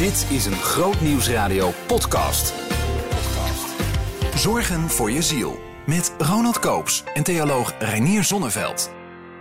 Dit 0.00 0.26
is 0.30 0.46
een 0.46 0.52
Groot 0.52 1.00
Nieuwsradio 1.00 1.72
podcast. 1.86 2.54
Zorgen 4.34 4.80
voor 4.80 5.10
je 5.10 5.22
ziel. 5.22 5.60
Met 5.86 6.14
Ronald 6.18 6.58
Koops 6.58 7.04
en 7.14 7.22
theoloog 7.22 7.74
Reinier 7.78 8.24
Zonneveld. 8.24 8.90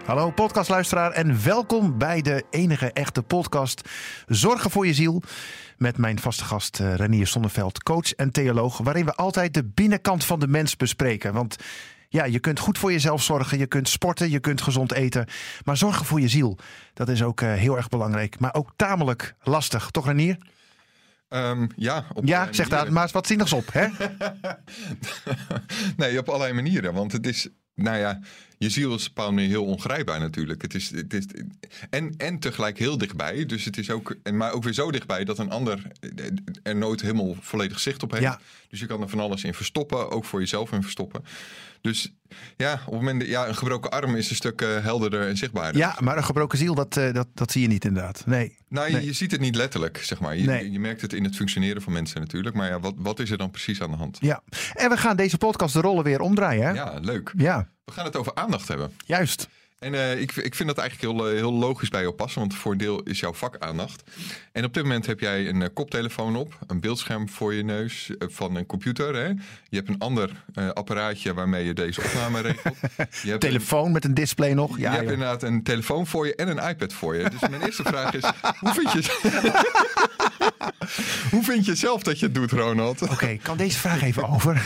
Hallo 0.06 0.32
podcastluisteraar 0.32 1.12
en 1.12 1.44
welkom 1.44 1.98
bij 1.98 2.22
de 2.22 2.44
enige 2.50 2.92
echte 2.92 3.24
podcast 3.24 3.90
Zorgen 4.28 4.72
voor 4.72 4.88
je 4.88 4.94
ziel. 4.94 5.22
Met 5.78 5.98
mijn 5.98 6.20
vaste 6.20 6.44
gast 6.44 6.80
eh, 6.80 6.96
Renier 6.96 7.28
Zonneveld, 7.28 7.84
coach 7.84 8.14
en 8.14 8.32
theoloog. 8.32 8.78
Waarin 8.78 9.06
we 9.06 9.16
altijd 9.16 9.54
de 9.54 9.64
binnenkant 9.66 10.26
van 10.26 10.40
de 10.40 10.48
mens 10.48 10.76
bespreken. 10.76 11.34
Want 11.34 11.56
ja, 12.10 12.24
je 12.24 12.40
kunt 12.40 12.60
goed 12.60 12.78
voor 12.78 12.92
jezelf 12.92 13.24
zorgen, 13.24 13.58
je 13.58 13.68
kunt 13.68 13.90
sporten, 13.90 14.30
je 14.30 14.40
kunt 14.40 14.62
gezond 14.62 14.92
eten. 14.92 15.28
Maar 15.66 15.78
zorgen 15.78 16.06
voor 16.06 16.22
je 16.22 16.28
ziel, 16.28 16.58
dat 16.94 17.10
is 17.10 17.24
ook 17.24 17.42
eh, 17.42 17.54
heel 17.54 17.78
erg 17.78 17.90
belangrijk. 17.90 18.40
Maar 18.40 18.54
ook 18.54 18.72
tamelijk 18.76 19.36
lastig, 19.44 19.92
toch 19.92 20.06
Renier? 20.06 20.38
Ehm, 21.30 21.68
ja, 21.76 22.06
op 22.14 22.26
Ja, 22.26 22.48
zeg 22.52 22.70
daar 22.70 22.92
maar 22.92 23.04
eens 23.04 23.12
wat 23.12 23.28
zinnigs 23.28 23.54
op. 23.54 23.74
Hè? 23.74 23.88
nee, 25.98 26.20
op 26.20 26.28
allerlei 26.28 26.54
manieren. 26.54 26.94
Want 26.94 27.12
het 27.12 27.28
is, 27.28 27.50
nou 27.76 27.98
ja, 27.98 28.20
je 28.60 28.70
ziel 28.70 28.96
is 28.96 29.02
op 29.02 29.08
een 29.08 29.14
bepaalde 29.14 29.34
manier 29.34 29.50
heel 29.50 29.66
ongrijpbaar 29.66 30.20
natuurlijk. 30.20 30.62
Het 30.62 30.74
is, 30.74 30.90
het 30.90 31.14
is, 31.14 31.26
en, 31.90 32.14
en 32.18 32.40
tegelijk 32.40 32.78
heel 32.80 32.98
dichtbij. 32.98 33.46
Dus 33.46 33.66
het 33.66 33.78
is 33.78 33.90
ook, 33.90 34.16
maar 34.34 34.52
ook 34.52 34.64
weer 34.64 34.74
zo 34.74 34.92
dichtbij 34.92 35.24
dat 35.24 35.38
een 35.38 35.50
ander 35.50 35.82
er 36.64 36.76
nooit 36.76 37.02
helemaal 37.02 37.36
volledig 37.40 37.80
zicht 37.80 38.04
op 38.04 38.12
heeft. 38.12 38.24
Ja. 38.24 38.40
Dus 38.70 38.80
je 38.80 38.86
kan 38.86 39.02
er 39.02 39.10
van 39.10 39.20
alles 39.20 39.44
in 39.44 39.54
verstoppen, 39.54 40.12
ook 40.12 40.26
voor 40.26 40.40
jezelf 40.40 40.72
in 40.72 40.82
verstoppen. 40.82 41.24
Dus 41.82 42.14
ja, 42.58 42.74
op 42.74 42.80
het 42.94 43.02
moment 43.02 43.26
ja, 43.26 43.48
een 43.48 43.56
gebroken 43.56 43.92
arm 43.92 44.16
is 44.16 44.30
een 44.30 44.36
stuk 44.36 44.62
eh, 44.62 44.84
helderder 44.84 45.28
en 45.28 45.38
zichtbaarder. 45.38 45.82
Ja, 45.82 45.98
maar 46.00 46.18
een 46.18 46.24
gebroken 46.24 46.58
ziel, 46.58 46.76
dat, 46.76 46.98
eh, 46.98 47.14
dat, 47.14 47.28
dat 47.34 47.52
zie 47.52 47.62
je 47.62 47.68
niet 47.68 47.86
inderdaad. 47.86 48.24
Nee. 48.26 48.58
Nou, 48.68 49.00
je, 49.02 49.14
ziet 49.14 49.32
het 49.32 49.42
niet 49.42 49.56
letterlijk, 49.56 49.98
zeg 49.98 50.20
maar. 50.20 50.38
Je, 50.38 50.46
Nee. 50.46 50.72
je 50.72 50.80
merkt 50.80 51.02
het 51.02 51.14
in 51.14 51.24
het 51.24 51.36
functioneren 51.36 51.82
van 51.82 51.94
mensen 51.94 52.20
natuurlijk. 52.22 52.56
Maar 52.56 52.70
ja, 52.70 52.80
wat, 52.80 52.94
wat 52.98 53.20
is 53.20 53.32
er 53.32 53.38
dan 53.38 53.52
precies 53.52 53.82
aan 53.82 53.92
de 53.92 53.98
hand? 53.98 54.18
Ja. 54.22 54.42
En 54.74 54.90
we 54.90 54.98
gaan 54.98 55.16
deze 55.16 55.38
podcast 55.38 55.74
de 55.74 55.82
rollen 55.82 56.04
weer 56.04 56.22
omdraaien. 56.22 56.64
Hè? 56.68 56.72
Ja, 56.72 57.00
leuk. 57.02 57.34
ja 57.38 57.70
We 57.90 57.96
gaan 57.96 58.06
het 58.06 58.16
over 58.16 58.36
aandacht 58.36 58.68
hebben. 58.68 58.94
juist. 59.06 59.48
En 59.80 59.94
eh, 59.94 60.20
ik, 60.22 60.36
ik 60.36 60.56
vind 60.56 60.70
dat 60.70 60.78
eigenlijk 60.78 61.18
heel, 61.18 61.28
eh, 61.28 61.34
heel 61.36 61.54
logisch 61.54 61.90
bij 61.90 62.02
jou 62.02 62.14
passen, 62.14 62.40
want 62.40 62.56
voor 62.56 62.72
een 62.72 62.78
deel 62.78 63.02
is 63.04 63.20
jouw 63.20 63.34
vak 63.34 63.56
aandacht. 63.60 64.04
En 64.52 64.64
op 64.66 64.74
dit 64.74 64.84
moment 64.84 65.06
heb 65.06 65.20
jij 65.20 65.48
een 65.48 65.62
eh, 65.62 65.68
koptelefoon 65.74 66.36
op, 66.36 66.58
een 66.68 66.80
beeldscherm 66.80 67.30
voor 67.30 67.54
je 67.54 67.64
neus 67.64 68.10
van 68.20 68.56
een 68.56 68.66
computer. 68.66 69.16
Hè? 69.16 69.28
Je 69.70 69.78
hebt 69.78 69.90
een 69.90 70.00
ander 70.00 70.30
apparaatje 70.74 71.34
waarmee 71.34 71.66
je 71.66 71.74
deze 71.74 72.02
opname 72.04 72.42
regelt. 72.52 72.76
Je 73.22 73.30
hebt, 73.30 73.42
Telefoon 73.42 73.92
met 73.92 74.06
een 74.06 74.14
display 74.14 74.54
nog. 74.54 74.76
je 74.76 74.82
Ja, 74.82 74.90
hebt 74.92 75.04
joh. 75.04 75.12
inderdaad 75.12 75.44
een 75.44 75.64
telefoon 75.64 76.08
voor 76.08 76.26
je 76.28 76.36
en 76.36 76.48
een 76.58 76.70
iPad 76.70 76.94
voor 76.94 77.16
je. 77.16 77.30
Dus 77.30 77.50
mijn 77.50 77.62
eerste 77.62 77.84
vraag 77.84 78.14
is, 78.14 78.24
hoe 78.60 78.74
vind 78.74 78.92
je, 78.92 79.20
hoe 81.32 81.44
vind 81.44 81.66
je 81.66 81.76
zelf 81.76 82.04
dat 82.04 82.20
je 82.20 82.26
het 82.26 82.36
doet, 82.36 82.52
Ronald? 82.52 83.02
Oké, 83.02 83.38
kan 83.42 83.58
deze 83.58 83.78
vraag 83.80 84.02
even 84.02 84.30
over? 84.30 84.62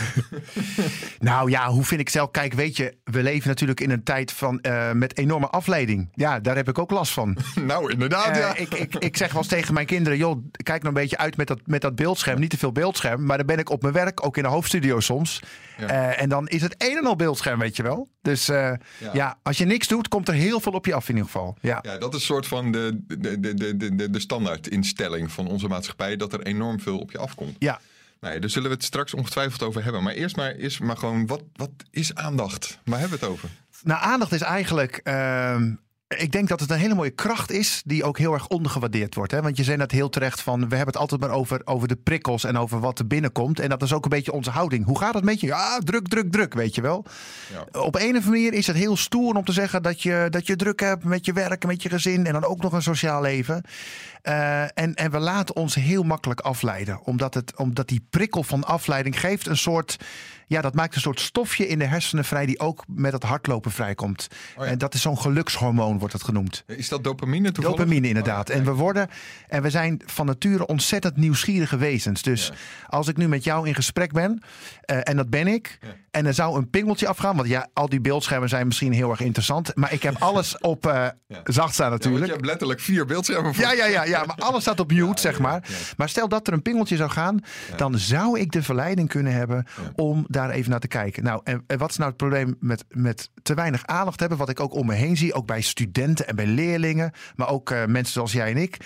nou 1.20 1.50
ja, 1.50 1.70
hoe 1.70 1.84
vind 1.84 2.02
ik 2.02 2.10
zelf? 2.10 2.32
Kijk, 2.32 2.54
weet 2.54 2.78
je, 2.78 2.96
we 3.04 3.24
leven 3.24 3.48
natuurlijk 3.48 3.80
in 3.80 3.90
een 3.92 4.04
tijd 4.04 4.32
van, 4.32 4.62
met 5.04 5.18
enorme 5.18 5.48
afleiding. 5.50 6.10
Ja, 6.14 6.40
daar 6.40 6.56
heb 6.56 6.70
ik 6.70 6.78
ook 6.78 6.92
last 6.92 7.12
van. 7.14 7.38
Nou, 7.66 7.92
inderdaad, 7.92 8.28
Eh, 8.28 8.38
ja. 8.40 8.56
ik, 8.56 8.74
ik, 8.74 8.96
ik 8.96 9.18
zeg 9.18 9.32
wel 9.32 9.42
eens 9.42 9.50
tegen 9.50 9.74
mijn 9.74 9.86
kinderen: 9.86 10.18
joh, 10.18 10.38
kijk 10.52 10.84
nou 10.84 10.96
een 10.96 11.02
beetje 11.02 11.18
uit 11.18 11.38
met 11.38 11.48
dat, 11.48 11.60
met 11.66 11.82
dat 11.82 11.96
beeldscherm. 11.96 12.40
Niet 12.40 12.50
te 12.50 12.58
veel 12.58 12.72
beeldscherm. 12.72 13.26
Maar 13.26 13.38
dan 13.38 13.46
ben 13.46 13.58
ik 13.58 13.70
op 13.70 13.82
mijn 13.82 13.94
werk, 13.94 14.26
ook 14.26 14.38
in 14.38 14.44
de 14.44 14.50
hoofdstudio 14.50 15.00
soms. 15.00 15.42
Ja. 15.78 15.88
Eh, 15.88 16.22
en 16.22 16.30
dan 16.30 16.48
is 16.48 16.62
het 16.62 16.76
een 16.78 16.98
en 16.98 17.06
al 17.06 17.16
beeldscherm, 17.16 17.60
weet 17.60 17.76
je 17.76 17.84
wel. 17.84 18.08
Dus 18.22 18.50
eh, 18.50 18.58
ja. 18.98 19.10
Ja. 19.14 19.38
als 19.44 19.58
je 19.58 19.66
niks 19.66 19.88
doet, 19.88 20.08
komt 20.08 20.28
er 20.28 20.34
heel 20.34 20.60
veel 20.60 20.72
op 20.72 20.86
je 20.86 20.94
af 20.94 21.10
in 21.10 21.16
ieder 21.16 21.32
geval. 21.32 21.58
Ja. 21.62 21.80
Ja, 21.82 21.98
dat 21.98 22.14
is 22.14 22.20
een 22.20 22.26
soort 22.26 22.48
van 22.48 22.72
de, 22.72 23.00
de, 23.08 23.40
de, 23.40 23.54
de, 23.54 23.96
de, 23.96 24.10
de, 24.10 24.20
standaardinstelling 24.20 25.32
van 25.32 25.48
onze 25.48 25.68
maatschappij, 25.68 26.16
dat 26.16 26.34
er 26.34 26.42
enorm 26.42 26.80
veel 26.80 27.00
op 27.00 27.12
je 27.12 27.18
afkomt. 27.18 27.56
ja. 27.60 27.80
Nou 28.20 28.36
ja, 28.36 28.42
daar 28.42 28.50
zullen 28.50 28.70
we 28.70 28.76
het 28.76 28.84
straks 28.84 29.14
ongetwijfeld 29.14 29.64
over 29.64 29.84
hebben. 29.84 30.04
Maar 30.04 30.14
eerst 30.14 30.36
maar, 30.36 30.52
eerst 30.52 30.80
maar 30.80 30.98
gewoon, 30.98 31.28
wat, 31.28 31.44
wat 31.54 31.70
is 31.92 32.16
aandacht? 32.16 32.80
Waar 32.86 33.00
hebben 33.00 33.20
we 33.20 33.26
het 33.26 33.34
over? 33.34 33.50
Nou, 33.84 34.02
aandacht 34.04 34.32
is 34.32 34.42
eigenlijk. 34.42 35.00
ehm, 35.04 35.72
ik 36.18 36.32
denk 36.32 36.48
dat 36.48 36.60
het 36.60 36.70
een 36.70 36.78
hele 36.78 36.94
mooie 36.96 37.10
kracht 37.10 37.52
is 37.52 37.82
die 37.86 38.04
ook 38.04 38.18
heel 38.18 38.34
erg 38.34 38.48
ondergewaardeerd 38.48 39.16
wordt. 39.16 39.32
Hè? 39.32 39.42
Want 39.42 39.58
je 39.58 39.64
zei 39.64 39.78
net 39.78 39.92
heel 39.92 40.10
terecht 40.10 40.42
van, 40.42 40.60
we 40.60 40.76
hebben 40.76 40.94
het 40.94 40.98
altijd 40.98 41.22
maar 41.22 41.30
over, 41.30 41.62
over 41.66 41.88
de 41.88 41.96
prikkels 41.96 42.44
en 42.44 42.58
over 42.58 42.80
wat 42.80 43.00
er 43.00 43.08
binnenkomt. 43.08 43.60
En 43.60 43.70
dat 43.70 43.82
is 43.82 43.94
ook 43.94 44.04
een 44.04 44.10
beetje 44.10 44.32
onze 44.32 44.50
houding. 44.50 44.86
Hoe 44.86 45.00
gaat 45.00 45.14
het 45.14 45.24
met 45.24 45.40
je? 45.40 45.48
Ja, 45.48 45.80
druk, 45.80 46.08
druk, 46.08 46.32
druk, 46.32 46.54
weet 46.54 46.76
je 46.76 46.82
wel. 46.82 47.06
Ja. 47.52 47.80
Op 47.82 47.96
een 47.96 48.02
of 48.02 48.08
andere 48.08 48.30
manier 48.30 48.54
is 48.54 48.68
het 48.68 48.76
heel 48.76 48.98
stoer 48.98 49.36
om 49.36 49.46
te 49.46 49.52
zeggen 49.52 49.84
dat 49.84 50.02
je, 50.02 50.28
dat 50.30 50.48
je 50.48 50.56
druk 50.56 50.80
hebt 50.80 51.04
met 51.04 51.26
je 51.26 51.34
werk 51.34 51.66
met 51.66 51.84
je 51.84 51.90
gezin. 51.90 52.26
En 52.26 52.34
dan 52.34 52.46
ook 52.46 52.62
nog 52.62 52.74
een 52.74 52.82
sociaal 52.82 53.22
leven. 53.22 53.64
Eh, 54.22 54.62
en, 54.62 54.96
en 54.96 55.12
we 55.12 55.20
laten 55.20 55.56
ons 55.56 55.76
heel 55.76 56.04
makkelijk 56.04 56.40
afleiden. 56.40 57.00
Omdat, 57.04 57.34
het, 57.34 57.56
omdat 57.56 57.88
die 57.88 58.08
prikkel 58.10 58.44
van 58.44 58.64
afleiding 58.64 59.20
geeft 59.20 59.48
een 59.48 59.58
soort... 59.58 59.98
Ja, 60.54 60.62
dat 60.62 60.74
maakt 60.76 60.96
een 60.96 61.02
soort 61.02 61.20
stofje 61.20 61.68
in 61.68 61.80
de 61.80 61.86
hersenen 61.86 62.26
vrij... 62.26 62.46
die 62.46 62.60
ook 62.60 62.84
met 62.88 63.14
het 63.14 63.24
hardlopen 63.24 63.72
vrijkomt. 63.72 64.28
Oh 64.58 64.66
ja. 64.66 64.72
En 64.72 64.78
dat 64.78 64.94
is 64.94 65.02
zo'n 65.02 65.18
gelukshormoon, 65.20 66.00
wordt 66.00 66.14
het 66.14 66.24
genoemd. 66.24 66.64
Is 66.68 66.90
dat 66.90 67.04
dopamine 67.04 67.52
toevallig? 67.52 67.78
Dopamine 67.78 68.08
inderdaad. 68.08 68.50
Oh, 68.50 68.56
ja, 68.56 68.60
en 68.62 68.66
we 68.68 68.72
worden 68.74 69.08
en 69.48 69.62
we 69.62 69.70
zijn 69.70 70.02
van 70.06 70.26
nature 70.26 70.66
ontzettend 70.66 71.18
nieuwsgierige 71.18 71.78
wezens. 71.78 72.22
Dus 72.22 72.48
Ja. 72.48 72.54
als 72.88 73.08
ik 73.08 73.18
nu 73.18 73.28
met 73.28 73.44
jou 73.44 73.68
in 73.68 73.76
gesprek 73.76 74.12
ben, 74.12 74.42
eh, 74.82 74.98
en 75.04 75.16
dat 75.16 75.30
ben 75.30 75.48
ik, 75.48 75.78
Ja. 75.82 75.88
en 76.12 76.26
er 76.26 76.34
zou 76.34 76.58
een 76.58 76.70
pingeltje 76.70 77.08
afgaan, 77.08 77.36
want 77.36 77.48
ja, 77.48 77.68
al 77.74 77.90
die 77.90 78.02
beeldschermen 78.02 78.50
zijn 78.50 78.68
misschien 78.68 78.92
heel 78.94 79.10
erg 79.10 79.20
interessant, 79.20 79.76
maar 79.76 79.94
ik 79.94 80.04
heb 80.04 80.16
alles 80.20 80.58
op 80.74 80.86
eh, 80.88 81.08
zacht 81.44 81.74
staan 81.74 81.92
natuurlijk. 81.92 82.26
je 82.26 82.32
hebt 82.32 82.46
letterlijk 82.46 82.80
vier 82.80 83.06
beeldschermen 83.06 83.54
voor 83.56 83.64
Ja, 83.64 83.72
ja, 83.74 83.86
ja, 83.86 84.04
ja, 84.04 84.24
maar 84.26 84.36
alles 84.36 84.62
staat 84.62 84.80
op 84.80 84.92
mute, 84.92 85.22
zeg 85.30 85.40
maar. 85.40 85.64
Maar 85.98 86.10
stel 86.10 86.28
dat 86.28 86.48
er 86.48 86.54
een 86.54 86.62
pingeltje 86.62 86.96
zou 86.96 87.10
gaan, 87.10 87.40
dan 87.76 87.98
zou 87.98 88.40
ik 88.40 88.52
de 88.52 88.64
verleiding 88.64 89.10
kunnen 89.10 89.34
hebben 89.34 89.66
om 89.96 90.26
daar 90.28 90.43
even 90.52 90.72
naar 90.72 90.80
te 90.80 90.88
kijken. 90.88 91.24
Nou, 91.24 91.42
en, 91.44 91.64
en 91.68 91.78
wat 91.78 91.90
is 91.90 91.98
nou 91.98 92.10
het 92.10 92.18
probleem 92.18 92.56
met, 92.60 92.86
met 92.90 93.30
te 93.42 93.54
weinig 93.54 93.86
aandacht 93.86 94.20
hebben? 94.20 94.38
Wat 94.38 94.50
ik 94.50 94.60
ook 94.60 94.74
om 94.74 94.86
me 94.86 94.94
heen 94.94 95.18
zie, 95.18 95.34
ook 95.34 95.46
bij 95.46 95.62
studenten 95.62 96.28
en 96.28 96.36
bij 96.36 96.48
leerlingen, 96.48 97.12
maar 97.36 97.50
ook 97.50 97.72
eh, 97.72 97.86
mensen 97.86 98.14
zoals 98.14 98.32
jij 98.32 98.52
en 98.52 98.58
ik. 98.58 98.78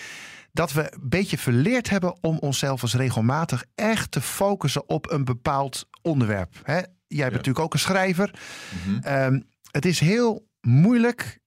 Dat 0.51 0.73
we 0.73 0.93
een 0.93 1.09
beetje 1.09 1.37
verleerd 1.37 1.89
hebben 1.89 2.23
om 2.23 2.37
onszelf 2.37 2.81
eens 2.81 2.95
regelmatig 2.95 3.65
echt 3.75 4.11
te 4.11 4.21
focussen 4.21 4.89
op 4.89 5.11
een 5.11 5.25
bepaald 5.25 5.87
onderwerp. 6.01 6.59
Hè? 6.63 6.79
Jij 7.07 7.23
bent 7.23 7.31
natuurlijk 7.31 7.65
ook 7.65 7.73
een 7.73 7.79
schrijver. 7.79 8.39
Mhm. 8.85 8.99
Ehm, 9.03 9.39
het 9.71 9.85
is 9.85 9.99
heel 9.99 10.47
moeilijk 10.61 11.39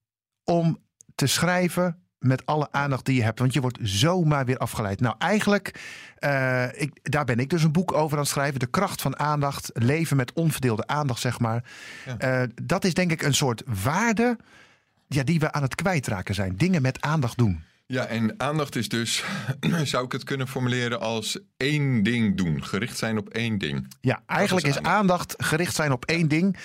om 0.44 0.78
te 1.14 1.26
schrijven 1.26 2.09
met 2.20 2.46
alle 2.46 2.68
aandacht 2.70 3.04
die 3.04 3.16
je 3.16 3.22
hebt. 3.22 3.38
Want 3.38 3.52
je 3.52 3.60
wordt 3.60 3.78
zomaar 3.82 4.44
weer 4.44 4.58
afgeleid. 4.58 5.00
Nou, 5.00 5.14
eigenlijk, 5.18 5.80
eh, 6.16 6.80
ik, 6.80 6.90
daar 7.02 7.24
ben 7.24 7.38
ik 7.38 7.50
dus 7.50 7.62
een 7.62 7.72
boek 7.72 7.92
over 7.92 8.16
aan 8.16 8.22
het 8.22 8.32
schrijven. 8.32 8.60
De 8.60 8.66
kracht 8.66 9.02
van 9.02 9.18
aandacht. 9.18 9.70
Leven 9.72 10.16
met 10.16 10.32
onverdeelde 10.32 10.86
aandacht, 10.86 11.20
zeg 11.20 11.38
maar. 11.38 11.64
Ja. 12.06 12.18
Eh, 12.18 12.48
dat 12.62 12.84
is 12.84 12.94
denk 12.94 13.10
ik 13.10 13.22
een 13.22 13.34
soort 13.34 13.62
waarde 13.82 14.38
ja, 15.06 15.22
die 15.22 15.40
we 15.40 15.52
aan 15.52 15.62
het 15.62 15.74
kwijtraken 15.74 16.34
zijn. 16.34 16.56
Dingen 16.56 16.82
met 16.82 17.00
aandacht 17.00 17.38
doen. 17.38 17.62
Ja, 17.86 18.06
en 18.06 18.40
aandacht 18.40 18.76
is 18.76 18.88
dus, 18.88 19.24
zou 19.82 20.04
ik 20.04 20.12
het 20.12 20.24
kunnen 20.24 20.48
formuleren 20.48 21.00
als 21.00 21.38
één 21.56 22.02
ding 22.02 22.36
doen. 22.36 22.64
Gericht 22.64 22.98
zijn 22.98 23.18
op 23.18 23.28
één 23.28 23.58
ding. 23.58 23.94
Ja, 24.00 24.22
eigenlijk 24.26 24.66
is 24.66 24.76
is 24.76 24.82
aandacht 24.82 25.34
gericht 25.38 25.74
zijn 25.74 25.92
op 25.92 26.04
één 26.04 26.28
ding. 26.28 26.56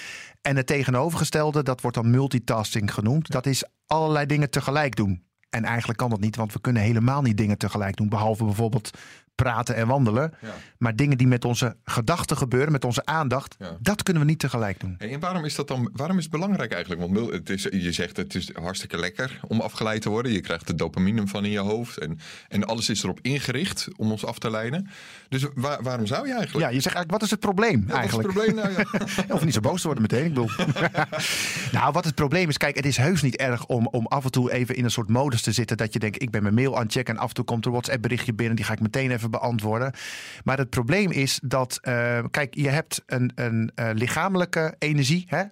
En 0.41 0.55
het 0.55 0.67
tegenovergestelde, 0.67 1.63
dat 1.63 1.81
wordt 1.81 1.97
dan 1.97 2.09
multitasking 2.09 2.93
genoemd. 2.93 3.31
Dat 3.31 3.45
is 3.45 3.63
allerlei 3.87 4.25
dingen 4.25 4.49
tegelijk 4.49 4.95
doen. 4.95 5.25
En 5.55 5.63
eigenlijk 5.63 5.97
kan 5.99 6.09
dat 6.09 6.19
niet, 6.19 6.35
want 6.35 6.53
we 6.53 6.61
kunnen 6.61 6.81
helemaal 6.81 7.21
niet 7.21 7.38
dingen 7.38 7.57
tegelijk 7.57 7.95
doen. 7.95 8.09
Behalve 8.09 8.43
bijvoorbeeld 8.45 8.89
praten 9.35 9.75
en 9.75 9.88
wandelen. 9.88 10.33
Ja. 10.41 10.47
Maar 10.77 10.95
dingen 10.95 11.17
die 11.17 11.27
met 11.27 11.45
onze 11.45 11.75
gedachten 11.83 12.38
gebeuren, 12.38 12.71
met 12.71 12.85
onze 12.85 13.05
aandacht, 13.05 13.55
Ja. 13.59 13.77
dat 13.79 14.03
kunnen 14.03 14.23
we 14.23 14.29
niet 14.29 14.39
tegelijk 14.39 14.79
doen. 14.79 14.95
En 14.97 15.19
waarom 15.19 15.45
is 15.45 15.55
dat 15.55 15.67
dan? 15.67 15.89
Waarom 15.93 16.17
is 16.17 16.23
het 16.23 16.31
belangrijk 16.31 16.71
eigenlijk? 16.71 17.01
Want 17.13 17.31
het 17.31 17.49
is, 17.49 17.63
je 17.63 17.91
zegt 17.91 18.17
het 18.17 18.35
is 18.35 18.49
hartstikke 18.53 18.97
lekker 18.97 19.39
om 19.47 19.61
afgeleid 19.61 20.01
te 20.01 20.09
worden. 20.09 20.31
Je 20.31 20.41
krijgt 20.41 20.67
de 20.67 20.75
dopamine 20.75 21.27
van 21.27 21.45
in 21.45 21.51
je 21.51 21.59
hoofd. 21.59 21.97
En, 21.97 22.19
en 22.47 22.63
alles 22.66 22.90
is 22.90 23.03
erop 23.03 23.19
ingericht 23.22 23.87
om 23.96 24.11
ons 24.11 24.25
af 24.25 24.40
te 24.40 24.49
leiden. 24.51 24.90
Dus 25.29 25.46
waar- 25.55 25.84
waarom 25.84 26.05
zou 26.05 26.28
je 26.28 26.34
eigenlijk? 26.34 26.66
Ja, 26.66 26.72
je 26.75 26.81
zegt 26.81 26.96
eigenlijk, 26.96 27.11
wat 27.11 27.22
is 27.23 27.29
het 27.31 27.40
probleem 27.40 27.79
Ja, 27.79 27.85
wat 27.85 27.90
is 27.93 27.99
eigenlijk? 27.99 28.28
het 28.34 28.37
probleem? 28.37 28.55
Nou, 28.55 28.85
ja. 29.28 29.34
Of 29.35 29.43
niet 29.46 29.53
zo 29.53 29.59
boos 29.59 29.81
te 29.81 29.87
worden 29.87 30.01
meteen. 30.09 30.25
Ik 30.25 30.34
bedoel. 30.34 30.49
nou, 31.72 31.91
wat 31.91 32.05
het 32.05 32.16
probleem 32.16 32.49
is, 32.49 32.58
kijk, 32.58 32.75
het 32.75 32.85
is 32.85 32.97
heus 32.97 33.22
niet 33.22 33.35
erg 33.35 33.66
om, 33.66 33.87
om 33.87 34.08
af 34.08 34.23
en 34.25 34.31
toe 34.31 34.51
even 34.51 34.75
in 34.75 34.84
een 34.84 34.91
soort 34.91 35.09
modus 35.09 35.41
te 35.46 35.52
zitten. 35.52 35.78
Dat 35.78 35.94
je 35.94 36.00
denkt, 36.00 36.22
ik 36.22 36.32
ben 36.32 36.42
mijn 36.42 36.53
mail 36.53 36.76
aan 36.76 36.84
het 36.84 36.92
checken 36.92 37.16
en 37.16 37.22
af 37.22 37.28
en 37.28 37.34
toe 37.34 37.46
komt 37.46 37.62
er 37.62 37.68
een 37.68 37.72
WhatsApp 37.72 38.02
berichtje 38.02 38.34
binnen. 38.34 38.56
Die 38.56 38.66
ga 38.66 38.74
ik 38.74 38.80
meteen 38.80 39.12
even 39.12 39.32
beantwoorden. 39.32 39.94
Maar 40.44 40.58
het 40.58 40.70
probleem 40.70 41.12
is 41.12 41.40
dat, 41.44 41.80
eh, 41.82 42.24
kijk, 42.32 42.56
je 42.56 42.70
hebt 42.70 43.03
een, 43.06 43.32
een 43.36 43.72
eh, 43.76 43.90
lichamelijke 43.94 44.76
energie. 44.80 45.26
Hè? 45.28 45.44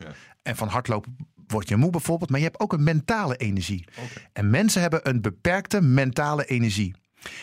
En 0.41 0.55
van 0.55 0.67
hardlopen 0.67 1.15
word 1.47 1.69
je 1.69 1.75
moe 1.75 1.89
bijvoorbeeld. 1.89 2.29
Maar 2.29 2.39
je 2.39 2.45
hebt 2.45 2.59
ook 2.59 2.73
een 2.73 2.83
mentale 2.83 3.37
energie. 3.37 3.85
En 4.33 4.49
mensen 4.49 4.81
hebben 4.81 5.09
een 5.09 5.21
beperkte 5.21 5.81
mentale 5.81 6.45
energie. 6.45 6.95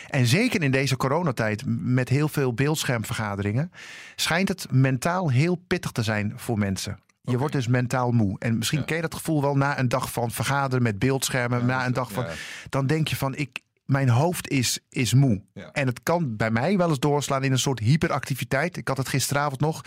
En 0.09 0.25
zeker 0.25 0.63
in 0.63 0.71
deze 0.71 0.97
coronatijd 0.97 1.63
met 1.65 2.09
heel 2.09 2.27
veel 2.27 2.53
beeldschermvergaderingen, 2.53 3.71
schijnt 4.15 4.47
het 4.47 4.67
mentaal 4.71 5.31
heel 5.31 5.55
pittig 5.55 5.91
te 5.91 6.03
zijn 6.03 6.33
voor 6.35 6.57
mensen. 6.57 6.99
Je 7.21 7.37
wordt 7.37 7.53
dus 7.53 7.67
mentaal 7.67 8.11
moe. 8.11 8.39
En 8.39 8.57
misschien 8.57 8.79
Ja. 8.79 8.85
ken 8.85 8.95
je 8.95 9.01
dat 9.01 9.15
gevoel 9.15 9.41
wel 9.41 9.55
na 9.55 9.79
een 9.79 9.87
dag 9.89 10.11
van 10.11 10.31
vergaderen 10.31 10.83
met 10.83 10.99
beeldschermen, 10.99 11.59
Ja, 11.59 11.65
na 11.65 11.85
een 11.85 11.93
dag 11.93 12.11
van. 12.11 12.23
ja. 12.23 12.31
Dan 12.69 12.87
denk 12.87 13.07
je 13.07 13.15
van 13.15 13.35
ik. 13.35 13.59
mijn 13.85 14.09
hoofd 14.09 14.49
is, 14.49 14.79
is 14.89 15.13
moe. 15.13 15.41
Ja. 15.53 15.71
En 15.71 15.87
het 15.87 16.03
kan 16.03 16.35
bij 16.35 16.51
mij 16.51 16.77
wel 16.77 16.89
eens 16.89 16.99
doorslaan 16.99 17.43
in 17.43 17.51
een 17.51 17.59
soort 17.59 17.79
hyperactiviteit. 17.79 18.77
Ik 18.77 18.87
had 18.87 18.97
het 18.97 19.07
gisteravond 19.09 19.59
nog. 19.59 19.81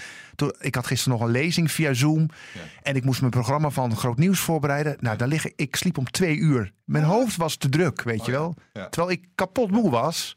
Ik 0.60 0.74
had 0.74 0.86
gisteren 0.86 1.18
nog 1.18 1.26
een 1.26 1.32
lezing 1.32 1.70
via 1.70 1.92
Zoom. 1.94 2.20
Ja. 2.54 2.60
En 2.82 2.96
ik 2.96 3.04
moest 3.04 3.20
mijn 3.20 3.32
programma 3.32 3.70
van 3.70 3.96
Groot 3.96 4.18
Nieuws 4.18 4.38
voorbereiden. 4.40 4.96
Nou, 5.00 5.16
daar 5.16 5.28
lig 5.28 5.46
ik, 5.46 5.52
ik 5.56 5.76
sliep 5.76 5.98
om 5.98 6.10
twee 6.10 6.36
uur. 6.36 6.72
Mijn 6.84 7.04
hoofd 7.04 7.36
was 7.36 7.56
te 7.56 7.68
druk, 7.68 8.02
weet 8.02 8.20
Oh 8.20 8.26
je 8.26 8.32
ja. 8.32 8.38
wel. 8.38 8.54
Ja. 8.72 8.88
Terwijl 8.88 9.12
ik 9.12 9.28
kapot 9.34 9.70
moe 9.70 9.90
was. 9.90 10.36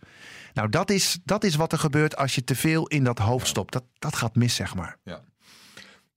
Nou, 0.53 0.69
dat 0.69 0.89
is, 0.89 1.19
dat 1.23 1.43
is 1.43 1.55
wat 1.55 1.71
er 1.71 1.79
gebeurt 1.79 2.17
als 2.17 2.35
je 2.35 2.43
te 2.43 2.55
veel 2.55 2.87
in 2.87 3.03
dat 3.03 3.19
hoofd 3.19 3.47
stopt. 3.47 3.73
Dat, 3.73 3.83
dat 3.99 4.15
gaat 4.15 4.35
mis, 4.35 4.55
zeg 4.55 4.75
maar. 4.75 4.97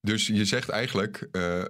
Dus 0.00 0.26
je 0.26 0.44
zegt 0.44 0.69
eigenlijk, 0.69 1.29
eh, 1.32 1.61
eh, 1.61 1.67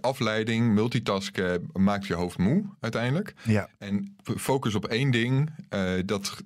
afleiding, 0.00 0.74
multitasken 0.74 1.68
maakt 1.72 2.06
je 2.06 2.14
hoofd 2.14 2.38
moe 2.38 2.64
uiteindelijk. 2.80 3.34
Ja. 3.42 3.68
En 3.78 4.16
focus 4.36 4.74
op 4.74 4.86
één 4.86 5.10
ding, 5.10 5.50
eh, 5.68 5.92
dat 6.04 6.36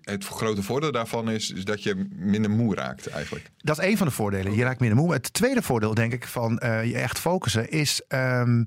het 0.00 0.24
grote 0.24 0.62
voordeel 0.62 0.92
daarvan 0.92 1.30
is, 1.30 1.50
is 1.50 1.64
dat 1.64 1.82
je 1.82 2.06
minder 2.10 2.50
moe 2.50 2.74
raakt 2.74 3.06
eigenlijk. 3.06 3.50
Dat 3.56 3.78
is 3.78 3.84
één 3.84 3.96
van 3.96 4.06
de 4.06 4.12
voordelen. 4.12 4.54
Je 4.54 4.62
raakt 4.62 4.80
minder 4.80 4.98
moe. 4.98 5.12
Het 5.12 5.32
tweede 5.32 5.62
voordeel, 5.62 5.94
denk 5.94 6.12
ik, 6.12 6.26
van 6.26 6.52
je 6.62 6.94
echt 6.94 7.18
focussen 7.18 7.70
is 7.70 8.02
ehm, 8.08 8.64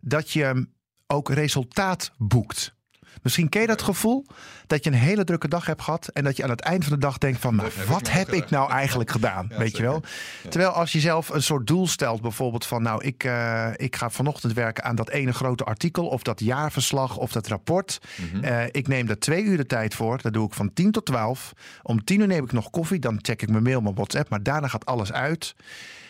dat 0.00 0.30
je 0.30 0.66
ook 1.06 1.30
resultaat 1.30 2.12
boekt. 2.18 2.74
Misschien 3.22 3.48
ken 3.48 3.60
je 3.60 3.66
dat 3.66 3.82
gevoel 3.82 4.26
dat 4.66 4.84
je 4.84 4.90
een 4.90 4.96
hele 4.96 5.24
drukke 5.24 5.48
dag 5.48 5.66
hebt 5.66 5.82
gehad 5.82 6.08
en 6.08 6.24
dat 6.24 6.36
je 6.36 6.42
aan 6.42 6.50
het 6.50 6.60
eind 6.60 6.84
van 6.84 6.92
de 6.92 6.98
dag 6.98 7.18
denkt 7.18 7.40
van, 7.40 7.54
maar 7.54 7.70
Wat 7.88 8.10
heb 8.10 8.32
ik 8.32 8.50
nou 8.50 8.70
eigenlijk 8.70 9.10
gedaan? 9.10 9.46
Ja, 9.50 9.58
weet 9.58 9.76
je 9.76 9.82
wel? 9.82 10.02
Terwijl 10.48 10.70
als 10.70 10.92
je 10.92 11.00
zelf 11.00 11.28
een 11.28 11.42
soort 11.42 11.66
doel 11.66 11.86
stelt, 11.86 12.20
bijvoorbeeld 12.20 12.66
van, 12.66 12.82
nou, 12.82 13.04
ik, 13.04 13.24
eh, 13.24 13.68
ik 13.76 13.96
ga 13.96 14.10
vanochtend 14.10 14.52
werken 14.52 14.84
aan 14.84 14.96
dat 14.96 15.10
ene 15.10 15.32
grote 15.32 15.64
artikel 15.64 16.06
of 16.06 16.22
dat 16.22 16.40
jaarverslag 16.40 17.16
of 17.16 17.32
dat 17.32 17.46
rapport. 17.46 17.98
Mhm. 18.16 18.44
Eh, 18.44 18.64
ik 18.70 18.88
neem 18.88 19.06
daar 19.06 19.18
twee 19.18 19.42
uur 19.42 19.56
de 19.56 19.66
tijd 19.66 19.94
voor. 19.94 20.22
Dat 20.22 20.32
doe 20.32 20.46
ik 20.46 20.54
van 20.54 20.72
10 20.72 20.90
tot 20.90 21.06
12. 21.06 21.52
Om 21.82 22.04
10 22.04 22.20
uur 22.20 22.26
neem 22.26 22.44
ik 22.44 22.52
nog 22.52 22.70
koffie. 22.70 22.98
Dan 22.98 23.18
check 23.22 23.42
ik 23.42 23.50
mijn 23.50 23.62
mail, 23.62 23.80
mijn 23.80 23.94
WhatsApp. 23.94 24.28
Maar 24.28 24.42
daarna 24.42 24.68
gaat 24.68 24.86
alles 24.86 25.12
uit. 25.12 25.54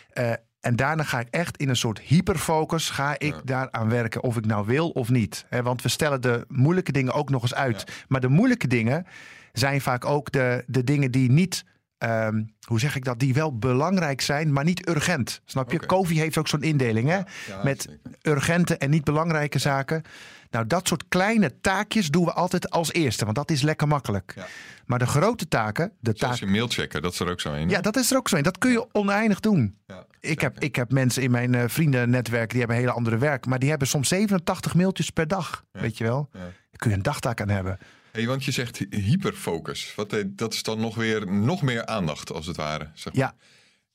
Eh, 0.09 0.31
en 0.61 0.75
daarna 0.75 1.03
ga 1.03 1.19
ik 1.19 1.27
echt 1.29 1.57
in 1.57 1.69
een 1.69 1.75
soort 1.75 1.99
hyperfocus. 1.99 2.89
Ga 2.89 3.13
ik 3.19 3.33
Ja. 3.33 3.41
daaraan 3.43 3.89
werken 3.89 4.23
of 4.23 4.37
ik 4.37 4.45
nou 4.45 4.65
wil 4.65 4.89
of 4.89 5.09
niet. 5.09 5.45
Want 5.63 5.81
we 5.81 5.89
stellen 5.89 6.21
de 6.21 6.45
moeilijke 6.47 6.91
dingen 6.91 7.13
ook 7.13 7.29
nog 7.29 7.41
eens 7.41 7.53
uit. 7.53 8.03
Maar 8.07 8.21
de 8.21 8.27
moeilijke 8.27 8.67
dingen 8.67 9.05
zijn 9.53 9.81
vaak 9.81 10.05
ook 10.05 10.31
de, 10.31 10.63
de 10.67 10.83
dingen 10.83 11.11
die 11.11 11.31
niet. 11.31 11.63
ehm, 11.97 12.43
hoe 12.67 12.79
zeg 12.79 12.95
ik 12.95 13.03
dat? 13.05 13.19
Die 13.19 13.33
wel 13.33 13.57
belangrijk 13.57 14.21
zijn, 14.21 14.53
maar 14.53 14.63
niet 14.63 14.87
urgent. 14.89 15.41
Snap 15.45 15.71
je? 15.71 15.85
Kofi 15.85 16.19
heeft 16.19 16.37
ook 16.37 16.47
zo'n 16.47 16.61
indeling. 16.63 17.07
Hè? 17.09 17.15
Ja, 17.15 17.25
met 17.63 17.81
zeker. 17.81 18.33
urgente 18.33 18.77
en 18.77 18.89
niet 18.89 19.03
belangrijke 19.03 19.59
zaken. 19.59 20.01
Nou, 20.51 20.67
dat 20.67 20.87
soort 20.87 21.03
kleine 21.07 21.59
taakjes 21.61 22.09
doen 22.09 22.25
we 22.25 22.33
altijd 22.33 22.69
als 22.69 22.91
eerste, 22.93 23.23
want 23.23 23.35
dat 23.37 23.51
is 23.51 23.61
lekker 23.61 23.87
makkelijk. 23.87 24.33
Ja. 24.35 24.47
Maar 24.85 24.99
de 24.99 25.05
grote 25.07 25.47
taken, 25.47 25.91
de 25.99 26.11
Zoals 26.15 26.39
taak, 26.39 26.47
je 26.49 26.53
mail 26.55 26.67
checken, 26.67 27.01
dat 27.01 27.13
is 27.13 27.19
er 27.19 27.29
ook 27.29 27.39
zo 27.41 27.53
een. 27.53 27.69
ja, 27.69 27.81
dat 27.81 27.95
is 27.95 28.11
er 28.11 28.17
ook 28.17 28.29
zo 28.29 28.35
in. 28.35 28.43
Dat 28.43 28.57
kun 28.57 28.71
je 28.71 28.87
oneindig 28.91 29.39
doen. 29.39 29.77
Ja, 29.87 30.05
Ik 30.19 30.41
heb, 30.41 30.59
ik 30.59 30.75
heb 30.75 30.91
mensen 30.91 31.23
in 31.23 31.31
mijn 31.31 31.55
eh, 31.55 31.63
vriendennetwerk 31.67 32.49
die 32.49 32.59
hebben 32.59 32.77
een 32.77 32.83
hele 32.83 32.95
andere 32.95 33.17
werk, 33.17 33.45
maar 33.45 33.59
die 33.59 33.69
hebben 33.69 33.87
soms 33.87 34.07
87 34.07 34.73
mailtjes 34.75 35.09
per 35.09 35.27
dag. 35.27 35.63
Ja. 35.73 35.81
Weet 35.81 35.97
je 35.97 36.03
wel? 36.03 36.29
Ja. 36.33 36.39
Daar 36.39 36.51
kun 36.75 36.89
je 36.89 36.95
een 36.95 37.01
dagtaak 37.03 37.41
aan 37.41 37.49
hebben. 37.49 37.77
Hey, 38.11 38.27
want 38.27 38.43
je 38.45 38.51
zegt 38.51 38.77
hy- 38.77 38.87
hyperfocus. 38.99 39.93
Wat, 39.95 40.13
eh, 40.13 40.23
dat 40.27 40.53
is 40.53 40.63
dan 40.63 40.79
nog 40.79 40.95
weer 40.95 41.31
nog 41.31 41.61
meer 41.61 41.85
aandacht, 41.85 42.31
als 42.31 42.45
het 42.45 42.55
ware. 42.55 42.89
Zeg 42.93 43.13
maar. 43.13 43.23
Ja, 43.23 43.33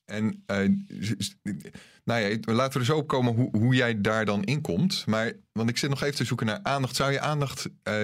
En 0.07 0.43
eh, 0.47 0.57
nou 2.05 2.21
ja, 2.21 2.39
laten 2.53 2.73
we 2.73 2.79
er 2.79 2.85
zo 2.85 2.97
op 2.97 3.07
komen 3.07 3.35
hoe, 3.35 3.49
hoe 3.57 3.75
jij 3.75 4.01
daar 4.01 4.25
dan 4.25 4.45
in 4.45 4.61
komt. 4.61 5.07
Maar, 5.07 5.33
want 5.53 5.69
ik 5.69 5.77
zit 5.79 5.91
nog 5.91 6.03
even 6.03 6.15
te 6.17 6.25
zoeken 6.25 6.47
naar 6.47 6.61
aandacht. 6.63 6.97
Zou 6.97 7.13
je 7.13 7.21
aandacht 7.21 7.69
eh, 7.83 7.95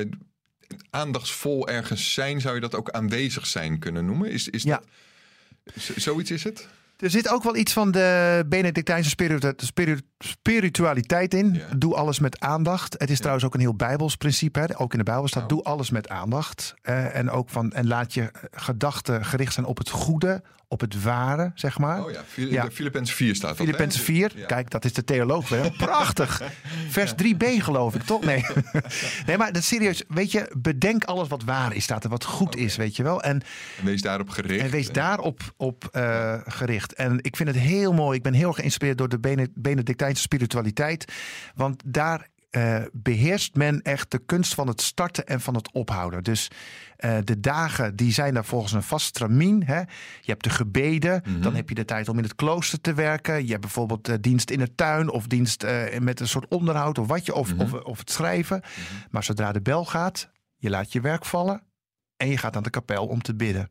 aandachtsvol 0.90 1.68
ergens 1.68 2.12
zijn? 2.14 2.40
Zou 2.40 2.54
je 2.54 2.60
dat 2.60 2.74
ook 2.74 2.90
aanwezig 2.90 3.46
zijn 3.46 3.78
kunnen 3.78 4.04
noemen? 4.06 4.30
Is, 4.30 4.48
is 4.48 4.62
Ja. 4.62 4.80
dat, 5.64 5.84
zoiets 5.96 6.30
is 6.30 6.44
het? 6.44 6.68
Er 6.96 7.10
zit 7.10 7.28
ook 7.28 7.42
wel 7.42 7.56
iets 7.56 7.72
van 7.72 7.90
de 7.90 8.44
Benedictijnse 8.48 9.08
spiritu- 9.10 9.52
spiritu- 9.56 10.06
spiritualiteit 10.18 11.34
in. 11.34 11.54
Ja. 11.54 11.66
Doe 11.76 11.94
alles 11.94 12.18
met 12.18 12.40
aandacht. 12.40 12.94
Het 12.98 13.10
is 13.10 13.18
trouwens 13.18 13.44
ook 13.44 13.54
een 13.54 13.60
heel 13.60 13.74
Bijbels 13.74 14.16
principe. 14.16 14.58
Hè? 14.60 14.80
Ook 14.80 14.92
in 14.92 14.98
de 14.98 15.04
Bijbel 15.04 15.28
staat: 15.28 15.42
Oh. 15.42 15.48
doe 15.48 15.62
alles 15.62 15.90
met 15.90 16.08
aandacht. 16.08 16.74
Eh, 16.82 17.16
en 17.16 17.30
ook 17.30 17.48
van 17.48 17.72
en 17.72 17.86
laat 17.86 18.14
je 18.14 18.30
gedachten 18.50 19.24
gericht 19.24 19.52
zijn 19.52 19.66
op 19.66 19.78
het 19.78 19.88
goede, 19.90 20.42
op 20.72 20.80
het 20.80 21.02
ware, 21.02 21.50
zeg 21.54 21.78
maar. 21.78 22.04
Oh 22.04 22.10
ja, 22.10 22.22
Fili- 22.26 22.52
Ja. 22.52 22.64
de 22.64 22.70
Filippenzen 22.70 23.16
4 23.16 23.34
staat 23.34 23.48
dat? 23.48 23.58
Filippenzen 23.58 24.00
4, 24.02 24.32
Ja. 24.36 24.46
kijk, 24.46 24.70
dat 24.70 24.84
is 24.84 24.92
de 24.92 25.04
theoloog 25.04 25.48
weer. 25.48 25.70
Prachtig. 25.86 26.42
Vers 26.88 27.12
3b 27.22 27.44
geloof 27.62 27.94
ik, 27.94 28.02
toch? 28.02 28.24
Nee. 28.24 28.44
nee, 29.26 29.36
maar 29.36 29.52
dat 29.52 29.62
serieus, 29.62 30.02
weet 30.08 30.32
je, 30.32 30.50
bedenk 30.58 31.04
alles 31.04 31.28
wat 31.28 31.44
waar 31.44 31.74
is, 31.74 31.84
staat 31.84 32.04
er 32.04 32.10
wat 32.10 32.24
goed 32.24 32.56
is, 32.56 32.76
weet 32.76 32.96
je 32.96 33.02
wel. 33.02 33.22
En 33.22 33.42
En 33.78 33.84
wees 33.84 34.02
daarop 34.02 34.28
gericht. 34.28 34.64
en 34.64 34.70
wees 34.70 34.90
daarop 34.92 35.40
op, 35.56 35.88
eh, 35.92 36.34
gericht. 36.46 36.92
En 36.92 37.18
ik 37.22 37.36
vind 37.36 37.48
het 37.48 37.58
heel 37.58 37.92
mooi. 37.92 38.16
Ik 38.16 38.22
ben 38.22 38.32
heel 38.32 38.48
erg 38.48 38.56
geïnspireerd 38.56 38.98
door 38.98 39.08
de 39.08 39.18
Bene- 39.20 39.48
Benedictijnse 39.54 40.22
spiritualiteit. 40.22 41.12
Want 41.54 41.82
daar 41.86 42.28
eh, 42.52 42.82
beheerst 42.92 43.54
men 43.54 43.82
echt 43.82 44.10
de 44.10 44.18
kunst 44.18 44.54
van 44.54 44.66
het 44.68 44.80
starten 44.80 45.26
en 45.26 45.40
van 45.40 45.54
het 45.54 45.72
ophouden. 45.72 46.22
Dus 46.24 46.48
eh, 46.96 47.16
de 47.24 47.40
dagen 47.40 47.96
die 47.96 48.12
zijn 48.12 48.34
daar 48.34 48.44
volgens 48.44 48.72
een 48.72 48.82
vast 48.82 49.06
stramien. 49.06 49.64
Hè. 49.64 49.78
Je 49.78 49.86
hebt 50.30 50.44
de 50.44 50.50
gebeden, 50.50 51.22
Mhm. 51.26 51.40
dan 51.40 51.54
heb 51.54 51.68
je 51.68 51.74
de 51.74 51.84
tijd 51.84 52.08
om 52.08 52.16
in 52.16 52.22
het 52.22 52.34
klooster 52.34 52.80
te 52.80 52.94
werken. 52.94 53.42
Je 53.44 53.48
hebt 53.50 53.60
bijvoorbeeld 53.60 54.08
eh, 54.08 54.14
dienst 54.20 54.50
in 54.50 54.58
de 54.58 54.74
tuin 54.74 55.10
of 55.10 55.26
dienst 55.26 55.66
met 55.98 56.20
een 56.20 56.28
soort 56.28 56.48
onderhoud 56.48 56.98
of 56.98 57.06
wat 57.06 57.26
je, 57.26 57.34
of, 57.34 57.54
Mhm. 57.54 57.60
of, 57.62 57.72
of 57.72 57.98
het 57.98 58.10
schrijven. 58.10 58.62
Maar 59.10 59.24
zodra 59.24 59.52
de 59.52 59.62
bel 59.62 59.84
gaat, 59.84 60.30
je 60.56 60.70
laat 60.70 60.92
je 60.92 61.00
werk 61.00 61.24
vallen 61.24 61.62
en 62.16 62.28
je 62.28 62.36
gaat 62.38 62.52
naar 62.52 62.62
de 62.62 62.70
kapel 62.70 63.06
om 63.06 63.22
te 63.22 63.34
bidden. 63.34 63.70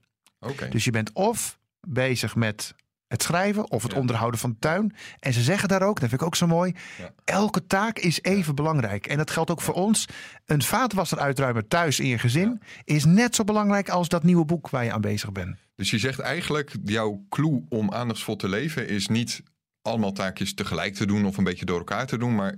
Dus 0.70 0.84
je 0.84 0.92
bent 0.92 1.14
of 1.14 1.60
bezig 1.88 2.36
met 2.36 2.76
het 3.12 3.24
schrijven 3.24 3.72
of 3.72 3.84
het 3.84 3.92
Ja. 3.92 3.98
onderhouden 4.00 4.40
van 4.40 4.50
de 4.50 4.60
tuin. 4.60 4.96
En 5.20 5.34
ze 5.34 5.42
zeggen 5.42 5.70
daar 5.70 5.82
ook, 5.82 6.00
dat 6.00 6.10
vind 6.10 6.22
ik 6.22 6.28
ook 6.28 6.36
zo 6.36 6.48
mooi, 6.48 6.76
Ja. 6.98 7.10
elke 7.26 7.68
taak 7.68 8.00
is 8.00 8.22
even 8.22 8.56
belangrijk. 8.56 9.08
En 9.08 9.18
dat 9.18 9.32
geldt 9.32 9.50
ook 9.52 9.62
voor 9.62 9.74
ons. 9.74 10.06
Een 10.46 10.62
vaatwasser 10.62 11.20
uitruimen 11.20 11.68
thuis 11.68 12.00
in 12.00 12.08
je 12.08 12.18
gezin 12.20 12.62
is 12.84 13.06
net 13.06 13.36
zo 13.36 13.44
belangrijk 13.44 13.90
als 13.90 14.08
dat 14.10 14.24
nieuwe 14.24 14.46
boek 14.46 14.70
waar 14.70 14.84
je 14.84 14.92
aan 14.94 15.02
bezig 15.02 15.32
bent. 15.32 15.58
Dus 15.76 15.90
je 15.92 15.98
zegt 16.00 16.20
eigenlijk, 16.20 16.76
jouw 16.84 17.26
clue 17.30 17.66
om 17.70 17.92
aandachtsvol 17.94 18.36
te 18.36 18.50
leven 18.50 18.88
is 18.88 19.08
niet 19.08 19.44
allemaal 19.82 20.12
taakjes 20.12 20.54
tegelijk 20.54 20.94
te 20.96 21.06
doen 21.06 21.26
of 21.26 21.38
een 21.38 21.44
beetje 21.44 21.66
door 21.66 21.78
elkaar 21.78 22.06
te 22.06 22.18
doen, 22.18 22.36
maar 22.36 22.56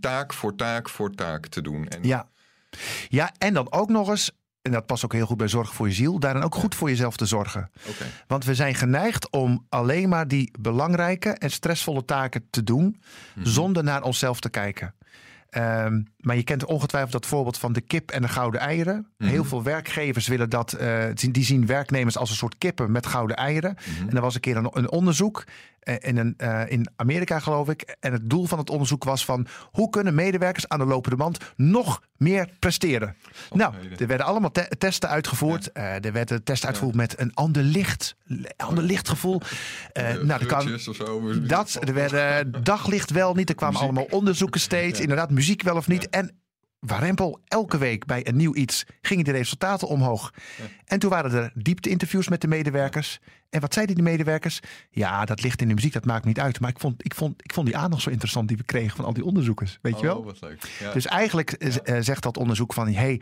taak 0.00 0.32
voor 0.34 0.54
taak 0.54 0.88
voor 0.88 1.14
taak 1.14 1.46
te 1.46 1.62
doen. 1.62 1.88
En, 1.88 2.02
Ja. 2.02 2.28
ja, 3.08 3.32
en 3.38 3.54
dan 3.54 3.72
ook 3.72 3.88
nog 3.88 4.08
eens, 4.08 4.30
en 4.62 4.72
dat 4.72 4.86
past 4.86 5.04
ook 5.04 5.12
heel 5.12 5.26
goed 5.26 5.36
bij 5.36 5.48
zorg 5.48 5.74
voor 5.74 5.88
je 5.88 5.94
ziel, 5.94 6.18
daarin 6.18 6.42
ook 6.42 6.54
goed 6.54 6.74
voor 6.74 6.88
jezelf 6.88 7.16
te 7.16 7.26
zorgen. 7.26 7.70
Want 8.26 8.44
we 8.44 8.54
zijn 8.54 8.74
geneigd 8.74 9.30
om 9.30 9.66
alleen 9.68 10.08
maar 10.08 10.28
die 10.28 10.50
belangrijke 10.60 11.30
en 11.30 11.50
stressvolle 11.50 12.04
taken 12.04 12.46
te 12.50 12.62
doen, 12.62 13.00
zonder 13.42 13.84
naar 13.84 14.02
onszelf 14.02 14.40
te 14.40 14.50
kijken. 14.50 14.94
Ehm, 15.50 16.02
maar 16.18 16.36
je 16.36 16.42
kent 16.42 16.64
ongetwijfeld 16.64 17.12
dat 17.12 17.26
voorbeeld 17.26 17.58
van 17.58 17.72
de 17.72 17.80
kip 17.80 18.10
en 18.10 18.22
de 18.22 18.28
gouden 18.28 18.60
eieren. 18.60 19.06
Heel 19.18 19.44
veel 19.44 19.62
werkgevers 19.62 20.26
willen 20.26 20.50
dat, 20.50 20.72
eh, 20.72 21.04
die 21.14 21.44
zien 21.44 21.66
werknemers 21.66 22.16
als 22.18 22.30
een 22.30 22.36
soort 22.36 22.58
kippen 22.58 22.90
met 22.90 23.06
gouden 23.06 23.36
eieren. 23.36 23.76
En 24.08 24.16
er 24.16 24.20
was 24.20 24.34
een 24.34 24.40
keer 24.40 24.56
een, 24.56 24.70
een 24.72 24.90
onderzoek 24.90 25.44
in, 25.94 26.16
een, 26.16 26.34
eh, 26.36 26.60
in 26.68 26.88
Amerika, 26.96 27.38
geloof 27.38 27.68
ik. 27.68 27.96
En 28.00 28.12
het 28.12 28.30
doel 28.30 28.44
van 28.46 28.58
het 28.58 28.70
onderzoek 28.70 29.04
was 29.04 29.24
van 29.24 29.46
hoe 29.70 29.90
kunnen 29.90 30.14
medewerkers 30.14 30.68
aan 30.68 30.78
de 30.78 30.84
lopende 30.84 31.16
band 31.16 31.38
nog 31.56 32.02
meer 32.16 32.48
presteren. 32.58 33.16
nou, 33.52 33.74
er 33.98 34.06
werden 34.06 34.26
allemaal 34.26 34.50
te- 34.52 34.72
testen 34.78 35.08
uitgevoerd. 35.08 35.72
Eh, 35.72 36.04
er 36.04 36.12
werden 36.12 36.44
testen 36.44 36.68
uitgevoerd 36.68 36.96
met 36.96 37.20
een 37.20 37.34
ander 37.34 37.62
licht, 37.62 38.16
ander 38.56 38.84
lichtgevoel. 38.84 39.40
Eh, 39.92 40.10
Eh, 40.10 40.22
nou, 40.22 40.38
dat 40.38 40.46
kan, 40.48 40.78
zo. 40.78 41.40
dat, 41.46 41.78
er 41.80 41.94
werden 41.94 42.52
daglicht 42.64 43.10
wel 43.10 43.34
niet. 43.34 43.48
Er 43.48 43.54
kwamen 43.54 43.80
Muziek. 43.80 43.96
allemaal 43.96 44.18
onderzoeken 44.18 44.60
steeds. 44.60 45.00
Inderdaad, 45.00 45.30
muziek 45.30 45.62
wel 45.62 45.76
of 45.76 45.88
niet. 45.88 46.08
En 46.08 46.38
Warempel, 46.78 47.40
elke 47.44 47.78
week 47.78 48.06
bij 48.06 48.26
een 48.26 48.36
nieuw 48.36 48.54
iets 48.54 48.84
gingen 49.00 49.24
de 49.24 49.30
resultaten 49.30 49.88
omhoog. 49.88 50.32
En 50.84 50.98
toen 50.98 51.10
waren 51.10 51.32
er 51.32 51.52
diepte-interviews 51.54 52.28
met 52.28 52.40
de 52.40 52.48
medewerkers. 52.48 53.20
En 53.50 53.60
wat 53.60 53.74
zeiden 53.74 53.94
die 53.94 54.04
medewerkers? 54.04 54.60
Ja, 54.90 55.24
dat 55.24 55.42
licht 55.42 55.60
in 55.60 55.68
de 55.68 55.74
muziek, 55.74 55.92
dat 55.92 56.04
maakt 56.04 56.24
niet 56.24 56.40
uit. 56.40 56.60
Maar 56.60 56.70
ik 56.70 56.78
vond, 56.78 57.04
ik 57.04 57.14
vond, 57.14 57.44
ik 57.44 57.52
vond 57.52 57.66
die 57.66 57.76
aandacht 57.76 58.02
zo 58.02 58.10
interessant 58.10 58.48
die 58.48 58.56
we 58.56 58.62
kregen 58.62 58.96
van 58.96 59.04
al 59.04 59.12
die 59.12 59.24
onderzoekers. 59.24 59.78
Weet 59.82 60.00
je 60.00 60.06
wel? 60.06 60.18
Oh, 60.18 60.24
wat 60.24 60.40
leuk. 60.40 60.62
Ja. 60.80 60.92
Dus 60.92 61.06
eigenlijk 61.06 61.52
eh, 61.52 61.96
eh, 61.96 62.02
zegt 62.02 62.22
dat 62.22 62.36
onderzoek 62.36 62.74
van... 62.74 62.92
hey, 62.92 63.20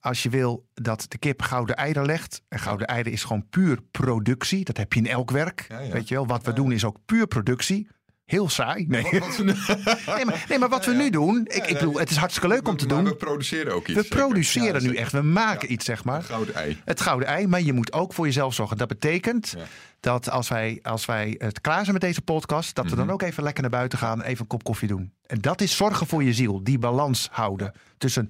als 0.00 0.22
je 0.22 0.28
wil 0.28 0.66
dat 0.74 1.06
de 1.08 1.18
kip 1.18 1.42
gouden 1.42 1.76
eieren 1.76 2.06
legt... 2.06 2.42
en 2.48 2.58
gouden 2.58 2.86
eieren 2.86 3.12
is 3.12 3.24
gewoon 3.24 3.48
puur 3.48 3.78
productie. 3.90 4.64
Dat 4.64 4.76
heb 4.76 4.92
je 4.92 5.00
in 5.00 5.06
elk 5.06 5.30
werk. 5.30 5.66
Weet 5.92 6.08
je 6.08 6.14
wel, 6.14 6.26
wat 6.26 6.44
we 6.44 6.52
doen 6.52 6.72
is 6.72 6.84
ook 6.84 6.98
puur 7.04 7.26
productie. 7.26 7.88
Heel 8.28 8.48
saai. 8.48 8.84
Nee, 8.88 9.02
nee, 9.02 10.24
maar, 10.24 10.44
nee, 10.48 10.58
maar 10.58 10.68
wat 10.68 10.84
we 10.84 10.92
nu 10.94 11.10
doen... 11.10 11.40
Ik, 11.46 11.66
ik 11.66 11.78
bedoel, 11.78 11.98
het 11.98 12.10
is 12.10 12.16
hartstikke 12.16 12.48
leuk 12.48 12.68
om 12.68 12.76
te 12.76 12.86
Maar 12.86 12.96
doen. 12.96 13.04
we 13.04 13.14
produceren 13.14 13.74
ook 13.74 13.88
iets. 13.88 14.00
We 14.08 14.08
produceren 14.16 14.82
nu 14.82 14.94
echt. 14.94 15.12
We 15.12 15.22
maken 15.22 15.72
iets, 15.72 15.84
zeg 15.84 16.04
maar. 16.04 16.22
Gouden 16.22 16.54
ei. 16.54 16.80
Het 16.84 17.00
gouden 17.00 17.28
ei, 17.28 17.46
maar 17.46 17.60
je 17.62 17.72
moet 17.72 17.92
ook 17.92 18.12
voor 18.12 18.26
jezelf 18.26 18.54
zorgen. 18.54 18.76
Dat 18.76 18.88
betekent 18.88 19.54
dat 20.00 20.30
als 20.30 20.48
wij, 20.48 20.78
als 20.82 21.04
wij 21.06 21.34
het 21.38 21.60
klaar 21.60 21.80
zijn 21.80 21.92
met 21.92 22.00
deze 22.00 22.22
podcast, 22.22 22.74
dat 22.74 22.84
we 22.84 22.90
Mhm. 22.90 23.00
dan 23.00 23.10
ook 23.10 23.22
even 23.22 23.42
lekker 23.42 23.62
naar 23.62 23.70
buiten 23.72 23.98
gaan, 23.98 24.22
even 24.22 24.40
een 24.40 24.46
kop 24.46 24.64
koffie 24.64 24.88
doen. 24.88 25.12
En 25.26 25.40
dat 25.40 25.60
is 25.60 25.76
zorgen 25.76 26.06
voor 26.06 26.22
je 26.22 26.32
ziel, 26.32 26.62
die 26.64 26.78
balans 26.78 27.28
houden 27.32 27.72
tussen 27.98 28.28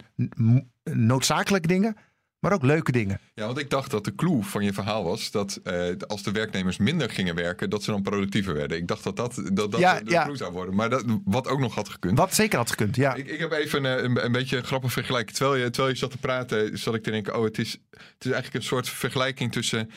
noodzakelijke 0.84 1.68
dingen, 1.68 1.96
maar 2.40 2.52
ook 2.52 2.62
leuke 2.62 2.92
dingen. 2.92 3.20
Ja, 3.34 3.46
want 3.46 3.58
ik 3.58 3.70
dacht 3.70 3.90
dat 3.90 4.04
de 4.04 4.14
clue 4.14 4.42
van 4.42 4.64
je 4.64 4.72
verhaal 4.72 5.04
was 5.04 5.30
dat 5.30 5.60
eh, 5.64 5.90
als 6.06 6.22
de 6.22 6.32
werknemers 6.32 6.76
minder 6.76 7.10
gingen 7.10 7.34
werken, 7.34 7.70
dat 7.70 7.82
ze 7.82 7.90
dan 7.90 8.02
productiever 8.02 8.54
werden. 8.54 8.76
Ik 8.76 8.88
dacht 8.88 9.04
dat 9.04 9.16
dat, 9.16 9.34
dat, 9.52 9.70
dat 9.70 9.80
Ja, 9.80 10.00
de 10.00 10.10
ja. 10.10 10.24
clue 10.24 10.36
zou 10.36 10.52
worden. 10.52 10.74
Maar 10.74 10.90
dat, 10.90 11.04
wat 11.24 11.48
ook 11.48 11.58
nog 11.58 11.74
had 11.74 11.88
gekund. 11.88 12.18
Wat 12.18 12.34
zeker 12.34 12.58
had 12.58 12.70
gekund, 12.70 12.96
ja. 12.96 13.14
Ik, 13.14 13.26
ik 13.26 13.38
heb 13.38 13.52
even 13.52 13.84
een, 13.84 14.04
een, 14.04 14.24
een 14.24 14.32
beetje 14.32 14.56
een 14.56 14.64
grappig 14.64 14.92
vergelijking. 14.92 15.36
Terwijl 15.36 15.62
je, 15.62 15.70
terwijl 15.70 15.94
je 15.94 16.00
zat 16.00 16.10
te 16.10 16.18
praten, 16.18 16.78
zat 16.78 16.94
ik 16.94 17.02
te 17.02 17.10
denken: 17.10 17.36
oh, 17.36 17.44
het 17.44 17.58
is, 17.58 17.72
het 17.90 18.24
is 18.24 18.30
eigenlijk 18.30 18.54
een 18.54 18.68
soort 18.68 18.88
vergelijking 18.88 19.52
tussen. 19.52 19.90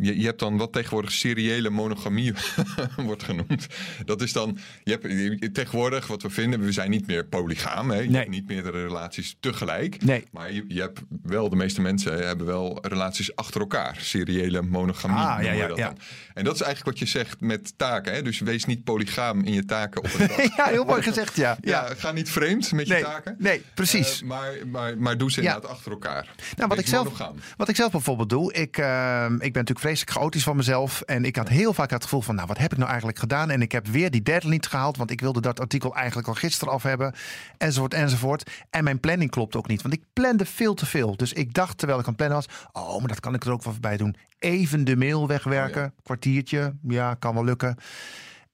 Je, 0.00 0.18
je 0.20 0.24
hebt 0.26 0.38
dan 0.38 0.56
wat 0.56 0.72
tegenwoordig 0.72 1.12
seriële 1.12 1.70
monogamie 1.70 2.32
wordt 2.96 3.22
genoemd. 3.22 3.66
Dat 4.04 4.22
is 4.22 4.32
dan, 4.32 4.58
je 4.84 4.90
hebt 5.00 5.54
tegenwoordig 5.54 6.06
wat 6.06 6.22
we 6.22 6.30
vinden, 6.30 6.60
we 6.60 6.72
zijn 6.72 6.90
niet 6.90 7.06
meer 7.06 7.24
polygaam. 7.26 7.90
Hè? 7.90 7.96
Je 8.00 8.06
Nee. 8.08 8.16
hebt 8.16 8.30
niet 8.30 8.46
meerdere 8.48 8.82
relaties 8.82 9.36
tegelijk. 9.40 10.02
Nee. 10.04 10.24
Maar 10.32 10.52
je, 10.52 10.64
je 10.68 10.80
hebt 10.80 11.00
wel, 11.22 11.48
de 11.48 11.56
meeste 11.56 11.80
mensen 11.80 12.26
hebben 12.26 12.46
wel 12.46 12.78
relaties 12.82 13.36
achter 13.36 13.60
elkaar. 13.60 13.96
Seriële 14.00 14.62
monogamie 14.62 15.16
Ah, 15.16 15.42
ja, 15.42 15.52
ja, 15.52 15.66
dat 15.66 15.76
ja. 15.78 15.92
En 16.34 16.44
dat 16.44 16.54
is 16.54 16.60
eigenlijk 16.60 16.98
wat 16.98 17.08
je 17.08 17.18
zegt 17.18 17.40
met 17.40 17.72
taken. 17.78 18.12
Hè? 18.14 18.22
Dus 18.22 18.38
wees 18.40 18.64
niet 18.64 18.84
polygaam 18.84 19.40
in 19.44 19.52
je 19.52 19.64
taken 19.64 20.02
op 20.04 20.10
een 20.18 20.26
dag. 20.36 20.56
Ja, 20.56 20.64
heel 20.66 20.84
mooi 20.84 21.02
gezegd, 21.02 21.36
ja. 21.46 21.56
Ja, 21.60 21.88
ga 21.96 22.12
niet 22.12 22.30
vreemd 22.30 22.72
met 22.72 22.86
je 22.88 23.00
taken. 23.00 23.34
nee, 23.38 23.62
precies. 23.74 24.20
Eh, 24.22 24.28
maar, 24.28 24.52
maar, 24.66 24.98
maar 24.98 25.18
doe 25.18 25.30
ze 25.32 25.42
Ja. 25.42 25.46
inderdaad 25.46 25.70
achter 25.76 25.92
elkaar. 25.92 26.34
Nou, 26.56 26.68
wat 26.68 26.68
Wees 26.68 26.78
ik, 26.78 26.86
zelf, 26.86 27.04
monogaam. 27.04 27.36
wat 27.56 27.68
ik 27.68 27.76
zelf 27.76 27.90
bijvoorbeeld 27.92 28.28
doe, 28.28 28.52
ik, 28.52 28.78
eh, 28.78 29.24
ik 29.24 29.52
ben 29.52 29.64
natuurlijk 29.64 29.78
vreselijk 29.86 30.18
chaotisch 30.18 30.42
van 30.42 30.56
mezelf. 30.56 31.00
En 31.00 31.24
ik 31.24 31.36
had 31.36 31.48
heel 31.48 31.72
vaak 31.74 31.90
het 31.90 32.02
gevoel 32.02 32.20
van, 32.20 32.34
nou, 32.34 32.46
wat 32.46 32.58
heb 32.58 32.70
ik 32.70 32.76
nou 32.76 32.88
eigenlijk 32.88 33.18
gedaan? 33.18 33.50
En 33.50 33.62
ik 33.62 33.72
heb 33.72 33.86
weer 33.86 34.10
die 34.10 34.22
deadline 34.22 34.52
niet 34.52 34.66
gehaald, 34.66 34.96
want 34.96 35.10
ik 35.10 35.20
wilde 35.20 35.40
dat 35.40 35.60
artikel 35.60 35.94
eigenlijk 35.94 36.28
al 36.28 36.34
gisteren 36.34 36.72
af 36.74 36.82
hebben. 36.82 37.14
Enzovoort, 37.58 37.94
enzovoort. 37.94 38.50
En 38.70 38.84
mijn 38.84 39.00
planning 39.00 39.30
klopt 39.30 39.56
ook 39.56 39.68
niet, 39.68 39.82
want 39.82 39.94
ik 39.94 40.02
plande 40.12 40.44
veel 40.46 40.74
te 40.74 40.86
veel. 40.86 41.16
Dus 41.16 41.32
ik 41.32 41.54
dacht, 41.54 41.78
terwijl 41.78 41.98
ik 42.00 42.06
aan 42.06 42.14
het 42.16 42.26
plannen 42.26 42.46
was, 42.46 42.82
oh, 42.84 42.98
maar 42.98 43.08
dat 43.08 43.20
kan 43.20 43.34
ik 43.34 43.44
er 43.44 43.52
ook 43.52 43.62
wel 43.62 43.74
bij 43.80 43.96
doen. 43.96 44.16
Even 44.38 44.84
de 44.84 44.96
mail 44.96 45.26
wegwerken, 45.26 45.84
Oh 45.84 46.04
kwartiertje, 46.04 46.74
ja, 46.82 47.14
kan 47.14 47.34
wel 47.34 47.44
lukken. 47.44 47.76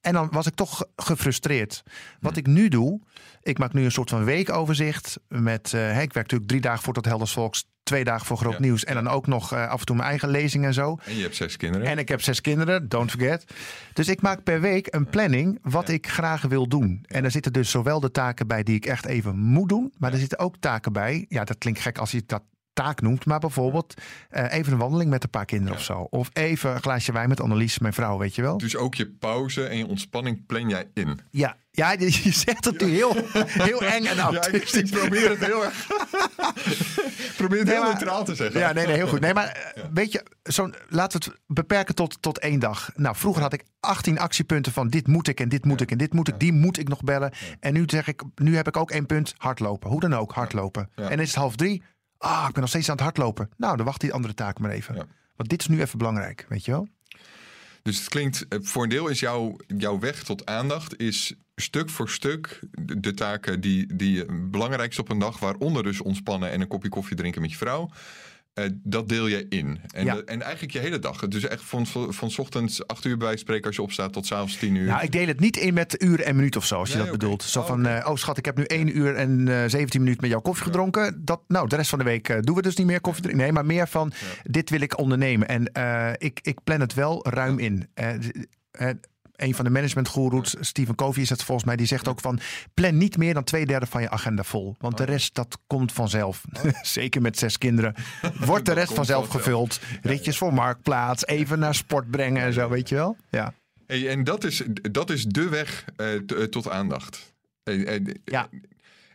En 0.03 0.13
dan 0.13 0.27
was 0.31 0.47
ik 0.47 0.53
toch 0.55 0.77
ge- 0.77 0.87
gefrustreerd. 0.95 1.83
Wat 2.19 2.37
ik 2.37 2.47
nu 2.47 2.67
doe, 2.67 3.01
ik 3.41 3.57
maak 3.57 3.73
nu 3.73 3.83
een 3.83 3.91
soort 3.91 4.09
van 4.09 4.23
weekoverzicht. 4.23 5.19
Met, 5.27 5.73
eh, 5.73 5.89
ik 5.89 6.13
werk 6.13 6.15
natuurlijk 6.15 6.49
drie 6.49 6.61
dagen 6.61 6.83
voor 6.83 6.93
tot 6.93 7.05
Helders 7.05 7.31
Volks, 7.33 7.65
twee 7.83 8.03
dagen 8.03 8.25
voor 8.25 8.37
Groot 8.37 8.53
Ja. 8.53 8.59
Nieuws. 8.59 8.83
En 8.83 8.93
dan 8.93 9.07
ook 9.07 9.27
nog 9.27 9.53
eh, 9.53 9.67
af 9.69 9.79
en 9.79 9.85
toe 9.85 9.95
mijn 9.95 10.07
eigen 10.09 10.29
lezing 10.29 10.65
en 10.65 10.73
zo. 10.73 10.97
En 11.03 11.15
je 11.15 11.21
hebt 11.21 11.35
zes 11.35 11.57
kinderen. 11.57 11.87
En 11.87 11.97
ik 11.97 12.07
heb 12.07 12.21
zes 12.21 12.41
kinderen, 12.41 12.89
don't 12.89 13.11
forget. 13.11 13.45
Dus 13.93 14.07
ik 14.07 14.21
maak 14.21 14.43
per 14.43 14.61
week 14.61 14.93
een 14.93 15.05
planning 15.09 15.59
wat 15.61 15.89
ik 15.89 16.07
graag 16.07 16.41
wil 16.41 16.67
doen. 16.67 17.03
En 17.07 17.23
er 17.23 17.31
zitten 17.31 17.53
dus 17.53 17.69
zowel 17.69 17.99
de 17.99 18.11
taken 18.11 18.47
bij 18.47 18.63
die 18.63 18.75
ik 18.75 18.85
echt 18.85 19.05
even 19.05 19.37
moet 19.37 19.69
doen. 19.69 19.93
Maar 19.97 20.11
er 20.13 20.19
zitten 20.19 20.39
ook 20.39 20.55
taken 20.59 20.93
bij. 20.93 21.25
Ja, 21.29 21.43
dat 21.43 21.57
klinkt 21.57 21.79
gek 21.79 21.97
als 21.97 22.11
je 22.11 22.23
dat 22.25 22.43
taak 22.73 23.01
noemt. 23.01 23.25
Maar 23.25 23.39
bijvoorbeeld 23.39 23.93
eh, 24.29 24.53
even 24.53 24.73
een 24.73 24.79
wandeling 24.79 25.09
met 25.09 25.23
een 25.23 25.29
paar 25.29 25.45
kinderen 25.45 25.73
Ja. 25.73 25.79
of 25.79 25.85
zo. 25.85 26.07
Of 26.09 26.29
even 26.33 26.71
een 26.75 26.81
glaasje 26.81 27.11
wijn 27.11 27.29
met 27.29 27.41
Annelies, 27.41 27.79
mijn 27.79 27.93
vrouw, 27.93 28.17
weet 28.17 28.35
je 28.35 28.41
wel. 28.41 28.57
Dus 28.57 28.75
ook 28.75 28.95
je 28.95 29.07
pauze 29.09 29.65
en 29.65 29.77
je 29.77 29.87
ontspanning 29.87 30.45
plan 30.45 30.69
jij 30.69 30.89
in. 30.93 31.19
Ja, 31.31 31.55
ja 31.71 31.91
je 31.91 32.09
zegt 32.31 32.65
het 32.65 32.81
nu 32.81 32.87
heel, 32.93 33.15
heel 33.47 33.81
eng 33.83 34.05
en 34.05 34.15
Ja, 34.15 34.47
ik, 34.51 34.87
probeer 34.91 35.29
het 35.29 35.45
heel 35.45 35.63
erg. 35.65 35.87
probeer 37.37 37.57
het 37.57 37.67
Nee, 37.67 37.75
heel 37.75 37.83
maar- 37.83 37.93
neutraal 37.93 38.23
te 38.23 38.35
zeggen. 38.35 38.59
Ja, 38.59 38.71
nee, 38.73 38.85
nee, 38.85 38.95
heel 38.95 39.07
goed. 39.07 39.19
Nee, 39.19 39.33
maar 39.33 39.47
eh, 39.47 39.83
weet 39.93 40.11
je, 40.11 40.23
zo'n, 40.43 40.73
laten 40.89 41.19
we 41.19 41.25
het 41.25 41.39
beperken 41.47 41.95
tot, 41.95 42.21
tot 42.21 42.39
één 42.39 42.59
dag. 42.59 42.89
Nou, 42.95 43.15
vroeger 43.15 43.41
had 43.41 43.53
ik 43.53 43.63
18 43.79 44.19
actiepunten 44.19 44.71
van 44.71 44.87
dit 44.89 45.07
moet 45.07 45.27
ik 45.27 45.39
en 45.39 45.49
dit 45.49 45.65
moet 45.65 45.81
ik 45.81 45.91
en 45.91 45.97
dit 45.97 46.13
moet 46.13 46.27
ik. 46.27 46.39
Die 46.39 46.53
moet 46.53 46.77
ik 46.79 46.87
nog 46.87 47.01
bellen. 47.03 47.31
En 47.59 47.73
nu 47.73 47.83
zeg 47.85 48.07
ik, 48.07 48.21
nu 48.35 48.55
heb 48.55 48.67
ik 48.67 48.77
ook 48.77 48.91
één 48.91 49.05
punt, 49.05 49.33
hardlopen. 49.37 49.89
Hoe 49.89 49.99
dan 49.99 50.13
ook, 50.15 50.31
hardlopen. 50.31 50.89
En 50.95 51.19
is 51.19 51.27
het 51.27 51.35
half 51.37 51.55
drie. 51.55 51.83
Ah, 52.23 52.45
ik 52.47 52.51
ben 52.51 52.61
nog 52.61 52.69
steeds 52.69 52.89
aan 52.89 52.95
het 52.95 53.03
hardlopen. 53.03 53.49
Nou, 53.57 53.77
dan 53.77 53.85
wacht 53.85 54.01
die 54.01 54.13
andere 54.13 54.33
taak 54.33 54.59
maar 54.59 54.71
even. 54.71 54.95
Ja. 54.95 55.05
Want 55.35 55.49
dit 55.49 55.59
is 55.59 55.67
nu 55.67 55.81
even 55.81 55.97
belangrijk, 55.97 56.45
weet 56.49 56.65
je 56.65 56.71
wel? 56.71 56.87
Dus 57.81 57.99
het 57.99 58.09
klinkt, 58.09 58.47
eh, 58.47 58.59
voor 58.61 58.83
een 58.83 58.89
deel 58.89 59.07
is 59.07 59.19
jouw, 59.19 59.55
jouw 59.77 59.99
weg 59.99 60.23
tot 60.23 60.45
aandacht 60.45 60.99
is 60.99 61.33
stuk 61.55 61.89
voor 61.89 62.09
stuk 62.09 62.59
de, 62.81 63.13
taken 63.13 63.61
die, 63.61 63.95
die 63.95 64.25
eh, 64.25 64.35
belangrijkst 64.49 64.99
op 64.99 65.09
een 65.09 65.19
dag, 65.19 65.39
waaronder 65.39 65.83
dus 65.83 66.01
ontspannen 66.01 66.51
en 66.51 66.61
een 66.61 66.67
kopje 66.67 66.89
koffie 66.89 67.15
drinken 67.17 67.41
met 67.41 67.51
je 67.51 67.57
vrouw. 67.57 67.89
Eh, 68.53 68.65
dat 68.83 69.09
deel 69.09 69.27
je 69.27 69.45
in. 69.49 69.79
En, 69.93 70.05
Ja. 70.05 70.15
de- 70.15 70.23
en 70.23 70.41
eigenlijk 70.41 70.73
je 70.73 70.79
hele 70.79 70.99
dag. 70.99 71.27
Dus 71.27 71.43
echt 71.47 71.61
van, 71.63 71.87
van 72.09 72.31
's 72.31 72.37
ochtends 72.39 72.87
8 72.87 73.05
uur 73.05 73.17
bij 73.17 73.37
spreken 73.37 73.65
als 73.65 73.75
je 73.75 73.81
opstaat 73.81 74.13
tot 74.13 74.25
's 74.25 74.31
avonds 74.31 74.57
10 74.57 74.75
uur. 74.75 74.87
Nou, 74.87 75.03
ik 75.03 75.11
deel 75.11 75.27
het 75.27 75.39
niet 75.39 75.57
in 75.57 75.73
met 75.73 76.03
uren 76.03 76.25
en 76.25 76.35
minuten 76.35 76.59
of 76.59 76.65
zo, 76.67 76.75
als 76.79 76.91
je 76.91 76.97
dat 76.97 77.11
bedoelt. 77.11 77.43
Zo 77.43 77.59
Oh, 77.59 77.65
van, 77.67 77.85
eh, 77.85 78.09
oh 78.09 78.15
schat, 78.15 78.37
ik 78.37 78.45
heb 78.45 78.57
nu 78.57 78.63
1 78.67 78.97
uur 78.97 79.15
en 79.15 79.47
eh 79.47 79.69
17 79.69 79.99
minuten 80.01 80.21
met 80.21 80.31
jouw 80.31 80.41
koffie 80.41 80.63
gedronken. 80.65 81.21
Dat, 81.25 81.41
nou, 81.47 81.67
de 81.67 81.75
rest 81.75 81.89
van 81.89 81.99
de 81.99 82.05
week 82.05 82.29
eh, 82.29 82.37
doen 82.39 82.55
we 82.55 82.61
dus 82.61 82.75
niet 82.75 82.87
meer 82.87 83.01
koffie 83.01 83.21
drinken. 83.23 83.43
Nee, 83.43 83.51
maar 83.53 83.65
meer 83.65 83.87
van, 83.87 84.11
dit 84.43 84.69
wil 84.69 84.81
ik 84.81 84.97
ondernemen. 84.97 85.47
En 85.47 85.71
ik, 86.19 86.39
ik 86.41 86.57
plan 86.63 86.79
het 86.79 86.93
wel 86.93 87.27
ruim 87.29 87.59
in. 87.59 87.87
Een 89.35 89.55
van 89.55 89.65
de 89.65 89.71
managementgoeroes, 89.71 90.55
Stephen 90.59 90.95
Covey 90.95 91.23
is 91.23 91.29
het 91.29 91.43
volgens 91.43 91.67
mij, 91.67 91.75
die 91.75 91.85
zegt 91.87 92.07
ook 92.07 92.19
van, 92.19 92.39
plan 92.73 92.97
niet 92.97 93.17
meer 93.17 93.33
dan 93.33 93.43
twee 93.43 93.65
derde 93.65 93.85
van 93.85 94.01
je 94.01 94.09
agenda 94.09 94.43
vol. 94.43 94.75
Want 94.79 94.93
Oh. 94.93 94.99
de 94.99 95.11
rest, 95.11 95.35
dat 95.35 95.57
komt 95.67 95.91
vanzelf. 95.91 96.43
Zeker 96.81 97.21
met 97.21 97.37
zes 97.37 97.57
kinderen. 97.57 97.95
Wordt 98.45 98.65
de 98.65 98.73
rest 98.73 98.93
vanzelf 98.93 99.27
gevuld. 99.27 99.79
Ritjes 100.01 100.37
voor 100.37 100.53
Marktplaats, 100.53 101.25
even 101.25 101.59
naar 101.59 101.75
sport 101.75 102.11
brengen 102.11 102.41
en 102.43 102.53
zo, 102.53 102.69
weet 102.69 102.89
je 102.89 102.95
wel? 102.95 103.17
Ja. 103.29 103.53
Hey, 103.87 104.09
en 104.09 104.23
dat 104.23 104.43
is, 104.43 104.63
dat 104.91 105.09
is 105.09 105.25
de 105.25 105.49
weg 105.49 105.85
eh, 105.95 106.13
eh, 106.13 106.21
tot 106.49 106.69
aandacht. 106.69 107.33
Ja. 108.25 108.49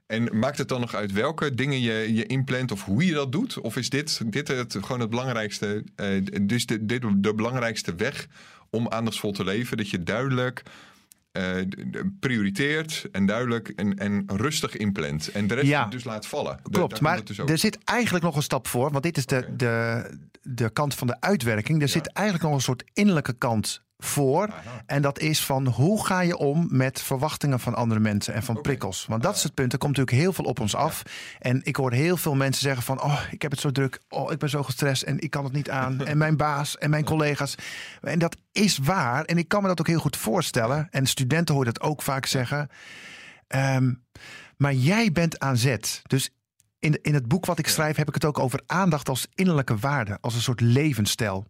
En 0.06 0.38
maakt 0.38 0.58
het 0.58 0.68
dan 0.68 0.80
nog 0.80 0.94
uit 0.94 1.12
welke 1.12 1.54
dingen 1.54 1.80
je, 1.80 2.14
je 2.14 2.26
inplant 2.26 2.72
of 2.72 2.84
hoe 2.84 3.06
je 3.06 3.12
dat 3.12 3.32
doet? 3.32 3.58
Of 3.58 3.76
is 3.76 3.90
dit, 3.90 4.20
dit 4.32 4.48
het, 4.48 4.76
gewoon 4.80 5.00
het 5.00 5.10
belangrijkste, 5.10 5.84
eh, 5.96 6.06
dus 6.42 6.66
de, 6.66 6.86
dit 6.86 7.04
de 7.16 7.34
belangrijkste 7.34 7.94
weg 7.94 8.26
om 8.70 8.88
aandachtsvol 8.88 9.32
te 9.32 9.44
leven? 9.44 9.76
Dat 9.76 9.90
je 9.90 10.02
duidelijk 10.02 10.62
eh, 11.32 11.56
prioriteert 12.20 13.06
en 13.12 13.26
duidelijk 13.26 13.68
en, 13.68 13.98
en 13.98 14.24
rustig 14.26 14.76
inplant. 14.76 15.28
En 15.28 15.46
de 15.46 15.54
rest 15.54 15.66
Ja. 15.66 15.84
dus 15.86 16.04
laat 16.04 16.26
vallen. 16.26 16.60
Klopt, 16.70 17.00
maar 17.00 17.24
dus 17.24 17.38
er 17.38 17.58
zit 17.58 17.78
eigenlijk 17.84 18.24
nog 18.24 18.36
een 18.36 18.42
stap 18.42 18.66
voor. 18.66 18.90
Want 18.90 19.02
dit 19.02 19.16
is 19.16 19.26
de, 19.26 19.54
de, 19.56 20.04
de 20.42 20.70
kant 20.70 20.94
van 20.94 21.06
de 21.06 21.20
uitwerking. 21.20 21.82
Er 21.82 21.88
zit 21.88 22.12
eigenlijk 22.12 22.46
nog 22.46 22.54
een 22.54 22.62
soort 22.64 22.84
innerlijke 22.92 23.32
kant 23.32 23.82
voor. 23.98 24.48
En 24.86 25.02
dat 25.02 25.18
is 25.18 25.44
van 25.44 25.66
hoe 25.66 26.06
ga 26.06 26.20
je 26.20 26.36
om 26.36 26.66
met 26.70 27.02
verwachtingen 27.02 27.60
van 27.60 27.74
andere 27.74 28.00
mensen 28.00 28.34
en 28.34 28.42
van 28.42 28.60
prikkels. 28.60 29.06
Want 29.08 29.22
dat 29.22 29.36
is 29.36 29.42
het 29.42 29.54
punt. 29.54 29.72
Er 29.72 29.78
komt 29.78 29.96
natuurlijk 29.96 30.22
heel 30.22 30.32
veel 30.32 30.44
op 30.44 30.60
ons 30.60 30.74
af. 30.74 31.02
En 31.38 31.60
ik 31.64 31.76
hoor 31.76 31.92
heel 31.92 32.16
veel 32.16 32.34
mensen 32.34 32.62
zeggen 32.62 32.82
van... 32.82 33.02
oh, 33.02 33.20
ik 33.30 33.42
heb 33.42 33.50
het 33.50 33.60
zo 33.60 33.70
druk. 33.70 34.00
Oh, 34.08 34.32
ik 34.32 34.38
ben 34.38 34.48
zo 34.48 34.62
gestrest 34.62 35.02
en 35.02 35.18
ik 35.18 35.30
kan 35.30 35.44
het 35.44 35.52
niet 35.52 35.70
aan. 35.70 36.04
en 36.06 36.18
mijn 36.18 36.36
baas 36.36 36.78
en 36.78 36.90
mijn 36.90 37.04
collega's. 37.04 37.54
En 38.00 38.18
dat 38.18 38.36
is 38.52 38.78
waar. 38.78 39.24
En 39.24 39.38
ik 39.38 39.48
kan 39.48 39.62
me 39.62 39.68
dat 39.68 39.80
ook 39.80 39.86
heel 39.86 40.00
goed 40.00 40.16
voorstellen. 40.16 40.88
En 40.90 41.06
studenten 41.06 41.54
hoor 41.54 41.64
je 41.64 41.72
dat 41.72 41.82
ook 41.82 42.02
vaak 42.02 42.26
zeggen. 42.26 42.68
Ehm, 43.46 43.92
maar 44.56 44.74
jij 44.74 45.12
bent 45.12 45.38
aan 45.38 45.56
zet. 45.56 46.02
Dus 46.06 46.30
in, 46.78 46.98
in 47.02 47.14
het 47.14 47.28
boek 47.28 47.46
wat 47.46 47.58
ik 47.58 47.68
schrijf 47.68 47.96
heb 47.96 48.08
ik 48.08 48.14
het 48.14 48.24
ook 48.24 48.38
over 48.38 48.60
aandacht 48.66 49.08
als 49.08 49.26
innerlijke 49.34 49.76
waarde. 49.76 50.18
Als 50.20 50.34
een 50.34 50.40
soort 50.40 50.60
levensstijl. 50.60 51.46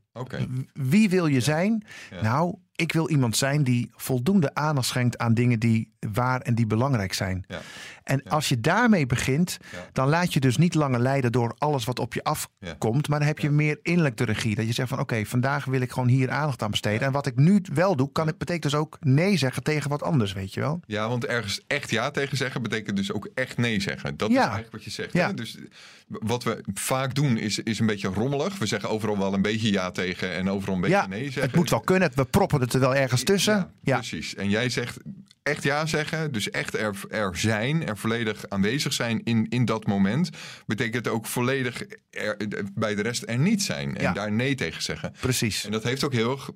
Wie 0.73 1.09
wil 1.09 1.27
je 1.27 1.41
zijn? 1.41 1.85
Ja. 2.11 2.23
Nou, 2.23 2.57
ik 2.75 2.93
wil 2.93 3.09
iemand 3.09 3.37
zijn 3.37 3.65
die 3.65 3.91
voldoende 3.97 4.55
aandacht 4.55 4.87
schenkt 4.87 5.19
aan 5.19 5.35
dingen 5.35 5.59
die 5.59 5.93
waar 6.13 6.41
en 6.41 6.55
die 6.55 6.67
belangrijk 6.67 7.13
zijn. 7.13 7.45
Ja. 7.49 7.61
En 8.05 8.23
als 8.23 8.49
je 8.49 8.61
daarmee 8.61 9.07
begint, 9.07 9.59
dan 9.93 10.09
laat 10.09 10.33
je 10.33 10.41
dus 10.41 10.57
niet 10.57 10.75
langer 10.75 11.01
leiden 11.01 11.33
door 11.33 11.55
alles 11.59 11.85
wat 11.85 11.99
op 11.99 12.15
je 12.15 12.25
afkomt. 12.25 13.09
Maar 13.09 13.19
dan 13.19 13.29
heb 13.29 13.39
je 13.39 13.51
meer 13.51 13.79
innerlijk 13.83 14.17
de 14.17 14.25
regie. 14.25 14.55
Dat 14.55 14.67
je 14.67 14.73
zegt 14.73 14.89
van 14.89 14.99
oké, 14.99 15.25
vandaag 15.25 15.65
wil 15.65 15.81
ik 15.81 15.93
gewoon 15.93 16.09
hier 16.09 16.31
aandacht 16.31 16.63
aan 16.63 16.71
besteden. 16.71 17.07
En 17.07 17.13
wat 17.13 17.27
ik 17.27 17.37
nu 17.37 17.63
wel 17.73 17.97
doe, 17.97 18.13
kan 18.13 18.29
ik 18.29 18.39
betekent 18.39 18.63
dus 18.63 18.81
ook 18.81 18.97
nee 19.01 19.37
zeggen 19.37 19.63
tegen 19.63 19.91
wat 19.91 20.03
anders, 20.03 20.33
weet 20.33 20.55
je 20.55 20.61
wel? 20.61 20.81
Ja, 20.87 21.09
want 21.09 21.27
ergens 21.27 21.61
echt 21.67 21.91
ja 21.91 22.11
tegen 22.11 22.37
zeggen 22.37 22.63
betekent 22.63 22.97
dus 22.97 23.13
ook 23.13 23.29
echt 23.35 23.57
nee 23.57 23.81
zeggen. 23.81 24.17
Dat 24.17 24.31
is 24.31 24.37
eigenlijk 24.37 24.73
wat 24.73 24.85
je 24.85 24.91
zegt. 24.91 25.13
Ja. 25.13 25.27
Hè? 25.27 25.35
Dus 25.35 25.59
wat 26.07 26.45
we 26.45 26.65
vaak 26.75 27.15
doen 27.15 27.37
is, 27.37 27.59
is 27.59 27.79
een 27.79 27.87
beetje 27.87 28.09
rommelig. 28.09 28.59
We 28.59 28.67
zeggen 28.67 28.89
overal 28.89 29.19
wel 29.19 29.35
een 29.35 29.43
beetje 29.43 29.73
ja 29.73 29.91
tegen 29.91 30.08
en 30.17 30.51
overal 30.51 30.75
een 30.75 30.81
beetje 30.81 30.97
Ja, 30.97 31.07
nee 31.07 31.23
zeggen. 31.25 31.43
het 31.43 31.55
moet 31.55 31.71
wel 31.71 31.81
kunnen. 31.81 32.11
We 32.15 32.25
proppen 32.25 32.61
het 32.61 32.75
er 32.75 32.81
wel 32.81 32.95
ergens 32.95 33.23
tussen. 33.23 33.55
Ja, 33.55 33.71
Ja, 33.83 33.97
precies. 33.97 34.35
En 34.35 34.49
jij 34.49 34.69
zegt 34.69 34.97
echt 35.43 35.63
ja 35.63 35.87
zeggen, 35.87 36.33
dus 36.33 36.51
echt 36.51 36.75
er, 36.79 36.95
er 37.11 37.37
zijn, 37.37 37.87
er 37.87 37.97
volledig 37.99 38.49
aanwezig 38.49 38.93
zijn 38.93 39.21
in, 39.25 39.47
in 39.49 39.65
dat 39.65 39.87
moment, 39.87 40.31
betekent 40.67 41.09
ook 41.09 41.27
volledig 41.27 41.83
er, 42.11 42.37
bij 42.75 42.95
de 42.95 43.03
rest 43.03 43.23
er 43.27 43.39
niet 43.39 43.63
zijn 43.63 43.97
en 43.97 44.03
Ja. 44.03 44.13
daar 44.13 44.33
nee 44.33 44.55
tegen 44.55 44.83
zeggen. 44.83 45.13
precies. 45.21 45.65
En 45.65 45.71
dat 45.71 45.83
heeft 45.83 46.05
ook 46.05 46.13
heel 46.13 46.31
erg, 46.31 46.51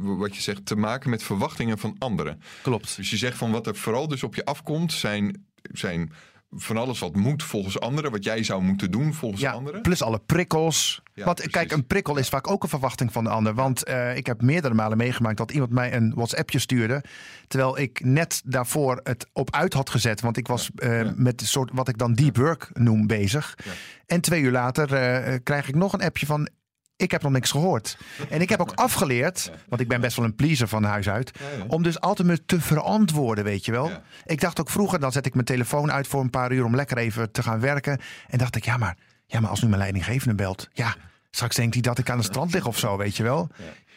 wat 0.00 0.36
je 0.36 0.42
zegt, 0.42 0.66
te 0.66 0.76
maken 0.76 1.10
met 1.10 1.22
verwachtingen 1.22 1.78
van 1.78 1.96
anderen. 1.98 2.40
Klopt. 2.62 2.96
Dus 2.96 3.10
je 3.10 3.16
zegt 3.16 3.38
van 3.38 3.50
wat 3.50 3.66
er 3.66 3.76
vooral 3.76 4.08
dus 4.08 4.22
op 4.22 4.34
je 4.34 4.44
afkomt, 4.44 4.92
zijn, 4.92 5.46
zijn 5.72 6.12
van 6.50 6.76
alles 6.76 6.98
wat 6.98 7.16
moet 7.16 7.42
volgens 7.42 7.80
anderen, 7.80 8.10
wat 8.10 8.24
jij 8.24 8.42
zou 8.42 8.62
moeten 8.62 8.90
doen 8.90 9.14
volgens 9.14 9.40
Ja, 9.40 9.50
anderen. 9.52 9.82
plus 9.82 10.02
alle 10.02 10.18
prikkels. 10.26 11.00
Ja, 11.14 11.24
want 11.24 11.36
precies. 11.36 11.52
kijk, 11.54 11.72
een 11.72 11.86
prikkel 11.86 12.16
is 12.16 12.28
vaak 12.28 12.50
ook 12.50 12.62
een 12.62 12.68
verwachting 12.68 13.12
van 13.12 13.24
de 13.24 13.30
ander. 13.30 13.54
Want 13.54 13.84
eh, 13.84 14.16
ik 14.16 14.26
heb 14.26 14.42
meerdere 14.42 14.74
malen 14.74 14.96
meegemaakt 14.96 15.36
dat 15.36 15.50
iemand 15.52 15.70
mij 15.72 15.94
een 15.94 16.12
WhatsAppje 16.14 16.58
stuurde. 16.58 17.02
Terwijl 17.48 17.78
ik 17.78 18.04
net 18.04 18.42
daarvoor 18.44 19.00
het 19.02 19.26
op 19.32 19.54
uit 19.54 19.72
had 19.72 19.90
gezet. 19.90 20.20
Want 20.20 20.36
ik 20.36 20.46
was 20.46 20.70
eh, 20.76 21.02
Ja. 21.02 21.12
met 21.16 21.40
een 21.40 21.46
soort 21.46 21.70
wat 21.74 21.88
ik 21.88 21.98
dan 21.98 22.14
deep 22.14 22.36
work 22.36 22.70
noem 22.72 23.06
bezig. 23.06 23.58
En 24.06 24.20
twee 24.20 24.40
uur 24.42 24.52
later 24.52 24.94
eh, 24.94 25.34
krijg 25.42 25.68
ik 25.68 25.74
nog 25.74 25.92
een 25.92 26.02
appje 26.02 26.26
van. 26.26 26.48
Ik 26.96 27.10
heb 27.10 27.22
nog 27.22 27.32
niks 27.32 27.50
gehoord. 27.50 27.96
En 28.30 28.40
ik 28.40 28.48
heb 28.48 28.60
ook 28.60 28.72
afgeleerd, 28.88 29.50
want 29.68 29.80
ik 29.80 29.88
ben 29.88 30.00
best 30.00 30.16
wel 30.16 30.24
een 30.24 30.34
pleaser 30.34 30.68
van 30.68 30.84
huis 30.84 31.08
uit, 31.08 31.30
om 31.68 31.82
dus 31.82 32.00
altijd 32.00 32.28
me 32.28 32.44
te 32.44 32.60
verantwoorden, 32.60 33.44
weet 33.44 33.64
je 33.64 33.72
wel. 33.72 33.90
Ik 34.24 34.40
dacht 34.40 34.60
ook 34.60 34.70
vroeger, 34.70 34.98
dan 35.00 35.12
zet 35.12 35.26
ik 35.26 35.34
mijn 35.34 35.46
telefoon 35.46 35.92
uit 35.92 36.06
voor 36.06 36.20
een 36.20 36.30
paar 36.30 36.52
uur 36.52 36.64
om 36.64 36.74
lekker 36.76 36.96
even 36.96 37.30
te 37.30 37.42
gaan 37.42 37.60
werken. 37.60 38.00
En 38.28 38.38
dacht 38.38 38.56
ik, 38.56 38.64
ja 38.64 38.76
maar, 38.76 38.96
ja, 39.26 39.40
maar 39.40 39.50
als 39.50 39.62
nu 39.62 39.68
mijn 39.68 39.80
leidinggevende 39.80 40.34
belt, 40.34 40.68
ja, 40.72 40.94
straks 41.30 41.56
denkt 41.56 41.74
hij 41.74 41.82
dat 41.82 41.98
ik 41.98 42.10
aan 42.10 42.18
het 42.18 42.26
strand 42.26 42.52
lig 42.52 42.66
of 42.66 42.78
zo, 42.78 42.96
weet 42.96 43.16
je 43.16 43.22
wel. 43.22 43.48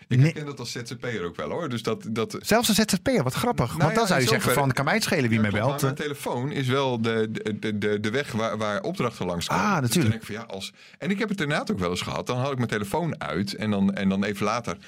Ik 0.10 0.20
herken 0.20 0.46
dat 0.46 0.60
als 0.60 0.72
ZZP'er 0.72 1.24
ook 1.24 1.36
wel 1.36 1.50
hoor. 1.50 1.70
Dus 1.70 1.84
dat, 1.84 2.06
dat, 2.12 2.38
Zelfs 2.42 2.70
een 2.70 2.76
ZZP'er, 2.76 3.24
wat 3.24 3.34
grappig. 3.34 3.68
Nou 3.68 3.80
Want 3.80 3.94
dan 3.94 4.02
ja, 4.02 4.08
zou 4.08 4.22
je 4.22 4.28
zeggen 4.28 4.54
van, 4.54 4.72
kan 4.72 4.86
mij 4.86 4.94
het 4.94 5.04
schelen 5.04 5.30
wie 5.30 5.40
mij 5.40 5.50
belt. 5.50 5.70
Maar 5.70 5.82
mijn 5.82 5.96
telefoon 5.96 6.52
is 6.52 6.68
wel 6.68 7.02
de, 7.02 7.32
de, 7.60 7.78
de, 7.78 8.00
de 8.00 8.10
weg 8.10 8.32
waar, 8.32 8.58
waar 8.58 8.82
opdrachten 8.82 9.26
langs 9.26 9.48
komen. 9.48 9.64
Ah, 9.64 9.80
Dus 9.80 9.82
natuurlijk. 9.82 10.04
dan 10.04 10.10
denk 10.12 10.22
ik 10.22 10.48
van, 10.48 10.48
ja, 10.48 10.56
als... 10.56 10.74
En 10.98 11.12
ik 11.12 11.20
heb 11.20 11.30
het 11.30 11.42
inderdaad 11.42 11.72
ook 11.72 11.80
wel 11.80 11.90
eens 11.90 12.02
gehad. 12.02 12.28
Dan 12.28 12.38
had 12.38 12.52
ik 12.52 12.58
mijn 12.58 12.70
telefoon 12.70 13.22
uit 13.22 13.56
en 13.56 13.70
dan, 13.70 13.94
en 13.94 14.10
dan 14.10 14.24
even 14.24 14.46
later 14.46 14.74
eh, 14.74 14.80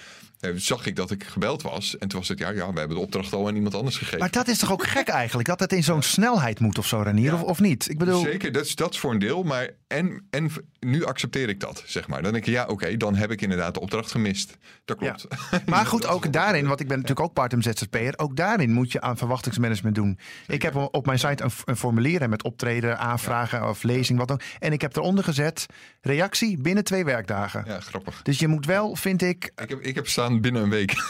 zag 0.55 0.85
ik 0.85 0.95
dat 0.95 1.11
ik 1.11 1.23
gebeld 1.23 1.61
was. 1.61 1.97
En 1.97 2.07
toen 2.07 2.19
was 2.19 2.27
het, 2.27 2.39
ja, 2.39 2.49
ja, 2.49 2.73
we 2.73 2.79
hebben 2.79 2.97
de 2.97 3.03
opdracht 3.03 3.33
al 3.33 3.47
aan 3.47 3.55
iemand 3.55 3.75
anders 3.75 3.97
gegeven. 3.97 4.19
Maar 4.19 4.31
dat 4.31 4.47
is 4.47 4.57
toch 4.57 4.71
ook 4.71 4.87
gek 4.87 5.07
eigenlijk, 5.07 5.47
dat 5.47 5.59
het 5.59 5.73
in 5.73 5.83
zo'n 5.83 6.01
snelheid 6.01 6.59
moet 6.59 6.77
of 6.77 6.87
zo, 6.87 7.01
Renier, 7.01 7.33
of, 7.33 7.43
of 7.43 7.59
niet? 7.59 7.89
Ik 7.89 7.97
bedoel, 7.97 8.21
Zeker, 8.21 8.51
dat 8.51 8.65
is, 8.65 8.75
dat 8.75 8.93
is 8.93 8.99
voor 8.99 9.11
een 9.11 9.19
deel. 9.19 9.43
Maar 9.43 9.69
en, 9.87 10.27
en 10.29 10.51
nu 10.79 11.05
accepteer 11.05 11.49
ik 11.49 11.59
dat, 11.59 11.83
zeg 11.85 12.07
maar. 12.07 12.21
Dan 12.21 12.31
denk 12.31 12.45
ik, 12.45 12.53
ja, 12.53 12.65
oké, 12.65 12.97
dan 12.97 13.15
heb 13.15 13.31
ik 13.31 13.41
inderdaad 13.41 13.73
de 13.73 13.79
opdracht 13.79 14.11
gemist. 14.11 14.57
Dat 14.85 14.97
klopt. 14.97 15.27
Maar 15.65 15.85
goed, 15.85 16.01
Dat 16.01 16.09
is 16.09 16.15
ook 16.15 16.33
daarin, 16.33 16.67
want 16.67 16.79
ik 16.79 16.87
ben 16.87 16.97
natuurlijk 16.97 17.27
ook 17.27 17.33
part-time 17.33 17.63
ZZP'er, 17.63 18.13
ook 18.17 18.35
daarin 18.35 18.73
moet 18.73 18.91
je 18.91 19.01
aan 19.01 19.17
verwachtingsmanagement 19.17 19.95
doen. 19.95 20.19
Ik 20.47 20.61
heb 20.61 20.75
op 20.75 21.05
mijn 21.05 21.19
site 21.19 21.43
een, 21.43 21.51
een 21.65 21.77
formulier 21.77 22.19
hè, 22.19 22.27
met 22.27 22.43
optreden, 22.43 22.99
aanvragen 22.99 23.69
of 23.69 23.83
lezing, 23.83 24.19
wat 24.19 24.27
dan. 24.27 24.41
En 24.59 24.73
ik 24.73 24.81
heb 24.81 24.95
eronder 24.95 25.23
gezet, 25.23 25.65
reactie 26.01 26.61
binnen 26.61 26.83
twee 26.83 27.05
werkdagen. 27.05 27.63
Ja, 27.67 27.79
grappig. 27.79 28.21
Dus 28.21 28.39
je 28.39 28.47
moet 28.47 28.65
wel, 28.65 28.95
vind 28.95 29.21
ik, 29.21 29.51
Ik 29.55 29.69
heb, 29.69 29.79
ik 29.79 29.95
heb 29.95 30.07
staan 30.07 30.30
binnen 30.39 30.63
een 30.63 30.69
week. 30.69 30.91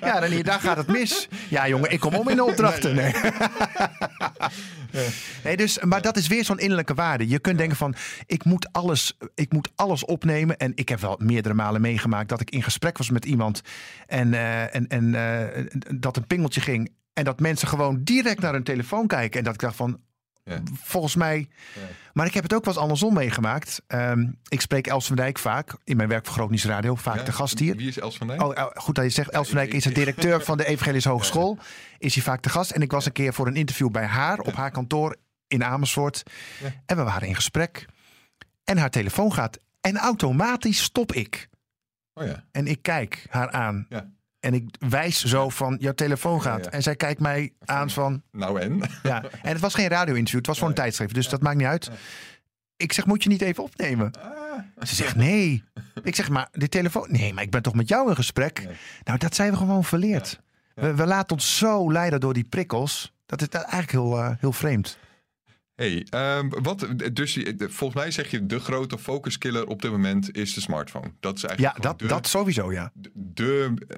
ja, 0.00 0.18
Renier, 0.18 0.44
daar 0.44 0.60
gaat 0.60 0.76
het 0.76 0.86
mis. 0.86 1.28
Ja, 1.48 1.68
jongen, 1.68 1.92
ik 1.92 2.00
kom 2.00 2.14
om 2.14 2.28
in 2.28 2.36
de 2.36 2.44
opdrachten. 2.44 2.94
Nee. 2.94 3.12
Nee, 5.44 5.56
dus, 5.56 5.80
maar 5.80 6.02
dat 6.02 6.16
is 6.16 6.26
weer 6.26 6.44
zo'n 6.44 6.58
innerlijke 6.58 6.94
waarde. 6.94 7.28
Je 7.28 7.38
kunt 7.38 7.58
denken 7.58 7.76
van, 7.76 7.94
ik 8.26 8.44
moet, 8.44 8.72
alles, 8.72 9.16
ik 9.34 9.52
moet 9.52 9.70
alles 9.74 10.04
opnemen. 10.04 10.56
En 10.56 10.72
ik 10.74 10.88
heb 10.88 11.00
wel 11.00 11.18
meerdere 11.22 11.54
malen 11.54 11.80
meegemaakt 11.80 12.28
dat 12.28 12.40
ik 12.40 12.50
in 12.50 12.62
gesprek 12.62 12.98
was 12.98 13.10
met 13.10 13.24
iemand. 13.24 13.62
En, 14.06 14.34
eh, 14.34 14.74
en, 14.74 14.86
en 14.86 15.14
eh, 15.14 15.64
dat 15.94 16.16
een 16.16 16.26
pingeltje 16.26 16.60
ging. 16.60 16.92
En 17.12 17.24
dat 17.24 17.40
mensen 17.40 17.68
gewoon 17.68 18.00
direct 18.02 18.40
naar 18.40 18.52
hun 18.52 18.64
telefoon 18.64 19.06
kijken. 19.06 19.38
En 19.38 19.44
dat 19.44 19.54
ik 19.54 19.60
dacht 19.60 19.76
van, 19.76 20.00
Ja. 20.50 20.60
volgens 20.82 21.14
mij... 21.14 21.48
Maar 22.12 22.26
ik 22.26 22.34
heb 22.34 22.42
het 22.42 22.54
ook 22.54 22.64
wel 22.64 22.74
eens 22.74 22.82
andersom 22.82 23.14
meegemaakt. 23.14 23.82
Ehm, 23.86 24.30
ik 24.48 24.60
spreek 24.60 24.86
Els 24.86 25.06
van 25.06 25.16
Dijk 25.16 25.38
vaak, 25.38 25.76
in 25.84 25.96
mijn 25.96 26.08
werk 26.08 26.24
voor 26.24 26.34
Groot 26.34 26.48
Nieuws 26.48 26.64
Radio, 26.64 26.94
vaak 26.94 27.16
Ja, 27.16 27.22
de 27.22 27.32
gast 27.32 27.58
hier. 27.58 27.76
Wie 27.76 27.88
is 27.88 27.98
Els 27.98 28.16
van 28.16 28.26
Dijk? 28.26 28.42
Oh, 28.42 28.66
goed 28.74 28.94
dat 28.94 29.04
je 29.04 29.10
zegt. 29.10 29.30
Els 29.30 29.48
van 29.48 29.56
Dijk 29.56 29.72
is 29.72 29.84
de 29.84 29.92
directeur 29.92 30.42
van 30.42 30.56
de 30.56 30.66
Evangelische 30.66 31.08
Hogeschool. 31.08 31.58
Is 31.98 32.14
hij 32.14 32.22
vaak 32.22 32.40
te 32.40 32.48
gast. 32.48 32.70
En 32.70 32.82
ik 32.82 32.90
was 32.90 33.06
een 33.06 33.12
keer 33.12 33.34
voor 33.34 33.46
een 33.46 33.56
interview 33.56 33.90
bij 33.90 34.04
haar 34.04 34.38
op 34.38 34.54
haar 34.54 34.70
kantoor 34.70 35.16
in 35.48 35.64
Amersfoort. 35.64 36.22
En 36.86 36.96
we 36.96 37.02
waren 37.02 37.28
in 37.28 37.34
gesprek. 37.34 37.86
En 38.64 38.78
haar 38.78 38.90
telefoon 38.90 39.32
gaat. 39.32 39.58
En 39.80 39.96
automatisch 39.96 40.82
stop 40.82 41.12
ik. 41.12 41.48
Oh 42.14 42.26
ja. 42.26 42.44
En 42.52 42.66
ik 42.66 42.82
kijk 42.82 43.26
haar 43.30 43.50
aan. 43.50 43.86
Ja. 43.88 44.10
En 44.40 44.54
ik 44.54 44.74
wijs 44.88 45.24
zo 45.24 45.48
van, 45.48 45.76
jouw 45.80 45.92
telefoon 45.92 46.42
gaat. 46.42 46.64
ja. 46.64 46.70
En 46.70 46.82
zij 46.82 46.96
kijkt 46.96 47.20
mij 47.20 47.52
aan 47.64 47.90
van, 47.90 48.22
Nou 48.32 48.60
en? 48.60 48.80
ja. 49.02 49.22
En 49.42 49.52
het 49.52 49.60
was 49.60 49.74
geen 49.74 49.88
radio-interview, 49.88 50.38
het 50.38 50.46
was 50.46 50.58
voor 50.58 50.68
een 50.68 50.74
tijdschrift. 50.74 51.14
Dus 51.14 51.28
dat 51.28 51.42
maakt 51.42 51.56
niet 51.56 51.66
uit. 51.66 51.90
Ik 52.76 52.92
zeg, 52.92 53.06
moet 53.06 53.22
je 53.22 53.28
niet 53.28 53.42
even 53.42 53.62
opnemen? 53.62 54.10
Ze 54.82 54.94
zegt, 54.94 55.16
nee. 55.16 55.64
Ik 56.02 56.14
zeg, 56.14 56.28
maar 56.28 56.48
de 56.52 56.68
telefoon... 56.68 57.06
Nee, 57.10 57.34
maar 57.34 57.42
ik 57.42 57.50
ben 57.50 57.62
toch 57.62 57.74
met 57.74 57.88
jou 57.88 58.08
in 58.08 58.14
gesprek? 58.16 58.64
Nee. 58.64 58.74
Nou, 59.04 59.18
dat 59.18 59.34
zijn 59.34 59.50
we 59.50 59.56
gewoon 59.56 59.84
verleerd. 59.84 60.40
We, 60.74 60.94
we 60.94 61.06
laten 61.06 61.36
ons 61.36 61.56
zo 61.58 61.92
leiden 61.92 62.20
door 62.20 62.34
die 62.34 62.44
prikkels. 62.44 63.12
Dat 63.26 63.40
is 63.40 63.48
eigenlijk 63.48 63.90
heel, 63.90 64.18
eh, 64.18 64.30
heel 64.38 64.52
vreemd. 64.52 64.98
Hey, 65.76 66.06
ehm, 66.10 66.48
wat, 66.62 66.86
dus 67.12 67.34
je- 67.34 67.54
volgens 67.58 68.00
mij 68.02 68.10
zeg 68.10 68.30
je 68.30 68.46
de 68.46 68.58
grote 68.58 68.98
focuskiller 68.98 69.66
op 69.66 69.82
dit 69.82 69.90
moment 69.90 70.36
is 70.36 70.54
de 70.54 70.60
smartphone. 70.60 71.12
Dat 71.20 71.36
is 71.36 71.40
Ja, 71.42 71.48
eigenlijk 71.48 71.82
dat, 71.82 71.94
gewoon 71.96 72.08
de, 72.08 72.14
dat 72.14 72.26
sowieso, 72.26 72.72
ja. 72.72 72.92
de, 73.14 73.72
eh, 73.88 73.96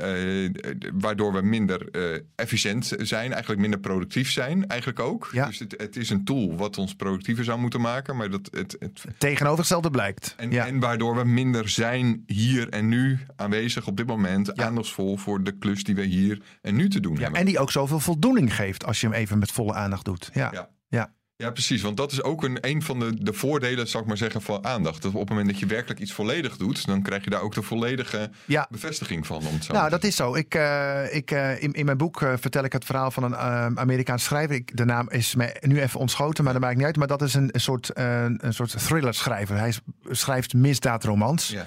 de- 0.78 0.90
waardoor 0.94 1.32
we 1.32 1.40
minder 1.42 1.88
eh, 1.90 2.20
efficiënt 2.36 2.92
zijn, 2.98 3.30
eigenlijk 3.32 3.60
minder 3.60 3.80
productief 3.80 4.30
zijn, 4.30 4.66
eigenlijk 4.66 5.00
ook. 5.00 5.28
Ja. 5.32 5.46
Dus 5.46 5.58
het, 5.58 5.74
het 5.76 5.96
is 5.96 6.10
een 6.10 6.24
tool 6.24 6.56
wat 6.56 6.78
ons 6.78 6.94
productiever 6.94 7.44
zou 7.44 7.58
moeten 7.58 7.80
maken, 7.80 8.16
maar 8.16 8.30
dat 8.30 8.48
het, 8.50 8.76
het 8.78 9.04
Tegenovergestelde 9.18 9.90
blijkt. 9.90 10.34
en, 10.36 10.50
ja. 10.50 10.66
en 10.66 10.80
waardoor 10.80 11.16
we 11.16 11.24
minder 11.24 11.68
zijn 11.68 12.22
hier 12.26 12.68
en 12.68 12.88
nu 12.88 13.18
aanwezig 13.36 13.86
op 13.86 13.96
dit 13.96 14.06
moment, 14.06 14.56
aandachtsvol 14.56 15.16
voor 15.16 15.42
de 15.42 15.52
klus 15.58 15.84
die 15.84 15.94
we 15.94 16.04
hier 16.04 16.42
en 16.62 16.74
nu 16.76 16.88
te 16.88 17.00
doen 17.00 17.14
ja, 17.14 17.20
hebben. 17.20 17.40
en 17.40 17.46
die 17.46 17.58
ook 17.58 17.70
zoveel 17.70 18.00
voldoening 18.00 18.54
geeft 18.54 18.84
als 18.84 19.00
je 19.00 19.06
hem 19.06 19.16
even 19.16 19.38
met 19.38 19.50
volle 19.52 19.72
aandacht 19.74 20.04
doet. 20.04 20.30
Ja, 20.32 20.68
Ja. 20.88 21.16
Ja. 21.38 21.50
Precies. 21.50 21.82
Want 21.82 21.96
dat 21.96 22.12
is 22.12 22.22
ook 22.22 22.42
een, 22.42 22.58
een 22.60 22.82
van 22.82 22.98
de, 22.98 23.22
de 23.22 23.32
voordelen, 23.32 23.88
zou 23.88 24.02
ik 24.02 24.08
maar 24.08 24.18
zeggen, 24.18 24.42
van 24.42 24.64
aandacht. 24.64 25.02
Dat 25.02 25.12
op 25.14 25.20
het 25.20 25.28
moment 25.28 25.48
dat 25.48 25.58
je 25.58 25.66
werkelijk 25.66 26.00
iets 26.00 26.12
volledig 26.12 26.56
doet, 26.56 26.86
dan 26.86 27.02
krijg 27.02 27.24
je 27.24 27.30
daar 27.30 27.40
ook 27.40 27.54
de 27.54 27.62
volledige 27.62 28.30
Ja. 28.44 28.66
bevestiging 28.70 29.26
van. 29.26 29.46
Om 29.46 29.62
zo 29.62 29.72
Nou, 29.72 29.90
dat 29.90 30.04
is 30.04 30.16
zo. 30.16 30.34
Ik, 30.34 30.54
eh, 30.54 31.14
ik, 31.14 31.30
eh, 31.30 31.62
in, 31.62 31.72
in 31.72 31.84
mijn 31.84 31.96
boek 31.96 32.22
eh, 32.22 32.32
vertel 32.40 32.64
ik 32.64 32.72
het 32.72 32.84
verhaal 32.84 33.10
van 33.10 33.22
een 33.22 33.36
Amerikaans 33.78 34.24
schrijver. 34.24 34.54
Ik, 34.56 34.76
de 34.76 34.84
naam 34.84 35.10
is 35.10 35.34
mij 35.34 35.56
nu 35.60 35.80
even 35.80 36.00
ontschoten, 36.00 36.44
maar 36.44 36.52
dat 36.52 36.62
maakt 36.62 36.76
niet 36.76 36.86
uit. 36.86 36.96
Maar 36.96 37.06
dat 37.06 37.22
is 37.22 37.34
een, 37.34 37.48
een 37.52 37.60
soort, 37.60 37.90
een 37.94 38.54
soort 38.54 38.86
thriller-schrijver. 38.86 39.58
Hij 39.58 39.72
schrijft 40.10 40.54
misdaadromans. 40.54 41.48
Ja. 41.48 41.66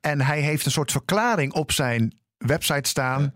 En 0.00 0.20
hij 0.20 0.40
heeft 0.40 0.64
een 0.64 0.70
soort 0.70 0.92
verklaring 0.92 1.52
op 1.52 1.72
zijn 1.72 2.18
website 2.38 2.88
staan. 2.88 3.34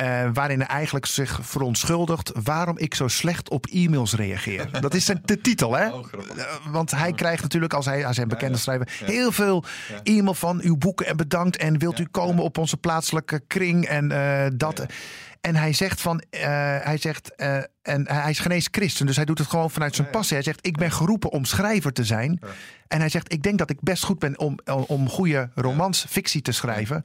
Eh, 0.00 0.28
waarin 0.32 0.58
hij 0.58 0.68
eigenlijk 0.68 1.06
zich 1.06 1.38
verontschuldigt 1.42 2.32
waarom 2.42 2.78
ik 2.78 2.94
zo 2.94 3.08
slecht 3.08 3.50
op 3.50 3.66
e-mails 3.66 4.14
reageer. 4.14 4.80
Dat 4.80 4.94
is 4.94 5.04
zijn, 5.04 5.20
de 5.24 5.40
titel, 5.40 5.76
hè? 5.76 5.88
Oh. 5.88 6.06
Eh, 6.36 6.44
want 6.70 6.90
hij 6.90 7.12
krijgt 7.12 7.42
natuurlijk, 7.42 7.74
als 7.74 7.86
hij, 7.86 8.00
hij 8.00 8.14
een 8.16 8.28
bekende 8.28 8.54
ja. 8.54 8.60
schrijver, 8.60 8.88
heel 9.04 9.32
veel 9.32 9.64
e-mail 10.02 10.34
van 10.34 10.60
uw 10.62 10.76
boeken 10.76 11.06
en 11.06 11.16
bedankt. 11.16 11.56
En 11.56 11.78
wilt 11.78 11.98
u 11.98 12.06
komen 12.10 12.44
op 12.44 12.58
onze 12.58 12.76
plaatselijke 12.76 13.40
kring 13.46 13.86
en 13.86 14.12
eh, 14.12 14.50
dat. 14.54 14.86
En 15.40 15.56
hij 15.56 15.72
zegt 15.72 16.00
van, 16.00 16.22
hij 16.30 16.96
zegt, 17.00 17.34
en 17.82 18.08
hij 18.08 18.30
is 18.30 18.38
genees 18.38 18.68
christen, 18.70 19.06
dus 19.06 19.16
hij 19.16 19.24
doet 19.24 19.38
het 19.38 19.48
gewoon 19.48 19.70
vanuit 19.70 19.94
zijn 19.94 20.10
passie. 20.10 20.34
Hij 20.34 20.44
zegt, 20.44 20.66
ik 20.66 20.76
ben 20.76 20.90
geroepen 20.90 21.30
om 21.30 21.44
schrijver 21.44 21.92
te 21.92 22.04
zijn. 22.04 22.40
En 22.88 22.98
hij 22.98 23.08
zegt, 23.08 23.32
ik 23.32 23.42
denk 23.42 23.58
dat 23.58 23.70
ik 23.70 23.80
best 23.80 24.04
goed 24.04 24.18
ben 24.18 24.38
om, 24.38 24.58
om 24.86 25.08
goede 25.08 25.50
romans, 25.54 26.06
fictie 26.08 26.42
te 26.42 26.52
schrijven. 26.52 27.04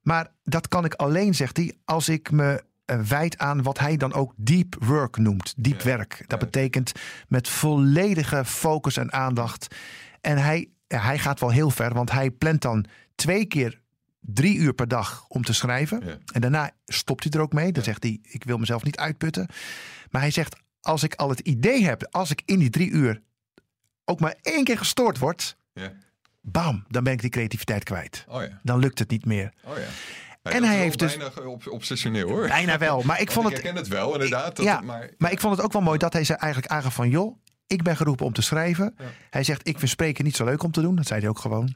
Maar 0.00 0.32
dat 0.42 0.68
kan 0.68 0.84
ik 0.84 0.94
alleen, 0.94 1.34
zegt 1.34 1.56
hij, 1.56 1.78
als 1.84 2.08
ik 2.08 2.30
me 2.30 2.62
eh, 2.84 3.00
wijd 3.00 3.38
aan 3.38 3.62
wat 3.62 3.78
hij 3.78 3.96
dan 3.96 4.12
ook 4.12 4.32
deep 4.36 4.76
work 4.78 5.16
noemt. 5.16 5.54
Diep 5.56 5.82
werk. 5.82 6.24
Dat 6.26 6.38
betekent 6.38 6.92
met 7.28 7.48
volledige 7.48 8.44
focus 8.44 8.96
en 8.96 9.12
aandacht. 9.12 9.74
En 10.20 10.38
hij, 10.38 10.68
hij 10.86 11.18
gaat 11.18 11.40
wel 11.40 11.50
heel 11.50 11.70
ver, 11.70 11.94
want 11.94 12.10
hij 12.10 12.30
plant 12.30 12.62
dan 12.62 12.84
twee 13.14 13.44
keer 13.44 13.80
drie 14.20 14.56
uur 14.56 14.72
per 14.72 14.88
dag 14.88 15.24
om 15.28 15.42
te 15.42 15.52
schrijven. 15.52 16.06
Ja. 16.06 16.18
En 16.32 16.40
daarna 16.40 16.70
stopt 16.86 17.24
hij 17.24 17.32
er 17.32 17.40
ook 17.40 17.52
mee. 17.52 17.72
Dan 17.72 17.84
zegt 17.84 18.02
hij, 18.02 18.18
ik 18.22 18.44
wil 18.44 18.58
mezelf 18.58 18.84
niet 18.84 18.96
uitputten. 18.96 19.48
Maar 20.10 20.20
hij 20.20 20.30
zegt, 20.30 20.56
als 20.80 21.02
ik 21.02 21.14
al 21.14 21.28
het 21.28 21.40
idee 21.40 21.84
heb, 21.84 22.06
als 22.10 22.30
ik 22.30 22.42
in 22.44 22.58
die 22.58 22.70
drie 22.70 22.90
uur 22.90 23.22
ook 24.04 24.20
maar 24.20 24.34
één 24.42 24.64
keer 24.64 24.78
gestoord 24.78 25.18
word, 25.18 25.56
Ja. 25.72 25.92
Bam, 26.40 26.84
dan 26.88 27.04
ben 27.04 27.12
ik 27.12 27.20
die 27.20 27.30
creativiteit 27.30 27.84
kwijt. 27.84 28.24
Oh 28.28 28.42
ja. 28.42 28.60
Dan 28.62 28.78
lukt 28.78 28.98
het 28.98 29.10
niet 29.10 29.24
meer. 29.24 29.52
Oh 29.64 29.76
ja. 29.76 29.82
En 30.42 30.62
hij 30.64 30.76
is 30.76 30.82
heeft 30.82 30.98
dus- 30.98 31.16
bijna 31.16 31.32
obsessioneel 31.70 32.28
hoor. 32.28 32.46
Bijna 32.48 32.78
wel. 32.78 33.02
Maar 33.02 33.20
ik 33.20 33.30
vond 33.30 33.46
ik 33.46 33.52
het. 33.52 33.62
herken 33.62 33.80
het 33.80 33.88
wel, 33.88 34.12
inderdaad. 34.12 34.56
Dat, 34.56 34.64
ja, 34.64 34.80
maar, 34.80 35.10
maar 35.18 35.32
ik 35.32 35.40
vond 35.40 35.56
het 35.56 35.64
ook 35.64 35.72
wel 35.72 35.82
mooi 35.82 35.98
dat 35.98 36.12
hij 36.12 36.24
ze 36.24 36.34
eigenlijk 36.34 36.72
aangaf 36.72 36.94
van 36.94 37.08
joh. 37.10 37.38
Ik 37.66 37.82
ben 37.82 37.96
geroepen 37.96 38.26
om 38.26 38.32
te 38.32 38.42
schrijven. 38.42 38.94
Hij 39.30 39.44
zegt, 39.44 39.68
ik 39.68 39.78
vind 39.78 39.90
spreken 39.90 40.24
niet 40.24 40.36
zo 40.36 40.44
leuk 40.44 40.62
om 40.62 40.70
te 40.70 40.80
doen. 40.80 40.96
Dat 40.96 41.06
zei 41.06 41.20
hij 41.20 41.28
ook 41.28 41.38
gewoon. 41.38 41.74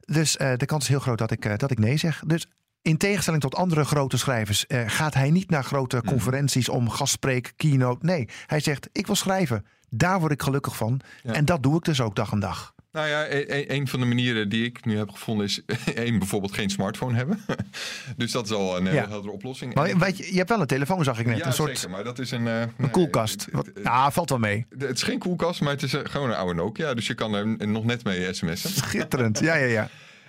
Dus 0.00 0.36
eh, 0.36 0.52
de 0.56 0.66
kans 0.66 0.82
is 0.82 0.88
heel 0.88 0.98
groot 1.00 1.18
dat 1.18 1.30
ik, 1.30 1.44
eh, 1.44 1.56
dat 1.56 1.70
ik 1.70 1.78
nee 1.78 1.96
zeg. 1.96 2.22
Dus 2.26 2.46
in 2.82 2.96
tegenstelling 2.96 3.42
tot 3.42 3.54
andere 3.54 3.84
grote 3.84 4.18
schrijvers... 4.18 4.66
eh, 4.66 4.82
gaat 4.86 5.14
hij 5.14 5.30
niet 5.30 5.50
naar 5.50 5.64
grote 5.64 5.96
Mhm. 5.96 6.06
conferenties 6.06 6.68
om 6.68 6.90
gastspreek, 6.90 7.52
keynote. 7.56 8.06
Nee, 8.06 8.28
hij 8.46 8.60
zegt, 8.60 8.88
ik 8.92 9.06
wil 9.06 9.16
schrijven. 9.16 9.66
Daar 9.88 10.20
word 10.20 10.32
ik 10.32 10.42
gelukkig 10.42 10.76
van. 10.76 11.00
En 11.22 11.44
dat 11.44 11.62
doe 11.62 11.76
ik 11.76 11.84
dus 11.84 12.00
ook 12.00 12.16
dag 12.16 12.32
en 12.32 12.40
dag. 12.40 12.74
Nou 12.92 13.08
ja, 13.08 13.26
e- 13.30 13.44
e- 13.48 13.64
een 13.68 13.88
van 13.88 14.00
de 14.00 14.06
manieren 14.06 14.48
die 14.48 14.64
ik 14.64 14.84
nu 14.84 14.96
heb 14.96 15.10
gevonden 15.10 15.46
is 15.46 15.60
één, 15.94 16.18
bijvoorbeeld 16.18 16.52
geen 16.54 16.70
smartphone 16.70 17.14
hebben. 17.16 17.40
dus 18.16 18.32
dat 18.32 18.44
is 18.44 18.52
al 18.52 18.76
een 18.76 18.86
hele 18.86 18.96
Ja. 19.00 19.08
heldere 19.08 19.32
oplossing. 19.32 19.74
Maar 19.74 19.98
weet 19.98 20.16
je, 20.18 20.30
je 20.30 20.36
hebt 20.36 20.48
wel 20.48 20.60
een 20.60 20.66
telefoon, 20.66 21.04
zag 21.04 21.18
ik 21.18 21.26
net. 21.26 21.38
ja, 21.38 21.46
een 21.46 21.52
soort 21.52 21.74
zeker, 21.78 21.90
maar 21.90 22.04
dat 22.04 22.18
is 22.18 22.30
een... 22.30 22.46
eh, 22.46 22.60
een 22.78 22.90
koelkast. 22.90 23.46
het- 23.52 23.66
het- 23.66 23.82
nou, 23.82 24.12
valt 24.12 24.28
wel 24.30 24.38
mee. 24.38 24.66
het 24.78 24.96
is 24.96 25.02
geen 25.02 25.18
koelkast, 25.18 25.60
maar 25.60 25.72
het 25.72 25.82
is 25.82 25.94
eh, 25.94 26.00
gewoon 26.04 26.30
een 26.30 26.36
oude 26.36 26.54
Nokia. 26.54 26.94
Dus 26.94 27.06
je 27.06 27.14
kan 27.14 27.34
er 27.34 27.68
nog 27.68 27.84
net 27.84 28.04
mee 28.04 28.32
sms'en. 28.34 28.70
Schitterend. 28.70 29.38
Ja, 29.38 29.54
ja, 29.54 29.66
ja. 29.66 29.88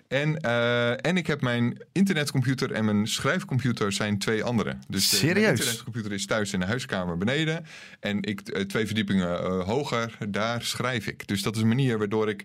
En, 0.10 0.38
eh, 0.40 1.06
en 1.06 1.18
ik 1.18 1.28
heb 1.28 1.42
mijn 1.42 1.82
internetcomputer 1.92 2.72
en 2.72 2.86
mijn 2.86 3.08
schrijfcomputer 3.08 3.92
zijn 3.92 4.18
twee 4.18 4.44
andere. 4.44 4.78
Dus 4.88 5.12
eh, 5.12 5.18
Serieus? 5.20 5.36
mijn 5.42 5.50
internetcomputer 5.56 6.12
is 6.12 6.26
thuis 6.26 6.54
in 6.54 6.60
de 6.60 6.66
huiskamer 6.66 7.18
beneden. 7.18 7.66
En 8.00 8.22
ik 8.24 8.42
eh, 8.42 8.62
twee 8.62 8.86
verdiepingen 8.86 9.44
hoger, 9.64 10.18
daar 10.30 10.62
schrijf 10.64 11.08
ik. 11.08 11.28
Dus 11.28 11.42
dat 11.42 11.56
is 11.56 11.62
een 11.62 11.68
manier 11.68 11.98
waardoor 11.98 12.30
ik 12.30 12.42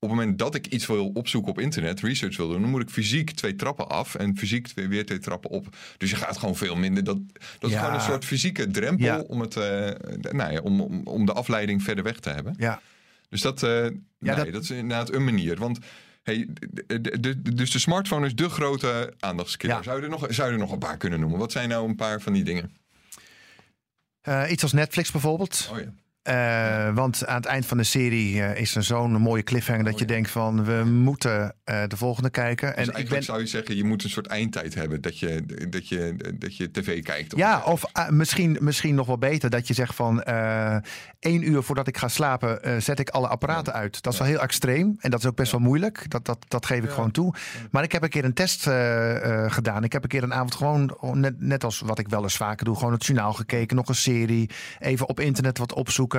op 0.00 0.08
het 0.08 0.18
moment 0.18 0.38
dat 0.38 0.54
ik 0.54 0.66
iets 0.66 0.86
wil 0.86 1.10
opzoeken 1.14 1.50
op 1.50 1.60
internet, 1.60 2.00
research 2.00 2.36
wil 2.36 2.48
doen, 2.48 2.60
dan 2.60 2.70
moet 2.70 2.82
ik 2.82 2.90
fysiek 2.90 3.30
twee 3.30 3.56
trappen 3.56 3.88
af 3.88 4.14
en 4.14 4.36
fysiek 4.36 4.66
twee, 4.66 4.88
weer 4.88 5.06
twee 5.06 5.18
trappen 5.18 5.50
op. 5.50 5.76
Dus 5.96 6.10
je 6.10 6.16
gaat 6.16 6.36
gewoon 6.38 6.56
veel 6.56 6.76
minder. 6.76 7.04
Dat, 7.04 7.18
dat 7.58 7.70
is 7.70 7.76
gewoon 7.76 7.94
een 7.94 8.00
soort 8.00 8.24
fysieke 8.24 8.66
drempel 8.70 9.04
Ja. 9.06 9.18
om, 9.20 9.40
het, 9.40 9.56
eh, 9.56 9.90
nou 10.30 10.52
ja, 10.52 10.60
om, 10.60 10.80
om, 10.80 11.00
om 11.04 11.26
de 11.26 11.32
afleiding 11.32 11.82
verder 11.82 12.04
weg 12.04 12.18
te 12.18 12.30
hebben. 12.30 12.54
ja. 12.58 12.80
Dus 13.30 13.40
dat, 13.40 13.60
nee, 13.60 13.90
dat- 14.18 14.52
dat... 14.52 14.62
is 14.62 14.70
inderdaad 14.70 15.12
een 15.12 15.24
manier. 15.24 15.56
Want 15.56 15.78
hey, 16.28 16.46
de- 16.86 17.00
de- 17.00 17.20
de- 17.20 17.54
dus 17.54 17.70
de 17.70 17.78
smartphone 17.78 18.26
is 18.26 18.34
de 18.34 18.48
grote 18.48 19.14
aandachtskiller. 19.18 19.76
Ja. 19.76 19.82
Zou, 19.82 19.96
je 19.96 20.02
er 20.02 20.08
nog, 20.10 20.26
zou 20.28 20.48
je 20.48 20.52
er 20.54 20.60
nog 20.60 20.72
een 20.72 20.78
paar 20.78 20.96
kunnen 20.96 21.20
noemen? 21.20 21.38
Wat 21.38 21.52
zijn 21.52 21.68
nou 21.68 21.88
een 21.88 21.96
paar 21.96 22.20
van 22.20 22.32
die 22.32 22.44
dingen? 22.44 22.76
Eh, 24.20 24.50
iets 24.50 24.62
als 24.62 24.72
Netflix 24.72 25.10
bijvoorbeeld. 25.10 25.68
Oh 25.72 25.78
ja. 25.78 25.92
Eh, 26.28 26.94
want 26.94 27.26
aan 27.26 27.36
het 27.36 27.44
eind 27.44 27.66
van 27.66 27.76
de 27.76 27.84
serie 27.84 28.42
eh, 28.42 28.60
is 28.60 28.74
er 28.74 28.82
zo'n 28.82 29.12
mooie 29.12 29.42
cliffhanger 29.42 29.84
dat 29.84 29.92
Oh 29.92 29.98
je 29.98 30.06
ja. 30.06 30.12
denkt 30.12 30.30
van 30.30 30.64
we 30.64 30.84
moeten 30.84 31.54
eh, 31.64 31.82
de 31.86 31.96
volgende 31.96 32.30
kijken. 32.30 32.76
Dus 32.76 32.88
en 32.88 33.00
ik 33.00 33.08
ben, 33.08 33.22
zou 33.22 33.40
je 33.40 33.46
zeggen, 33.46 33.76
je 33.76 33.84
moet 33.84 34.04
een 34.04 34.10
soort 34.10 34.26
eindtijd 34.26 34.74
hebben 34.74 35.00
dat 35.00 35.18
je, 35.18 35.66
dat 35.70 35.88
je, 35.88 36.34
dat 36.38 36.56
je 36.56 36.70
tv 36.70 37.02
kijkt. 37.02 37.32
of 37.34 37.38
ja, 37.38 37.62
of 37.64 37.84
misschien, 38.10 38.56
misschien 38.60 38.94
nog 38.94 39.06
wel 39.06 39.18
beter 39.18 39.50
dat 39.50 39.68
je 39.68 39.74
zegt 39.74 39.94
van 39.94 40.22
één 41.18 41.48
uur 41.48 41.62
voordat 41.62 41.88
ik 41.88 41.96
ga 41.96 42.08
slapen 42.08 42.82
zet 42.82 42.98
ik 42.98 43.10
alle 43.10 43.28
apparaten 43.28 43.72
uit. 43.72 44.02
Dat 44.02 44.12
is 44.12 44.18
wel 44.18 44.28
heel 44.28 44.40
extreem 44.40 44.96
en 44.98 45.10
dat 45.10 45.20
is 45.20 45.26
ook 45.26 45.36
best 45.36 45.52
wel 45.52 45.60
moeilijk. 45.60 46.10
Dat, 46.10 46.24
dat, 46.24 46.38
dat 46.48 46.66
geef 46.66 46.84
ik 46.84 46.90
gewoon 46.90 47.10
toe. 47.10 47.34
Maar 47.70 47.82
ik 47.82 47.92
heb 47.92 48.02
een 48.02 48.08
keer 48.08 48.24
een 48.24 48.34
test 48.34 48.62
gedaan. 49.52 49.84
Ik 49.84 49.92
heb 49.92 50.02
een 50.02 50.08
keer 50.08 50.22
een 50.22 50.34
avond 50.34 50.54
gewoon, 50.54 50.96
net, 51.12 51.40
net 51.40 51.64
als 51.64 51.80
wat 51.80 51.98
ik 51.98 52.08
wel 52.08 52.22
eens 52.22 52.36
vaker 52.36 52.64
doe, 52.64 52.76
gewoon 52.76 52.92
het 52.92 53.06
journaal 53.06 53.32
gekeken, 53.32 53.76
nog 53.76 53.88
een 53.88 53.94
serie, 53.94 54.50
even 54.78 55.08
op 55.08 55.20
internet 55.20 55.58
wat 55.58 55.74
opzoeken. 55.74 56.17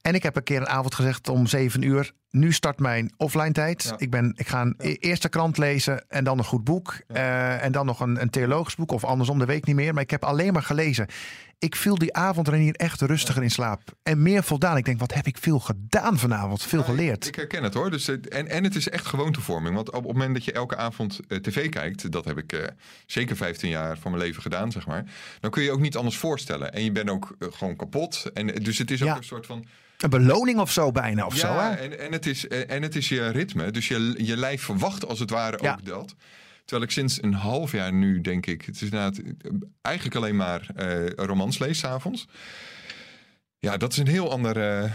En 0.00 0.14
ik 0.14 0.22
heb 0.22 0.36
een 0.36 0.42
keer 0.42 0.60
een 0.60 0.68
avond 0.68 0.94
gezegd 0.94 1.28
om 1.28 1.46
zeven 1.46 1.82
uur. 1.82 2.12
Nu 2.30 2.52
start 2.52 2.78
mijn 2.78 3.12
offline 3.16 3.52
tijd. 3.52 3.82
Ja. 3.82 3.94
Ik, 3.98 4.10
ben, 4.10 4.32
ik 4.36 4.48
ga 4.48 4.60
een 4.60 4.74
eerste 4.78 5.28
krant 5.28 5.58
lezen 5.58 6.08
en 6.08 6.24
dan 6.24 6.38
een 6.38 6.44
goed 6.44 6.64
boek. 6.64 6.98
eh, 7.06 7.64
en 7.64 7.72
dan 7.72 7.86
nog 7.86 8.00
een, 8.00 8.20
een 8.20 8.30
theologisch 8.30 8.74
boek 8.74 8.92
of 8.92 9.04
andersom, 9.04 9.38
dat 9.38 9.46
weet 9.48 9.56
ik 9.56 9.66
niet 9.66 9.76
meer. 9.76 9.94
Maar 9.94 10.02
ik 10.02 10.10
heb 10.10 10.24
alleen 10.24 10.52
maar 10.52 10.62
gelezen. 10.62 11.06
Ik 11.58 11.76
viel 11.76 11.98
die 11.98 12.14
avond 12.14 12.48
Renier 12.48 12.74
echt 12.74 13.00
rustiger 13.00 13.42
in 13.42 13.50
slaap. 13.50 13.80
En 14.02 14.22
meer 14.22 14.42
voldaan. 14.44 14.76
Ik 14.76 14.84
denk, 14.84 14.98
wat 15.00 15.14
heb 15.14 15.26
ik 15.26 15.38
veel 15.38 15.58
gedaan 15.58 16.18
vanavond. 16.18 16.62
Veel 16.62 16.78
ik- 16.78 16.84
geleerd. 16.84 17.26
Ik 17.26 17.34
herken 17.34 17.62
het 17.62 17.74
hoor. 17.74 17.90
Dus, 17.90 18.06
het- 18.06 18.28
en, 18.28 18.48
en 18.48 18.64
het 18.64 18.74
is 18.74 18.88
echt 18.88 19.06
gewoontevorming. 19.06 19.74
Want 19.74 19.88
op 19.90 20.02
het 20.04 20.12
moment 20.12 20.34
dat 20.34 20.44
je 20.44 20.52
elke 20.52 20.76
avond 20.76 21.20
eh, 21.28 21.38
tv 21.38 21.68
kijkt, 21.68 22.12
dat 22.12 22.24
heb 22.24 22.38
ik 22.38 22.52
eh, 22.52 22.64
zeker 23.06 23.36
15 23.36 23.70
jaar 23.70 23.98
van 23.98 24.10
mijn 24.10 24.22
leven 24.22 24.42
gedaan, 24.42 24.72
zeg 24.72 24.86
maar. 24.86 25.04
Dan 25.40 25.50
kun 25.50 25.62
je 25.62 25.70
ook 25.72 25.80
niet 25.80 25.96
anders 25.96 26.16
voorstellen. 26.16 26.72
En 26.72 26.84
je 26.84 26.92
bent 26.92 27.10
ook 27.10 27.34
eh, 27.38 27.48
gewoon 27.50 27.76
kapot. 27.76 28.30
En, 28.34 28.54
eh, 28.54 28.64
dus 28.64 28.78
het 28.78 28.90
is 28.90 29.02
ook 29.02 29.08
Ja. 29.08 29.16
een 29.16 29.24
soort 29.24 29.46
van. 29.46 29.64
Een 29.96 30.10
beloning 30.10 30.58
of 30.58 30.70
zo 30.72 30.92
bijna. 30.92 31.26
Of 31.26 31.36
zo, 31.36 31.46
hè? 31.58 31.70
en, 31.70 31.98
en, 31.98 32.12
het 32.12 32.26
is, 32.26 32.48
eh, 32.48 32.70
en 32.70 32.82
het 32.82 32.96
is 32.96 33.08
je 33.08 33.28
ritme. 33.28 33.70
Dus 33.70 33.88
je, 33.88 34.14
je 34.18 34.36
lijf 34.36 34.62
verwacht 34.62 35.06
als 35.06 35.18
het 35.18 35.30
ware 35.30 35.58
Ja. 35.62 35.72
ook 35.72 35.84
dat. 35.86 36.14
Terwijl 36.66 36.88
ik 36.88 36.94
sinds 36.94 37.22
een 37.22 37.34
half 37.34 37.72
jaar 37.72 37.92
nu, 37.92 38.20
denk 38.20 38.46
ik, 38.46 38.62
het 38.62 38.82
is 38.82 38.90
eh, 38.90 39.06
eigenlijk 39.82 40.16
alleen 40.16 40.36
maar 40.36 40.68
eh 40.74 41.06
romans 41.16 41.58
lees 41.58 41.78
's 41.78 41.84
avonds. 41.84 42.26
Ja, 43.58 43.76
dat 43.76 43.92
is 43.92 43.98
een 43.98 44.06
heel 44.06 44.30
ander. 44.30 44.56
eh, 44.56 44.90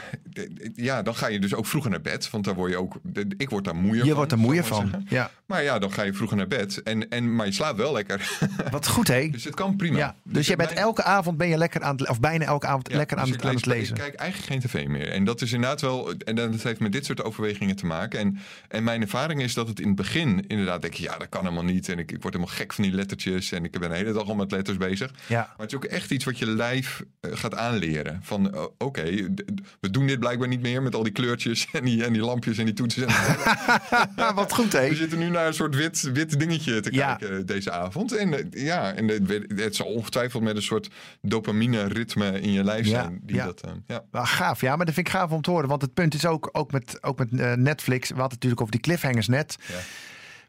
ja, 0.76 1.02
dan 1.02 1.16
ga 1.16 1.28
je 1.28 1.40
dus 1.40 1.54
ook 1.54 1.66
vroeger 1.66 1.92
naar 1.92 2.02
bed. 2.02 2.30
Want 2.30 2.44
daar 2.46 2.56
word 2.56 2.72
je 2.72 2.78
ook. 2.78 3.00
Ik 3.38 3.50
word 3.50 3.64
daar 3.66 3.76
moeier 3.76 4.00
van. 4.00 4.08
Je 4.08 4.16
wordt 4.16 4.32
er 4.32 4.38
moeier 4.38 4.64
van. 4.64 4.82
zeggen. 4.82 5.06
Ja. 5.10 5.32
Maar 5.46 5.64
ja, 5.64 5.80
dan 5.80 5.92
ga 5.92 6.02
je 6.04 6.14
vroeger 6.14 6.38
naar 6.38 6.48
bed. 6.48 6.84
En, 6.84 7.10
en, 7.10 7.36
maar 7.36 7.46
je 7.46 7.52
slaapt 7.52 7.78
wel 7.78 7.94
lekker. 7.94 8.38
Wat 8.72 8.88
goed, 8.88 9.08
hè? 9.08 9.30
dus 9.30 9.44
het 9.44 9.56
kan 9.56 9.76
prima. 9.76 9.98
Ja. 9.98 10.16
Dus 10.24 10.48
je 10.48 10.56
bent 10.56 10.72
elke 10.72 11.04
avond 11.04 11.38
ben 11.38 11.48
je 11.48 11.58
lekker 11.58 11.82
aan 11.82 11.96
het, 11.98 12.10
of 12.10 12.20
bijna 12.20 12.46
elke 12.46 12.68
avond 12.68 12.90
ja, 12.92 12.98
lekker 12.98 13.18
aan 13.18 13.26
dus 13.26 13.36
het, 13.36 13.46
aan 13.46 13.56
het 13.56 13.66
lezen. 13.66 13.96
Ik 13.96 14.02
kijk 14.02 14.16
eigenlijk 14.16 14.52
geen 14.52 14.60
tv 14.72 14.88
meer. 14.88 15.10
En 15.10 15.24
dat 15.24 15.42
is 15.42 15.52
inderdaad 15.52 15.82
wel. 15.82 16.12
En 16.14 16.36
dat 16.36 16.64
heeft 16.64 16.80
met 16.80 16.92
dit 16.92 17.06
soort 17.06 17.24
overwegingen 17.24 17.76
te 17.76 17.86
maken. 17.86 18.20
En, 18.20 18.38
en 18.68 18.84
mijn 18.84 19.02
ervaring 19.02 19.42
is 19.42 19.54
dat 19.54 19.68
het 19.68 19.80
in 19.80 19.88
het 19.88 19.96
begin 19.96 20.48
inderdaad 20.48 20.82
denk 20.82 20.94
je, 20.94 21.04
ja, 21.04 21.18
dat 21.18 21.30
kan 21.30 21.44
helemaal 21.44 21.64
niet. 21.64 21.90
En 21.90 22.00
ik, 22.00 22.12
ik 22.12 22.22
word 22.22 22.34
helemaal 22.34 22.56
gek 22.56 22.74
van 22.74 22.84
die 22.84 22.94
lettertjes. 22.94 23.52
En 23.52 23.64
ik 23.64 23.80
ben 23.80 23.90
de 23.90 23.96
hele 23.96 24.14
dag 24.14 24.28
al 24.28 24.36
met 24.36 24.52
letters 24.52 24.78
bezig. 24.78 25.12
Ja. 25.28 25.38
Maar 25.38 25.56
het 25.58 25.70
is 25.70 25.76
ook 25.76 25.86
echt 25.86 26.12
iets 26.12 26.26
wat 26.26 26.38
je 26.40 26.46
lijf 26.48 27.04
eh, 27.20 27.32
gaat 27.34 27.56
aanleren. 27.56 28.20
Van 28.24 28.51
eh, 28.54 28.64
oké, 28.78 29.34
d- 29.34 29.44
we 29.80 29.90
doen 29.90 30.08
dit 30.08 30.20
blijkbaar 30.20 30.48
niet 30.48 30.62
meer 30.62 30.82
met 30.84 30.96
al 30.96 31.04
die 31.04 31.12
kleurtjes 31.12 31.68
en 31.72 31.84
die, 31.86 32.06
en 32.06 32.14
die 32.14 32.22
lampjes 32.22 32.58
en 32.58 32.66
die 32.66 32.74
toetsen. 32.74 33.08
En 33.08 34.36
Wat 34.36 34.54
goed, 34.54 34.72
hè? 34.74 34.90
we 34.90 34.96
zitten 34.96 35.20
nu 35.20 35.30
naar 35.30 35.48
een 35.48 35.54
soort 35.54 35.76
wit, 35.76 36.02
wit 36.14 36.40
dingetje 36.40 36.80
te 36.80 36.94
Ja. 36.94 37.16
kijken 37.16 37.46
deze 37.46 37.72
avond. 37.72 38.16
En 38.16 38.34
eh, 38.54 38.66
ja, 38.66 38.94
en 38.94 39.08
het 39.56 39.76
zal 39.76 39.86
ongetwijfeld 39.86 40.44
met 40.44 40.56
een 40.56 40.62
soort 40.62 40.90
dopamine 41.22 41.84
ritme 41.88 42.42
in 42.42 42.52
je 42.52 42.64
lijf 42.64 42.86
Ja, 42.86 42.92
zijn. 43.02 43.20
Die 43.24 43.36
ja. 43.36 43.46
Dat, 43.46 43.62
eh, 43.62 43.72
ja. 43.88 44.04
Gaaf, 44.26 44.62
ja, 44.62 44.76
maar 44.76 44.86
dat 44.86 44.96
vind 44.96 45.08
ik 45.08 45.14
gaaf 45.14 45.32
om 45.32 45.42
te 45.42 45.50
horen. 45.52 45.70
Want 45.70 45.82
het 45.82 45.94
punt 45.94 46.14
is 46.14 46.26
ook, 46.26 46.50
ook 46.52 46.72
met, 46.72 46.98
ook 47.04 47.18
met 47.18 47.40
eh, 47.40 47.54
Netflix. 47.54 48.08
We 48.10 48.14
hadden 48.16 48.34
natuurlijk 48.34 48.62
over 48.62 48.74
die 48.74 48.82
cliffhangers 48.82 49.28
net. 49.28 49.56
Ja. 49.68 49.76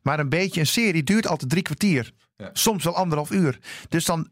Maar 0.02 0.18
een 0.18 0.28
beetje 0.28 0.60
een 0.60 0.66
serie 0.66 1.02
duurt 1.02 1.26
altijd 1.26 1.50
drie 1.50 1.62
kwartier. 1.62 2.12
Ja. 2.36 2.50
Soms 2.52 2.84
wel 2.84 2.96
anderhalf 2.96 3.30
uur. 3.30 3.58
Dus 3.88 4.04
dan 4.04 4.28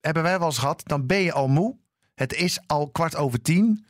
hebben 0.00 0.22
wij 0.22 0.38
wel 0.38 0.46
eens 0.48 0.58
gehad, 0.58 0.82
dan 0.86 1.06
ben 1.06 1.18
je 1.20 1.32
al 1.32 1.48
moe. 1.48 1.76
Het 2.16 2.34
is 2.34 2.58
al 2.66 2.88
kwart 2.88 3.16
over 3.16 3.42
tien. 3.42 3.86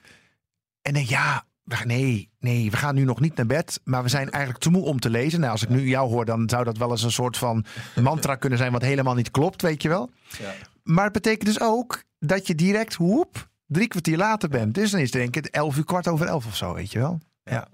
En 0.82 0.92
dan 0.92 1.06
ja, 1.06 1.44
nee, 1.84 2.30
nee, 2.38 2.70
we 2.70 2.76
gaan 2.76 2.94
nu 2.94 3.04
nog 3.04 3.20
niet 3.20 3.36
naar 3.36 3.46
bed. 3.46 3.80
Maar 3.84 4.02
we 4.02 4.08
zijn 4.08 4.30
eigenlijk 4.30 4.62
te 4.62 4.70
moe 4.70 4.84
om 4.84 5.00
te 5.00 5.10
lezen. 5.10 5.40
Nou, 5.40 5.52
als 5.52 5.62
ik 5.62 5.68
nu 5.68 5.88
jou 5.88 6.10
hoor, 6.10 6.24
dan 6.24 6.48
zou 6.48 6.64
dat 6.64 6.76
wel 6.76 6.90
eens 6.90 7.02
een 7.02 7.12
soort 7.12 7.36
van 7.36 7.64
mantra 8.00 8.34
kunnen 8.42 8.58
zijn. 8.58 8.72
Wat 8.72 8.82
helemaal 8.82 9.14
niet 9.14 9.30
klopt, 9.30 9.62
weet 9.62 9.82
je 9.82 9.88
wel. 9.88 10.10
Ja. 10.38 10.54
Maar 10.82 11.04
het 11.04 11.12
betekent 11.12 11.46
dus 11.46 11.60
ook 11.60 12.02
dat 12.18 12.46
je 12.46 12.54
direct, 12.54 12.94
hoep, 12.94 13.48
drie 13.66 13.88
kwartier 13.88 14.16
later 14.16 14.48
bent. 14.48 14.74
Dus 14.74 14.90
dan 14.90 15.00
is 15.00 15.12
het 15.12 15.20
denk 15.32 15.36
ik 15.36 15.46
elf 15.46 15.76
uur, 15.76 15.84
kwart 15.84 16.08
over 16.08 16.26
elf 16.26 16.46
of 16.46 16.56
zo, 16.56 16.74
weet 16.74 16.92
je 16.92 16.98
wel. 16.98 17.20
Ja, 17.50 17.68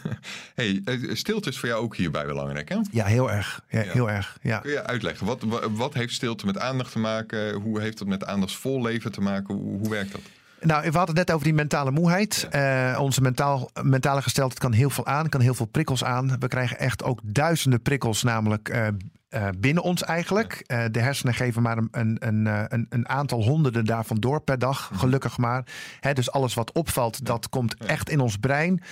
Hey, 0.54 0.82
stilte 1.12 1.48
is 1.48 1.58
voor 1.58 1.68
jou 1.68 1.82
ook 1.82 1.96
hierbij 1.96 2.26
belangrijk, 2.26 2.68
hè? 2.68 2.78
ja 2.90 3.04
heel 3.04 3.30
erg. 3.30 3.64
Ja, 3.68 3.82
Ja. 3.82 3.92
Heel 3.92 4.10
erg, 4.10 4.38
ja. 4.42 4.58
Kun 4.58 4.70
je 4.70 4.84
uitleggen, 4.84 5.26
wat, 5.26 5.42
wat, 5.70 5.94
heeft 5.94 6.14
stilte 6.14 6.46
met 6.46 6.58
aandacht 6.58 6.92
te 6.92 6.98
maken? 6.98 7.54
Hoe 7.54 7.80
heeft 7.80 7.98
het 7.98 8.08
met 8.08 8.24
aandachtsvol 8.24 8.82
leven 8.82 9.12
te 9.12 9.20
maken? 9.20 9.54
Hoe, 9.54 9.78
hoe 9.78 9.90
werkt 9.90 10.12
dat? 10.12 10.20
Nou, 10.64 10.90
we 10.90 10.96
hadden 10.96 11.16
het 11.16 11.26
net 11.26 11.30
over 11.30 11.46
die 11.46 11.54
mentale 11.54 11.90
moeheid. 11.90 12.46
Eh, 12.50 12.98
onze 13.00 13.20
mentaal, 13.20 13.70
mentale 13.82 14.22
gesteldheid 14.22 14.60
kan 14.60 14.72
heel 14.72 14.90
veel 14.90 15.06
aan, 15.06 15.28
kan 15.28 15.40
heel 15.40 15.54
veel 15.54 15.66
prikkels 15.66 16.04
aan. 16.04 16.38
We 16.38 16.48
krijgen 16.48 16.78
echt 16.78 17.02
ook 17.02 17.20
duizenden 17.22 17.82
prikkels, 17.82 18.22
namelijk 18.22 18.68
eh, 18.68 18.86
eh, 19.28 19.48
binnen 19.58 19.82
ons 19.82 20.02
eigenlijk. 20.02 20.62
De 20.66 21.00
hersenen 21.00 21.34
geven 21.34 21.62
maar 21.62 21.78
een, 21.78 21.88
een, 21.90 22.16
een, 22.20 22.46
een, 22.46 22.86
een 22.88 23.08
aantal 23.08 23.42
honderden 23.42 23.84
daarvan 23.84 24.16
door 24.16 24.40
per 24.40 24.58
dag, 24.58 24.90
gelukkig 24.94 25.38
maar. 25.38 25.64
Hè, 26.00 26.12
dus 26.12 26.30
alles 26.30 26.54
wat 26.54 26.72
opvalt, 26.72 27.26
dat 27.26 27.48
komt 27.48 27.76
echt 27.76 28.10
in 28.10 28.20
ons 28.20 28.36
brein. 28.36 28.82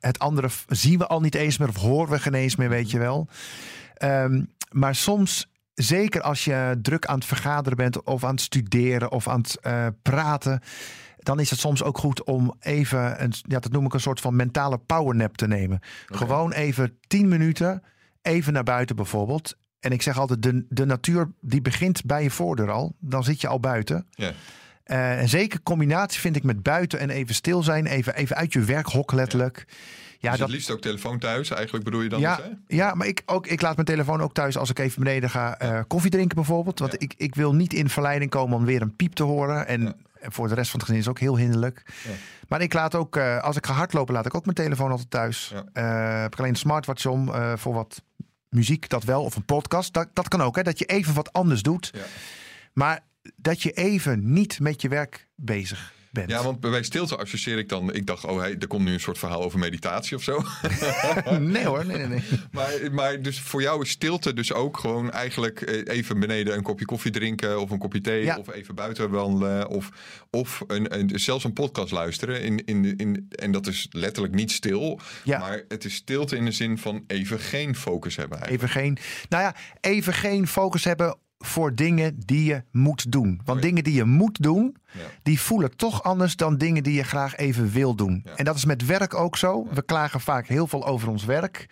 Het 0.00 0.18
andere 0.18 0.48
zien 0.66 0.98
we 0.98 1.06
al 1.06 1.20
niet 1.20 1.34
eens 1.34 1.58
meer 1.58 1.68
of 1.68 1.76
horen 1.76 2.10
we 2.10 2.18
geen 2.18 2.34
eens 2.34 2.56
meer, 2.56 2.68
weet 2.68 2.90
je 2.90 2.98
wel. 2.98 3.28
Ehm, 3.94 4.42
maar 4.70 4.94
soms 4.94 5.49
zeker 5.82 6.20
als 6.20 6.44
je 6.44 6.78
druk 6.82 7.06
aan 7.06 7.14
het 7.14 7.24
vergaderen 7.24 7.76
bent 7.76 8.02
of 8.02 8.24
aan 8.24 8.30
het 8.30 8.40
studeren 8.40 9.10
of 9.10 9.28
aan 9.28 9.40
het 9.40 9.60
eh, 9.60 9.86
praten, 10.02 10.60
dan 11.18 11.40
is 11.40 11.50
het 11.50 11.58
soms 11.58 11.82
ook 11.82 11.98
goed 11.98 12.24
om 12.24 12.54
even, 12.60 13.22
een, 13.22 13.32
ja, 13.42 13.58
dat 13.58 13.72
noem 13.72 13.84
ik 13.84 13.94
een 13.94 14.00
soort 14.00 14.20
van 14.20 14.36
mentale 14.36 14.78
powernap 14.78 15.36
te 15.36 15.46
nemen. 15.46 15.80
Gewoon 16.06 16.52
even 16.52 16.98
10 17.06 17.28
minuten, 17.28 17.82
even 18.22 18.52
naar 18.52 18.62
buiten 18.62 18.96
bijvoorbeeld. 18.96 19.56
En 19.80 19.92
ik 19.92 20.02
zeg 20.02 20.18
altijd, 20.18 20.42
de, 20.42 20.66
de 20.68 20.86
natuur 20.86 21.30
die 21.40 21.62
begint 21.62 22.04
bij 22.04 22.22
je 22.22 22.30
voordeur 22.30 22.70
al. 22.70 22.96
Dan 22.98 23.24
zit 23.24 23.40
je 23.40 23.48
al 23.48 23.60
buiten. 23.60 24.06
Ja. 24.10 24.32
Eh, 24.84 25.20
en 25.20 25.28
zeker 25.28 25.62
combinatie 25.62 26.20
vind 26.20 26.36
ik 26.36 26.42
met 26.42 26.62
buiten 26.62 26.98
en 26.98 27.10
even 27.10 27.34
stil 27.34 27.62
zijn. 27.62 27.86
Even, 27.86 28.14
even 28.14 28.36
uit 28.36 28.52
je 28.52 28.60
werkhok 28.60 29.12
letterlijk. 29.12 29.66
Ja, 30.22 30.30
dus 30.30 30.38
dat, 30.38 30.48
het 30.48 30.56
liefst 30.56 30.70
ook 30.70 30.80
telefoon 30.80 31.18
thuis, 31.18 31.50
eigenlijk 31.50 31.84
bedoel 31.84 32.00
je 32.00 32.08
dan? 32.08 32.20
ja, 32.20 32.36
dus, 32.36 32.44
hè? 32.44 32.50
ja, 32.76 32.94
maar 32.94 33.06
ik, 33.06 33.22
ook, 33.26 33.46
ik 33.46 33.60
laat 33.60 33.74
mijn 33.74 33.86
telefoon 33.86 34.20
ook 34.20 34.34
thuis 34.34 34.56
als 34.56 34.70
ik 34.70 34.78
even 34.78 35.02
beneden 35.02 35.30
ga 35.30 35.58
eh, 35.58 35.80
koffie 35.86 36.10
drinken 36.10 36.34
bijvoorbeeld. 36.36 36.78
Want 36.78 36.92
Ja. 36.92 36.98
ik, 36.98 37.14
ik 37.16 37.34
wil 37.34 37.54
niet 37.54 37.72
in 37.72 37.88
verleiding 37.88 38.30
komen 38.30 38.56
om 38.56 38.64
weer 38.64 38.82
een 38.82 38.96
piep 38.96 39.12
te 39.14 39.22
horen. 39.22 39.66
En 39.66 39.82
Ja. 39.82 39.94
voor 40.30 40.48
de 40.48 40.54
rest 40.54 40.70
van 40.70 40.80
het 40.80 40.88
gezin 40.88 41.00
is 41.00 41.06
het 41.08 41.14
ook 41.16 41.20
heel 41.22 41.36
hinderlijk. 41.36 41.82
Ja. 42.04 42.10
Maar 42.48 42.60
ik 42.60 42.72
laat 42.72 42.94
ook, 42.94 43.16
eh, 43.16 43.38
als 43.42 43.56
ik 43.56 43.66
ga 43.66 43.72
hardlopen, 43.72 44.14
laat 44.14 44.26
ik 44.26 44.34
ook 44.34 44.44
mijn 44.44 44.56
telefoon 44.56 44.90
altijd 44.90 45.10
thuis. 45.10 45.52
Eh, 45.72 46.20
heb 46.20 46.32
ik 46.32 46.38
alleen 46.38 46.50
een 46.50 46.56
smartwatch 46.56 47.06
om 47.06 47.30
voor 47.58 47.74
wat 47.74 48.02
muziek, 48.48 48.88
dat 48.88 49.04
wel. 49.04 49.22
Of 49.24 49.36
een 49.36 49.44
podcast, 49.44 49.92
dat, 49.92 50.08
dat 50.12 50.28
kan 50.28 50.40
ook. 50.42 50.56
Hè, 50.56 50.62
dat 50.62 50.78
je 50.78 50.84
even 50.84 51.14
wat 51.14 51.32
anders 51.32 51.62
doet. 51.62 51.90
Ja. 51.94 52.00
Maar 52.72 53.00
dat 53.36 53.62
je 53.62 53.70
even 53.72 54.32
niet 54.32 54.60
met 54.60 54.82
je 54.82 54.88
werk 54.88 55.28
bezig 55.34 55.92
bent. 56.10 56.30
Ja, 56.30 56.42
want 56.42 56.60
bij 56.60 56.82
stilte 56.82 57.16
associeer 57.16 57.58
ik 57.58 57.68
dan... 57.68 57.94
Ik 57.94 58.06
dacht, 58.06 58.24
oh, 58.24 58.38
hey, 58.38 58.56
er 58.58 58.66
komt 58.66 58.84
nu 58.84 58.92
een 58.92 59.00
soort 59.00 59.18
verhaal 59.18 59.42
over 59.42 59.58
meditatie 59.58 60.16
of 60.16 60.22
zo. 60.22 60.42
nee 61.38 61.66
hoor, 61.66 61.86
nee, 61.86 61.96
nee, 61.96 62.06
nee. 62.06 62.22
maar, 62.52 62.72
maar 62.92 63.22
dus 63.22 63.40
voor 63.40 63.62
jou 63.62 63.82
is 63.82 63.90
stilte 63.90 64.32
dus 64.34 64.52
ook 64.52 64.78
gewoon 64.78 65.10
eigenlijk 65.10 65.60
eh, 65.60 65.96
even 65.96 66.20
beneden 66.20 66.54
een 66.56 66.62
kopje 66.62 66.84
koffie 66.84 67.12
drinken... 67.12 67.60
of 67.60 67.70
een 67.70 67.78
kopje 67.78 68.00
thee, 68.00 68.24
Ja. 68.24 68.38
of 68.38 68.52
even 68.52 68.74
buiten 68.74 69.10
wandelen... 69.10 69.68
of, 69.68 69.90
of 70.30 70.62
een, 70.66 70.98
een, 70.98 71.18
zelfs 71.18 71.44
een 71.44 71.52
podcast 71.52 71.92
luisteren. 71.92 72.42
In, 72.42 72.64
in, 72.64 72.96
in, 72.96 73.26
en 73.30 73.52
dat 73.52 73.66
is 73.66 73.86
letterlijk 73.90 74.34
niet 74.34 74.52
stil, 74.52 75.00
Ja. 75.24 75.38
maar 75.38 75.62
het 75.68 75.84
is 75.84 75.94
stilte 75.94 76.36
in 76.36 76.44
de 76.44 76.52
zin 76.52 76.78
van 76.78 77.04
even 77.06 77.38
geen 77.38 77.76
focus 77.76 78.16
hebben 78.16 78.38
eigenlijk. 78.38 78.72
Even 78.72 78.82
geen, 78.82 78.98
nou 79.28 79.42
ja, 79.42 79.54
even 79.80 80.12
geen 80.14 80.46
focus 80.46 80.84
hebben 80.84 81.16
voor 81.44 81.74
dingen 81.74 82.14
die 82.26 82.44
je 82.44 82.62
moet 82.72 83.12
doen. 83.12 83.40
Want 83.44 83.62
dingen 83.62 83.84
die 83.84 83.94
je 83.94 84.04
moet 84.04 84.42
doen, 84.42 84.76
Ja. 84.92 85.00
die 85.22 85.40
voelen 85.40 85.76
toch 85.76 86.02
anders 86.02 86.36
dan 86.36 86.56
dingen 86.58 86.82
die 86.82 86.94
je 86.94 87.02
graag 87.02 87.36
even 87.36 87.70
wil 87.70 87.94
doen. 87.94 88.22
Ja. 88.24 88.34
En 88.36 88.44
dat 88.44 88.56
is 88.56 88.64
met 88.64 88.86
werk 88.86 89.14
ook 89.14 89.36
zo. 89.36 89.66
We 89.72 89.82
klagen 89.82 90.20
vaak 90.20 90.46
heel 90.46 90.66
veel 90.66 90.86
over 90.86 91.08
ons 91.08 91.24
werk. 91.24 91.66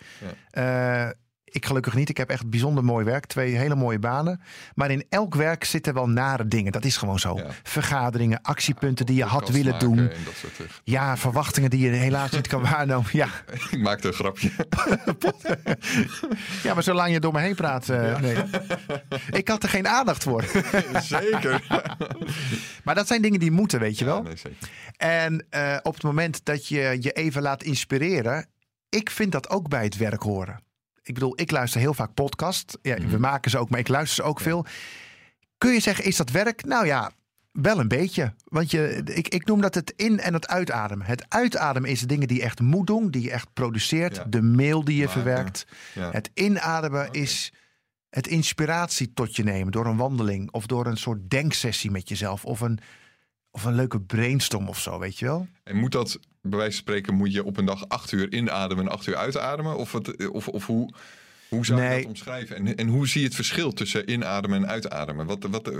Eh, 0.51 1.09
ik 1.51 1.65
gelukkig 1.65 1.93
niet. 1.93 2.09
Ik 2.09 2.17
heb 2.17 2.29
echt 2.29 2.49
bijzonder 2.49 2.83
mooi 2.83 3.05
werk. 3.05 3.25
Twee 3.25 3.55
hele 3.55 3.75
mooie 3.75 3.99
banen. 3.99 4.41
Maar 4.75 4.91
in 4.91 5.05
elk 5.09 5.35
werk 5.35 5.63
zitten 5.63 5.93
wel 5.93 6.09
nare 6.09 6.47
dingen. 6.47 6.71
Dat 6.71 6.85
is 6.85 6.97
gewoon 6.97 7.19
zo. 7.19 7.35
Ja. 7.37 7.45
Vergaderingen, 7.63 8.41
actiepunten 8.41 9.05
die 9.05 9.15
je 9.15 9.23
had 9.23 9.49
willen 9.49 9.79
doen. 9.79 9.95
Dat 9.95 10.33
soort. 10.35 10.81
Ja, 10.83 11.17
verwachtingen 11.17 11.69
die 11.69 11.79
je 11.79 11.89
helaas 11.89 12.31
niet 12.31 12.47
kan 12.47 12.61
waarnemen. 12.71 13.05
Ja, 13.11 13.27
Ik 13.71 13.79
maakte 13.79 14.07
een 14.07 14.13
grapje. 14.13 14.51
ja 16.63 16.73
maar 16.73 16.83
zolang 16.83 17.11
je 17.11 17.19
door 17.19 17.33
me 17.33 17.39
heen 17.39 17.55
praat. 17.55 17.89
eh, 17.89 18.19
nee. 18.19 18.35
Ik 19.31 19.47
had 19.47 19.63
er 19.63 19.69
geen 19.69 19.87
aandacht 19.87 20.23
voor. 20.23 20.43
Zeker. 21.01 21.63
Maar 22.83 22.95
dat 22.95 23.07
zijn 23.07 23.21
dingen 23.21 23.39
die 23.39 23.51
moeten, 23.51 23.79
weet 23.79 23.97
je 23.99 24.05
wel. 24.05 24.17
Ja, 24.17 24.21
nee, 24.21 24.35
zeker. 24.35 24.57
En 24.97 25.45
eh, 25.49 25.77
op 25.81 25.93
het 25.93 26.03
moment 26.03 26.45
dat 26.45 26.67
je 26.67 26.97
je 26.99 27.11
even 27.11 27.41
laat 27.41 27.63
inspireren, 27.63 28.47
ik 28.89 29.09
vind 29.09 29.31
dat 29.31 29.49
ook 29.49 29.69
bij 29.69 29.83
het 29.83 29.97
werk 29.97 30.21
horen. 30.21 30.59
Ik 31.09 31.15
bedoel, 31.15 31.33
ik 31.39 31.51
luister 31.51 31.79
heel 31.79 31.93
vaak 31.93 32.13
podcast. 32.13 32.77
Ja, 32.81 32.95
Mhm. 32.99 33.09
We 33.09 33.17
maken 33.17 33.51
ze 33.51 33.57
ook, 33.57 33.69
maar 33.69 33.79
ik 33.79 33.87
luister 33.87 34.23
ze 34.23 34.29
ook 34.29 34.39
veel. 34.39 34.65
Kun 35.57 35.71
je 35.71 35.79
zeggen, 35.79 36.05
is 36.05 36.17
dat 36.17 36.31
werk? 36.31 36.65
Nou 36.65 36.85
ja, 36.85 37.11
wel 37.51 37.79
een 37.79 37.87
beetje. 37.87 38.33
Want 38.43 38.71
je, 38.71 39.01
ik, 39.05 39.27
ik 39.27 39.45
noem 39.45 39.61
dat 39.61 39.75
het 39.75 39.93
in- 39.95 40.19
en 40.19 40.33
het 40.33 40.47
uitademen. 40.47 41.05
Het 41.05 41.25
uitademen 41.29 41.89
is 41.89 41.99
de 41.99 42.05
dingen 42.05 42.27
die 42.27 42.37
je 42.37 42.43
echt 42.43 42.59
moet 42.59 42.87
doen, 42.87 43.11
die 43.11 43.21
je 43.21 43.31
echt 43.31 43.53
produceert. 43.53 44.15
Ja. 44.15 44.23
De 44.23 44.41
mail 44.41 44.83
die 44.83 44.95
je 44.97 45.09
verwerkt. 45.09 45.65
Ja. 45.95 46.11
Het 46.11 46.29
inademen 46.33 47.11
is 47.11 47.53
het 48.09 48.27
inspiratie 48.27 49.13
tot 49.13 49.35
je 49.35 49.43
nemen 49.43 49.71
door 49.71 49.85
een 49.85 49.97
wandeling 49.97 50.51
of 50.51 50.65
door 50.65 50.85
een 50.85 50.97
soort 50.97 51.29
denksessie 51.29 51.91
met 51.91 52.09
jezelf 52.09 52.45
of 52.45 52.59
een, 52.61 52.79
of 53.59 53.65
een 53.65 53.75
leuke 53.75 54.01
brainstorm 54.01 54.67
of 54.67 54.79
zo, 54.79 54.99
weet 54.99 55.19
je 55.19 55.25
wel? 55.25 55.47
En 55.63 55.75
moet 55.75 55.91
dat, 55.91 56.19
bij 56.41 56.57
wijze 56.57 56.73
van 56.73 56.81
spreken, 56.81 57.15
moet 57.15 57.33
je 57.33 57.43
op 57.43 57.57
een 57.57 57.65
dag 57.65 57.87
acht 57.87 58.11
uur 58.11 58.33
inademen 58.33 58.85
en 58.85 58.91
acht 58.91 59.07
uur 59.07 59.15
uitademen? 59.15 59.77
Of, 59.77 59.95
of, 60.31 60.47
of 60.47 60.65
hoe, 60.65 60.93
hoe 61.49 61.65
zou 61.65 61.81
je 61.81 61.95
dat 61.97 62.05
omschrijven? 62.05 62.55
En, 62.55 62.75
en 62.75 62.87
hoe 62.87 63.07
zie 63.07 63.21
je 63.21 63.27
het 63.27 63.35
verschil 63.35 63.73
tussen 63.73 64.11
inademen 64.11 64.61
en 64.63 64.69
uitademen? 64.69 65.25
Wat, 65.25 65.47
wat, 65.49 65.67
eh, 65.69 65.77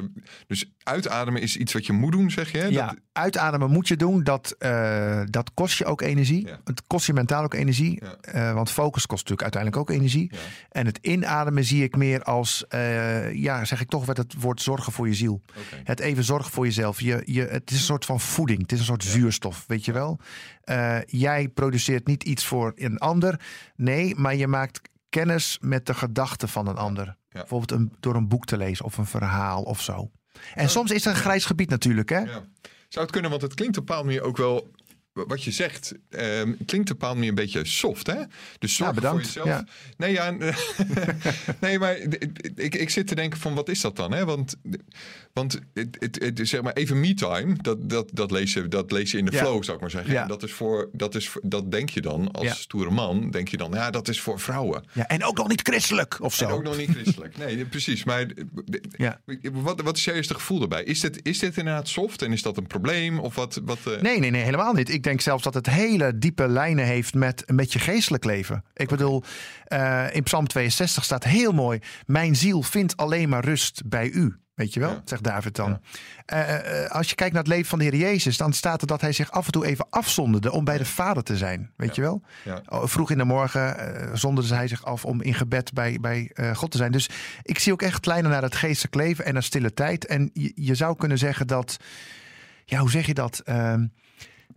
dus 0.48 0.72
uitademen 0.84 1.42
is 1.42 1.58
iets 1.58 1.74
wat 1.74 1.86
je 1.86 1.94
moet 1.94 2.12
doen, 2.12 2.32
zeg 2.32 2.52
je? 2.52 2.58
hè? 2.58 2.66
Ja, 2.66 2.86
Dat- 2.88 2.96
uitademen 3.12 3.72
moet 3.72 3.88
je 3.88 3.96
doen. 3.96 4.24
Dat, 4.24 4.56
eh, 4.60 5.22
dat 5.30 5.52
kost 5.54 5.78
je 5.78 5.86
ook 5.86 6.02
energie. 6.02 6.48
Ja. 6.48 6.60
Het 6.64 6.84
kost 6.88 7.06
je 7.06 7.14
mentaal 7.14 7.44
ook 7.44 7.54
energie. 7.54 8.02
Ja. 8.04 8.16
Eh, 8.22 8.54
want 8.54 8.72
focus 8.72 9.06
kost 9.06 9.30
natuurlijk 9.30 9.42
uiteindelijk 9.42 9.82
ook 9.82 9.90
energie. 9.98 10.32
Ja. 10.34 10.38
En 10.70 10.86
het 10.86 10.98
inademen 11.02 11.64
zie 11.64 11.84
ik 11.84 11.96
meer 11.96 12.24
als, 12.24 12.66
ja, 13.34 13.66
zeg 13.66 13.82
ik 13.82 13.90
toch 13.90 14.06
met 14.08 14.18
het 14.18 14.34
woord 14.38 14.62
zorgen 14.62 14.94
voor 14.94 15.08
je 15.08 15.14
ziel. 15.14 15.42
Het 15.84 16.00
even 16.00 16.24
zorgen 16.24 16.52
voor 16.52 16.66
jezelf. 16.66 17.02
Je, 17.02 17.22
je, 17.26 17.42
het 17.42 17.72
is 17.72 17.78
een 17.78 17.84
soort 17.84 18.06
van 18.06 18.20
voeding. 18.20 18.62
Het 18.62 18.72
is 18.72 18.80
een 18.80 18.86
soort 18.86 19.04
zuurstof, 19.04 19.64
weet 19.68 19.86
je 19.86 19.92
wel. 19.92 20.20
Jij 21.06 21.48
produceert 21.48 22.08
niet 22.08 22.24
iets 22.24 22.46
voor 22.46 22.72
een 22.76 22.98
ander. 22.98 23.40
Nee, 23.76 24.16
maar 24.16 24.36
je 24.36 24.48
maakt 24.48 24.82
kennis 25.10 25.58
met 25.62 25.86
de 25.86 25.94
gedachten 25.94 26.50
van 26.50 26.68
een 26.68 26.78
ander. 26.78 27.18
Bijvoorbeeld 27.30 27.72
een, 27.72 27.94
door 28.00 28.16
een 28.16 28.28
boek 28.28 28.46
te 28.46 28.58
lezen 28.58 28.86
of 28.86 28.98
een 28.98 29.06
verhaal 29.06 29.64
of 29.64 29.82
zo. 29.82 30.12
En 30.54 30.70
soms 30.70 30.92
is 30.92 31.06
er 31.06 31.12
een 31.12 31.18
grijs 31.18 31.46
gebied 31.46 31.70
natuurlijk, 31.70 32.10
hè? 32.10 32.20
Ja. 32.20 32.44
Zou 32.88 33.06
het 33.06 33.12
kunnen, 33.12 33.30
want 33.30 33.42
het 33.42 33.54
klinkt 33.54 33.78
op 33.78 33.82
een 33.82 33.88
bepaalde 33.88 34.08
manier 34.08 34.28
ook 34.28 34.38
wel. 34.38 34.72
Wat 35.14 35.44
je 35.44 35.52
zegt, 35.52 35.94
ehm, 36.10 36.54
klinkt 36.66 36.92
op 36.92 37.02
een 37.04 37.24
een 37.24 37.36
beetje 37.36 37.66
soft, 37.66 38.08
hè? 38.08 38.16
Dus 38.60 38.76
zorg 38.76 38.90
Ja, 38.90 38.96
bedankt. 38.96 39.28
voor 39.28 39.44
jezelf. 39.46 39.48
Ja. 39.60 39.66
Nee, 39.98 40.12
ja, 40.12 40.32
nee, 41.62 41.80
maar 41.80 41.98
ik, 42.56 42.76
ik 42.76 42.90
zit 42.90 43.08
te 43.08 43.16
denken 43.16 43.40
van 43.40 43.54
wat 43.54 43.70
is 43.70 43.82
dat 43.82 43.96
dan? 43.96 44.12
Hè? 44.12 44.26
Want, 44.26 44.56
want 45.34 45.60
het, 45.74 45.98
het, 46.00 46.20
het, 46.24 46.48
zeg 46.48 46.62
maar 46.62 46.74
even 46.74 47.00
me-time, 47.00 47.56
dat, 47.62 47.90
dat, 47.90 48.10
dat, 48.14 48.32
lees 48.32 48.54
je, 48.54 48.68
dat 48.68 48.92
lees 48.92 49.12
je 49.12 49.18
in 49.18 49.26
de 49.26 49.32
Ja. 49.32 49.38
flow, 49.38 49.64
zou 49.64 49.76
ik 49.76 49.82
maar 49.82 49.92
zeggen. 49.92 50.14
Ja. 50.14 50.26
Dat, 50.26 50.44
is 50.44 50.52
voor, 50.52 50.90
dat, 50.94 51.16
is, 51.16 51.30
voor- 51.30 51.42
dat 51.46 51.72
denk 51.72 51.90
je 51.90 52.02
dan 52.02 52.32
als 52.32 52.60
stoere 52.62 52.90
man, 52.92 53.32
denk 53.32 53.48
je 53.48 53.58
dan, 53.58 53.72
ja, 53.74 53.92
dat 53.92 54.08
is 54.08 54.22
voor 54.22 54.40
vrouwen. 54.40 54.84
Ja, 54.94 55.08
en 55.08 55.24
ook 55.24 55.38
nog 55.38 55.48
niet 55.48 55.62
christelijk 55.62 56.18
of 56.22 56.34
zo. 56.36 56.46
En 56.48 56.52
ook 56.52 56.64
nog 56.64 56.78
niet 56.78 56.90
christelijk. 56.90 57.38
Nee, 57.38 57.66
precies. 57.66 58.04
Maar 58.04 58.26
Ja. 58.98 59.22
wat, 59.52 59.82
wat 59.82 59.98
is 59.98 60.04
jouw 60.04 60.16
eerste 60.16 60.34
gevoel 60.34 60.60
daarbij? 60.60 60.84
Is 60.84 61.00
dit, 61.00 61.20
is 61.24 61.40
dit 61.40 61.58
inderdaad 61.58 61.88
soft 61.88 62.22
en 62.22 62.32
is 62.32 62.42
dat 62.42 62.58
een 62.58 62.68
probleem? 62.68 63.20
Of 63.20 63.36
wat, 63.36 63.62
wat, 63.64 63.80
eh, 63.86 64.02
Nee, 64.02 64.20
nee, 64.20 64.30
nee, 64.30 64.44
helemaal 64.44 64.74
niet. 64.74 64.90
Ik 64.90 64.99
denk 65.04 65.22
zelfs 65.22 65.44
dat 65.44 65.54
het 65.54 65.70
hele 65.70 66.18
diepe 66.18 66.48
lijnen 66.48 66.86
heeft 66.86 67.14
met, 67.14 67.44
met 67.52 67.74
je 67.74 67.80
geestelijk 67.80 68.24
leven. 68.24 68.64
Ik 68.74 68.88
bedoel, 68.88 69.24
eh, 69.66 70.06
in 70.16 70.24
Psalm 70.24 70.48
62 70.48 71.04
staat 71.04 71.24
heel 71.24 71.52
mooi: 71.52 71.80
Mijn 72.06 72.36
ziel 72.36 72.62
vindt 72.62 72.98
alleen 72.98 73.30
maar 73.30 73.44
rust 73.46 73.82
bij 73.86 74.10
u. 74.10 74.40
Weet 74.56 74.74
je 74.74 74.80
wel, 74.80 74.90
Ja. 74.90 75.02
zegt 75.06 75.24
David 75.24 75.56
dan. 75.56 75.70
Ja. 75.70 75.80
Eh, 76.26 76.84
eh, 76.84 76.92
als 76.92 77.10
je 77.10 77.16
kijkt 77.16 77.34
naar 77.34 77.44
het 77.44 77.52
leven 77.52 77.70
van 77.70 77.80
de 77.80 77.86
Heer 77.86 77.96
Jezus, 77.96 78.38
dan 78.38 78.54
staat 78.54 78.82
er 78.82 78.88
dat 78.88 79.02
hij 79.02 79.12
zich 79.12 79.32
af 79.32 79.46
en 79.46 79.52
toe 79.52 79.66
even 79.66 79.88
afzonderde 79.90 80.52
om 80.52 80.64
bij 80.64 80.78
de 80.78 80.86
Vader 80.86 81.24
te 81.24 81.38
zijn. 81.38 81.72
Weet 81.78 81.96
je 81.96 82.02
wel? 82.02 82.22
Oh, 82.70 82.86
Vroeg 82.86 83.12
in 83.12 83.18
de 83.18 83.24
morgen 83.24 84.18
zonderde 84.18 84.56
hij 84.56 84.68
zich 84.68 84.86
af 84.86 85.06
om 85.06 85.22
in 85.22 85.34
gebed 85.34 85.74
bij, 85.74 85.98
bij 86.02 86.32
God 86.54 86.72
te 86.72 86.78
zijn. 86.78 86.92
Dus 86.92 87.10
ik 87.44 87.60
zie 87.60 87.74
ook 87.74 87.82
echt 87.82 88.06
lijnen 88.06 88.32
naar 88.32 88.42
het 88.42 88.56
geestelijk 88.56 88.96
leven 88.96 89.26
en 89.26 89.34
naar 89.34 89.44
stille 89.44 89.74
tijd. 89.74 90.06
En 90.06 90.30
je, 90.34 90.52
je 90.56 90.76
zou 90.76 90.96
kunnen 90.96 91.18
zeggen 91.18 91.48
dat, 91.48 91.78
ja, 92.66 92.80
hoe 92.80 92.92
zeg 92.92 93.06
je 93.06 93.14
dat? 93.14 93.42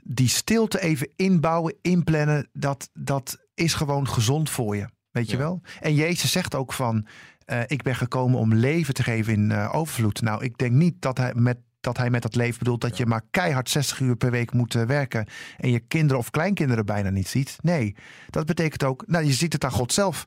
Die 0.05 0.29
stilte 0.29 0.81
even 0.81 1.11
inbouwen, 1.17 1.75
inplannen, 1.83 2.49
dat, 2.53 2.91
dat 2.93 3.39
is 3.55 3.75
gewoon 3.75 4.09
gezond 4.09 4.51
voor 4.51 4.77
je. 4.77 4.87
Weet 5.11 5.31
je 5.31 5.37
wel? 5.37 5.61
En 5.81 5.95
Jezus 5.95 6.33
zegt 6.33 6.55
ook 6.55 6.73
van, 6.73 7.07
eh, 7.45 7.61
ik 7.67 7.83
ben 7.83 7.95
gekomen 7.95 8.39
om 8.39 8.55
leven 8.55 8.95
te 8.95 9.03
geven 9.03 9.33
in 9.33 9.51
eh, 9.51 9.75
overvloed. 9.75 10.21
Nou, 10.23 10.45
ik 10.45 10.59
denk 10.59 10.73
niet 10.73 10.95
dat 11.03 11.19
hij 11.19 11.35
met 11.35 11.59
dat 11.81 11.97
hij 11.97 12.11
met 12.11 12.23
dat 12.23 12.35
leven 12.35 12.59
bedoelt 12.59 12.81
dat 12.81 12.97
je 12.97 13.07
maar 13.07 13.23
keihard 13.31 13.71
60 13.71 14.01
uur 14.01 14.17
per 14.17 14.31
week 14.31 14.53
moet 14.53 14.75
eh, 14.75 14.83
werken 14.83 15.27
en 15.57 15.71
je 15.71 15.79
kinderen 15.81 16.19
of 16.19 16.31
kleinkinderen 16.31 16.87
bijna 16.87 17.11
niet 17.11 17.29
ziet. 17.29 17.57
Nee, 17.63 17.95
dat 18.31 18.47
betekent 18.47 18.85
ook, 18.85 19.05
nou 19.07 19.25
je 19.25 19.33
ziet 19.33 19.53
het 19.53 19.65
aan 19.65 19.71
God 19.71 19.93
zelf. 19.93 20.25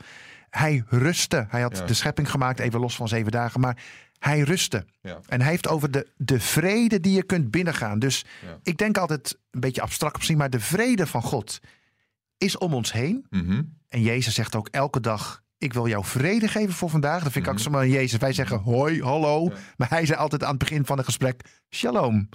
Hij 0.50 0.84
rustte. 0.88 1.46
Hij 1.50 1.62
had 1.62 1.78
Ja. 1.78 1.86
de 1.86 1.94
schepping 1.94 2.32
gemaakt, 2.32 2.60
even 2.60 2.80
los 2.80 2.96
van 2.96 3.08
zeven 3.08 3.32
dagen, 3.32 3.60
maar 3.60 3.78
hij 4.20 4.40
rustte. 4.40 4.86
Ja. 5.02 5.20
En 5.28 5.42
hij 5.42 5.50
heeft 5.50 5.68
over 5.68 5.92
de, 5.92 6.08
de 6.18 6.40
vrede 6.40 7.00
die 7.00 7.16
je 7.16 7.24
kunt 7.24 7.52
binnengaan. 7.52 8.00
Dus 8.00 8.26
Ja. 8.46 8.60
ik 8.64 8.78
denk 8.78 8.98
altijd, 8.98 9.38
een 9.52 9.60
beetje 9.60 9.82
abstract 9.82 10.16
misschien, 10.16 10.38
maar 10.38 10.50
de 10.50 10.60
vrede 10.60 11.08
van 11.08 11.22
God 11.22 11.60
is 12.38 12.58
om 12.58 12.74
ons 12.74 12.92
heen. 12.92 13.26
Mhm. 13.30 13.62
En 13.90 14.02
Jezus 14.02 14.34
zegt 14.34 14.56
ook 14.56 14.68
elke 14.72 15.00
dag: 15.00 15.44
Ik 15.58 15.74
wil 15.74 15.88
jou 15.88 16.06
vrede 16.06 16.48
geven 16.48 16.74
voor 16.74 16.90
vandaag. 16.90 17.24
Dat 17.24 17.32
vind 17.32 17.46
ik 17.46 17.52
ook 17.52 17.58
Mhm. 17.58 17.64
zo 17.66 17.72
maar 17.72 17.88
Jezus. 17.88 18.20
Wij 18.20 18.34
zeggen 18.34 18.60
hoi, 18.60 19.02
hallo. 19.02 19.44
Ja. 19.44 19.54
Maar 19.78 19.90
hij 19.90 20.06
zei 20.06 20.20
altijd 20.20 20.44
aan 20.44 20.50
het 20.50 20.60
begin 20.60 20.86
van 20.86 20.98
het 20.98 21.06
gesprek: 21.06 21.42
Shalom, 21.70 22.30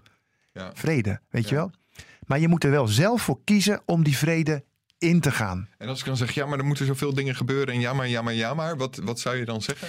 Ja. 0.53 0.71
vrede. 0.75 1.21
Weet 1.31 1.49
je 1.49 1.55
wel? 1.55 1.71
Maar 2.27 2.39
je 2.39 2.49
moet 2.49 2.65
er 2.65 2.71
wel 2.71 2.89
zelf 2.89 3.23
voor 3.23 3.41
kiezen 3.45 3.81
om 3.87 4.03
die 4.05 4.17
vrede 4.17 4.65
in 4.99 5.21
te 5.21 5.31
gaan. 5.31 5.69
En 5.79 5.89
als 5.89 6.01
ik 6.01 6.05
dan 6.07 6.17
zeg, 6.17 6.31
ja, 6.31 6.47
maar 6.47 6.59
er 6.59 6.65
moeten 6.65 6.87
zoveel 6.87 7.15
dingen 7.15 7.35
gebeuren 7.37 7.75
en 7.75 7.81
ja, 7.81 7.93
maar, 7.93 8.09
ja, 8.09 8.23
maar, 8.23 8.35
ja, 8.35 8.55
maar, 8.55 8.77
wat, 8.77 8.97
wat 8.97 9.21
zou 9.21 9.37
je 9.37 9.45
dan 9.45 9.63
zeggen? 9.63 9.89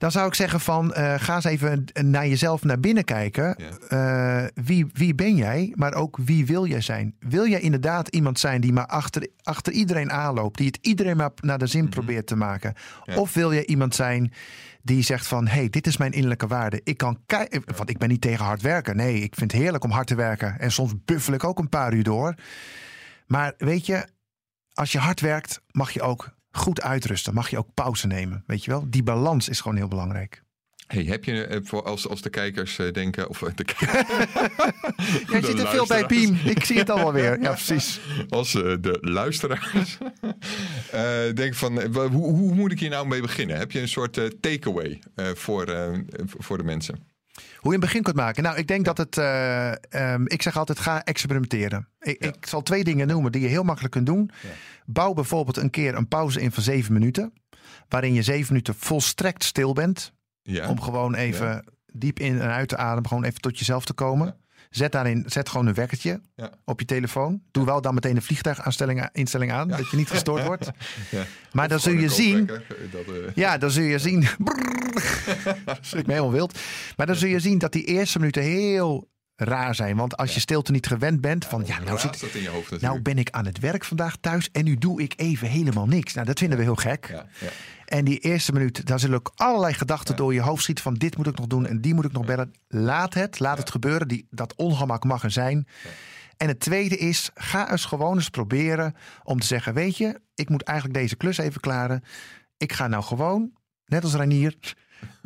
Dan 0.00 0.10
zou 0.10 0.26
ik 0.26 0.34
zeggen 0.34 0.60
van 0.60 0.92
eh, 0.92 1.14
ga 1.18 1.34
eens 1.34 1.44
even 1.44 1.84
naar 1.92 2.28
jezelf 2.28 2.64
naar 2.64 2.80
binnen 2.80 3.04
kijken. 3.04 3.56
Ja. 3.58 4.42
Eh, 4.42 4.64
wie, 4.64 4.86
wie 4.92 5.14
ben 5.14 5.36
jij, 5.36 5.72
maar 5.76 5.94
ook 5.94 6.18
wie 6.24 6.46
wil 6.46 6.66
jij 6.66 6.80
zijn? 6.80 7.14
Wil 7.18 7.46
jij 7.46 7.60
inderdaad 7.60 8.08
iemand 8.08 8.38
zijn 8.38 8.60
die 8.60 8.72
maar 8.72 8.86
achter, 8.86 9.28
achter 9.42 9.72
iedereen 9.72 10.10
aanloopt, 10.12 10.56
die 10.56 10.66
het 10.66 10.78
iedereen 10.80 11.16
maar 11.16 11.30
naar 11.40 11.58
de 11.58 11.66
zin 11.66 11.88
probeert 11.88 12.26
te 12.26 12.36
maken? 12.36 12.74
Ja. 13.04 13.16
Of 13.16 13.34
wil 13.34 13.52
je 13.52 13.66
iemand 13.66 13.94
zijn 13.94 14.32
die 14.82 15.02
zegt 15.02 15.26
van 15.26 15.46
hé, 15.46 15.58
hey, 15.58 15.68
dit 15.68 15.86
is 15.86 15.96
mijn 15.96 16.12
innerlijke 16.12 16.46
waarde. 16.46 16.80
Ik 16.84 16.96
kan 16.96 17.18
want 17.76 17.90
ik 17.90 17.98
ben 17.98 18.08
niet 18.08 18.20
tegen 18.20 18.44
hard 18.44 18.62
werken. 18.62 18.96
Nee, 18.96 19.14
ik 19.14 19.34
vind 19.34 19.52
het 19.52 19.60
heerlijk 19.60 19.84
om 19.84 19.90
hard 19.90 20.06
te 20.06 20.14
werken. 20.14 20.58
En 20.58 20.72
soms 20.72 20.94
buffel 21.04 21.32
ik 21.32 21.44
ook 21.44 21.58
een 21.58 21.68
paar 21.68 21.92
uur 21.92 22.04
door. 22.04 22.34
Maar 23.26 23.54
weet 23.58 23.86
je, 23.86 24.06
als 24.72 24.92
je 24.92 24.98
hard 24.98 25.20
werkt, 25.20 25.60
mag 25.70 25.90
je 25.90 26.02
ook 26.02 26.38
goed 26.50 26.82
uitrusten. 26.82 27.34
Mag 27.34 27.50
je 27.50 27.58
ook 27.58 27.74
pauze 27.74 28.06
nemen. 28.06 28.44
Weet 28.46 28.64
je 28.64 28.70
wel? 28.70 28.84
Die 28.88 29.02
balans 29.02 29.48
is 29.48 29.60
gewoon 29.60 29.76
heel 29.76 29.88
belangrijk. 29.88 30.42
Hey, 30.86 31.04
heb 31.04 31.24
je, 31.24 31.44
eh, 31.44 31.60
voor 31.62 31.82
als, 31.82 32.08
als 32.08 32.22
de 32.22 32.30
kijkers 32.30 32.78
eh, 32.78 32.92
denken, 32.92 33.28
of 33.28 33.42
eh, 33.42 33.50
de, 33.54 33.64
Jij 35.30 35.40
de 35.40 35.46
zit 35.46 35.58
er 35.58 35.68
veel 35.68 35.86
bij. 35.86 36.06
Piem. 36.06 36.38
Ik 36.44 36.64
zie 36.64 36.78
het 36.78 36.90
allemaal 36.90 37.12
weer. 37.12 37.40
Ja, 37.40 37.52
precies. 37.52 38.00
als 38.28 38.54
eh, 38.54 38.74
de 38.80 38.98
luisteraars 39.00 39.98
eh 40.90 41.34
denken 41.34 41.54
van, 41.54 41.80
hoe, 41.94 42.32
hoe 42.32 42.54
moet 42.54 42.72
ik 42.72 42.80
hier 42.80 42.90
nou 42.90 43.06
mee 43.06 43.20
beginnen? 43.20 43.58
Heb 43.58 43.72
je 43.72 43.80
een 43.80 43.88
soort 43.88 44.18
eh, 44.18 44.26
takeaway 44.26 45.00
eh, 45.14 45.26
voor, 45.34 45.64
eh, 45.64 45.98
voor 46.38 46.58
de 46.58 46.64
mensen? 46.64 47.09
Hoe 47.56 47.68
je 47.68 47.74
een 47.74 47.80
begin 47.80 48.02
kunt 48.02 48.16
maken. 48.16 48.42
Nou, 48.42 48.56
ik 48.56 48.66
denk 48.68 48.84
dat 48.84 48.98
het. 48.98 49.18
eh, 49.18 49.72
ehm, 50.12 50.24
ik 50.26 50.42
zeg 50.42 50.56
altijd: 50.56 50.78
ga 50.78 51.04
experimenteren. 51.04 51.88
Ik, 52.00 52.22
Ja. 52.24 52.28
ik 52.28 52.46
zal 52.46 52.62
twee 52.62 52.84
dingen 52.84 53.06
noemen 53.06 53.32
die 53.32 53.40
je 53.42 53.48
heel 53.48 53.62
makkelijk 53.62 53.92
kunt 53.92 54.06
doen. 54.06 54.30
Ja. 54.42 54.48
Bouw 54.86 55.12
bijvoorbeeld 55.12 55.56
een 55.56 55.70
keer 55.70 55.94
een 55.94 56.08
pauze 56.08 56.40
in 56.40 56.52
van 56.52 56.62
zeven 56.62 56.92
minuten. 56.92 57.32
Waarin 57.88 58.14
je 58.14 58.22
zeven 58.22 58.46
minuten 58.52 58.74
volstrekt 58.74 59.44
stil 59.44 59.72
bent. 59.72 60.12
Ja. 60.42 60.68
Om 60.68 60.80
gewoon 60.80 61.14
even 61.14 61.64
diep 61.92 62.18
in 62.18 62.40
en 62.40 62.50
uit 62.50 62.68
te 62.68 62.76
ademen. 62.76 63.08
Gewoon 63.08 63.24
even 63.24 63.40
tot 63.40 63.58
jezelf 63.58 63.84
te 63.84 63.92
komen. 63.92 64.36
Zet 64.70 64.92
daarin, 64.92 65.24
zet 65.26 65.48
gewoon 65.48 65.66
een 65.66 65.74
wekkertje 65.74 66.20
Ja. 66.34 66.50
op 66.64 66.80
je 66.80 66.86
telefoon. 66.86 67.42
Doe 67.50 67.64
wel 67.64 67.80
dan 67.80 67.94
meteen 67.94 68.16
een 68.16 68.22
vliegtuiginstelling 68.22 69.08
instelling 69.12 69.52
aan. 69.52 69.68
Dat 69.68 69.90
je 69.90 69.96
niet 69.96 70.10
gestoord 70.10 70.44
wordt. 70.44 70.70
Ja. 71.10 71.24
Maar 71.52 71.68
dan 71.68 71.80
zul 71.80 71.92
je 71.92 72.08
zien. 72.08 72.46
Dat, 72.46 72.60
eh, 73.06 73.34
Ja, 73.34 73.58
dan 73.58 73.70
zul 73.70 73.82
je 73.82 73.98
zien. 73.98 74.22
Schrik 75.80 76.06
me 76.06 76.12
helemaal 76.12 76.32
wild. 76.32 76.58
Maar 76.96 77.06
dan 77.06 77.16
zul 77.16 77.28
je 77.28 77.40
zien 77.40 77.58
dat 77.58 77.72
die 77.72 77.84
eerste 77.84 78.18
minuten 78.18 78.42
heel 78.42 79.08
raar 79.36 79.74
zijn. 79.74 79.96
Want 79.96 80.16
als 80.16 80.34
je 80.34 80.40
stilte 80.40 80.72
niet 80.72 80.86
gewend 80.86 81.20
bent, 81.20 81.44
van 81.44 81.62
ja, 81.66 81.78
nou, 81.78 81.98
zit, 81.98 82.20
dat 82.20 82.30
in 82.34 82.42
je 82.42 82.48
hoofd 82.48 82.80
nou 82.80 83.00
ben 83.00 83.18
ik 83.18 83.30
aan 83.30 83.46
het 83.46 83.58
werk 83.58 83.84
vandaag 83.84 84.16
thuis 84.20 84.48
en 84.52 84.64
nu 84.64 84.76
doe 84.76 85.02
ik 85.02 85.12
even 85.16 85.48
helemaal 85.48 85.86
niks. 85.86 86.14
Nou, 86.14 86.26
dat 86.26 86.38
vinden 86.38 86.58
we 86.58 86.64
heel 86.64 86.74
gek. 86.74 87.14
En 87.90 88.04
die 88.04 88.18
eerste 88.18 88.52
minuut, 88.52 88.86
daar 88.86 89.00
zullen 89.00 89.18
ook 89.18 89.32
allerlei 89.34 89.74
gedachten 89.74 90.16
door 90.16 90.34
je 90.34 90.40
hoofd 90.40 90.62
schieten 90.62 90.84
van 90.84 90.94
dit 90.94 91.16
moet 91.16 91.26
ik 91.26 91.38
nog 91.38 91.46
doen 91.46 91.66
en 91.66 91.80
die 91.80 91.94
moet 91.94 92.04
ik 92.04 92.12
nog 92.12 92.24
bellen. 92.24 92.52
Laat 92.68 93.14
het, 93.14 93.38
laat 93.38 93.58
het 93.58 93.70
gebeuren. 93.70 94.08
Die, 94.08 94.26
dat 94.30 94.54
ongemak 94.54 95.04
mag 95.04 95.22
er 95.22 95.30
zijn. 95.30 95.66
En 96.36 96.48
het 96.48 96.60
tweede 96.60 96.96
is, 96.96 97.30
ga 97.34 97.70
eens 97.70 97.84
gewoon 97.84 98.16
eens 98.16 98.28
proberen 98.28 98.94
om 99.22 99.40
te 99.40 99.46
zeggen, 99.46 99.74
weet 99.74 99.96
je, 99.96 100.20
ik 100.34 100.48
moet 100.48 100.62
eigenlijk 100.62 100.98
deze 100.98 101.16
klus 101.16 101.38
even 101.38 101.60
klaren. 101.60 102.04
Ik 102.56 102.72
ga 102.72 102.86
nou 102.86 103.02
gewoon, 103.02 103.52
net 103.84 104.02
als 104.02 104.14
Ranier, 104.14 104.56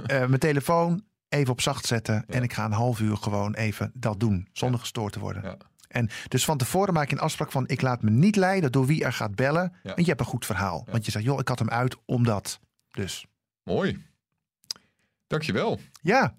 eh, 0.07 0.27
mijn 0.27 0.39
telefoon 0.39 1.05
even 1.29 1.53
op 1.53 1.61
zacht 1.61 1.87
zetten. 1.87 2.25
En 2.27 2.43
ik 2.43 2.53
ga 2.53 2.65
een 2.65 2.73
half 2.73 3.01
uur 3.01 3.17
gewoon 3.17 3.55
even 3.55 3.91
dat 3.95 4.21
doen, 4.21 4.49
zonder 4.53 4.81
gestoord 4.81 5.13
te 5.13 5.21
worden. 5.21 5.59
En 5.95 6.09
dus 6.29 6.45
van 6.45 6.59
tevoren 6.59 6.95
maak 6.95 7.09
je 7.11 7.17
een 7.17 7.23
afspraak 7.23 7.53
van, 7.53 7.69
ik 7.69 7.81
laat 7.81 8.03
me 8.03 8.11
niet 8.11 8.37
leiden 8.37 8.73
door 8.73 8.87
wie 8.87 9.05
er 9.05 9.13
gaat 9.13 9.35
bellen. 9.35 9.73
Ja. 9.73 9.79
Want 9.83 10.01
je 10.01 10.07
hebt 10.07 10.21
een 10.21 10.27
goed 10.27 10.47
verhaal. 10.47 10.87
Want 10.91 11.05
je 11.05 11.11
zegt, 11.11 11.25
joh, 11.25 11.41
ik 11.41 11.49
had 11.49 11.59
hem 11.59 11.69
uit 11.71 11.97
omdat. 12.05 12.61
Dus 12.91 13.27
Mooi. 13.63 14.05
Dankjewel. 15.27 15.81
ja. 16.01 16.37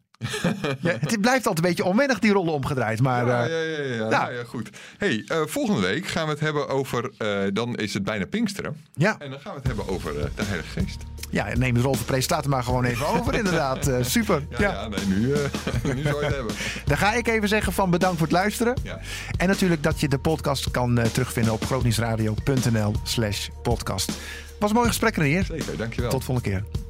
Ja 0.80 0.97
het 0.99 1.21
blijft 1.21 1.47
altijd 1.47 1.58
een 1.58 1.71
beetje 1.71 1.84
onwennig, 1.84 2.19
die 2.19 2.32
rollen 2.32 2.54
omgedraaid. 2.54 3.01
Maar 3.01 3.25
ja, 3.28 3.43
eh, 3.45 3.49
ja, 3.49 3.84
ja, 3.84 3.93
ja, 3.93 4.10
nou. 4.10 4.34
ja, 4.34 4.43
goed. 4.43 4.69
Hey, 4.97 5.23
eh, 5.28 5.41
volgende 5.45 5.82
week 5.82 6.08
gaan 6.08 6.25
we 6.25 6.32
het 6.32 6.39
hebben 6.39 6.67
over, 6.69 7.12
eh, 7.17 7.38
dan 7.54 7.75
is 7.75 7.93
het 7.93 8.04
bijna 8.04 8.25
Pinksteren. 8.25 8.82
ja, 8.93 9.15
En 9.19 9.30
dan 9.30 9.39
gaan 9.39 9.51
we 9.51 9.58
het 9.58 9.67
hebben 9.67 9.88
over 9.88 10.13
de 10.13 10.43
Heilige 10.43 10.80
Geest. 10.80 10.97
ja, 11.30 11.47
neem 11.56 11.73
de 11.73 11.82
rol 11.82 11.93
van 11.93 12.06
presentator 12.06 12.49
maar 12.49 12.63
gewoon 12.63 12.84
even 12.86 13.08
over, 13.08 13.34
inderdaad. 13.43 13.89
Super. 14.01 14.43
Ja, 14.49 14.58
Ja, 14.60 14.88
nee, 14.88 15.06
nu, 15.06 15.17
nu 15.95 16.01
zou 16.01 16.19
je 16.19 16.25
het 16.25 16.36
hebben. 16.36 16.54
Dan 16.86 16.97
ga 16.97 17.13
ik 17.13 17.28
even 17.28 17.47
zeggen 17.47 17.73
van 17.73 17.89
bedankt 17.89 18.17
voor 18.17 18.28
het 18.28 18.36
luisteren. 18.36 18.78
Ja. 18.84 18.99
En 19.38 19.47
natuurlijk 19.47 19.84
dat 19.84 19.99
je 19.99 20.08
de 20.08 20.17
podcast 20.19 20.71
kan 20.71 20.99
terugvinden 21.12 21.54
op 21.54 21.65
grootnieuwsradio.nl 21.65 22.93
slash 23.04 23.47
podcast. 23.63 24.12
Was 24.60 24.69
een 24.69 24.75
mooi 24.75 24.88
gesprek, 24.88 25.15
Renier. 25.15 25.43
Zeker, 25.45 25.78
dankjewel. 25.78 26.10
Tot 26.10 26.23
volgende 26.23 26.49
keer. 26.49 26.85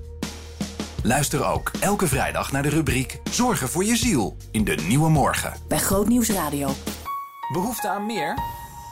Luister 1.05 1.45
ook 1.45 1.71
elke 1.79 2.07
vrijdag 2.07 2.51
naar 2.51 2.63
de 2.63 2.69
rubriek 2.69 3.19
Zorgen 3.31 3.69
voor 3.69 3.83
je 3.83 3.95
ziel 3.95 4.37
in 4.51 4.63
de 4.63 4.75
Nieuwe 4.75 5.09
Morgen. 5.09 5.53
Bij 5.67 5.77
Grootnieuws 5.77 6.29
Radio. 6.29 6.69
Behoefte 7.53 7.89
aan 7.89 8.05
meer? 8.05 8.37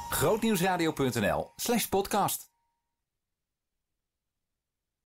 Grootnieuwsradio.nl 0.10 1.52
slash 1.56 1.86
podcast. 1.86 2.53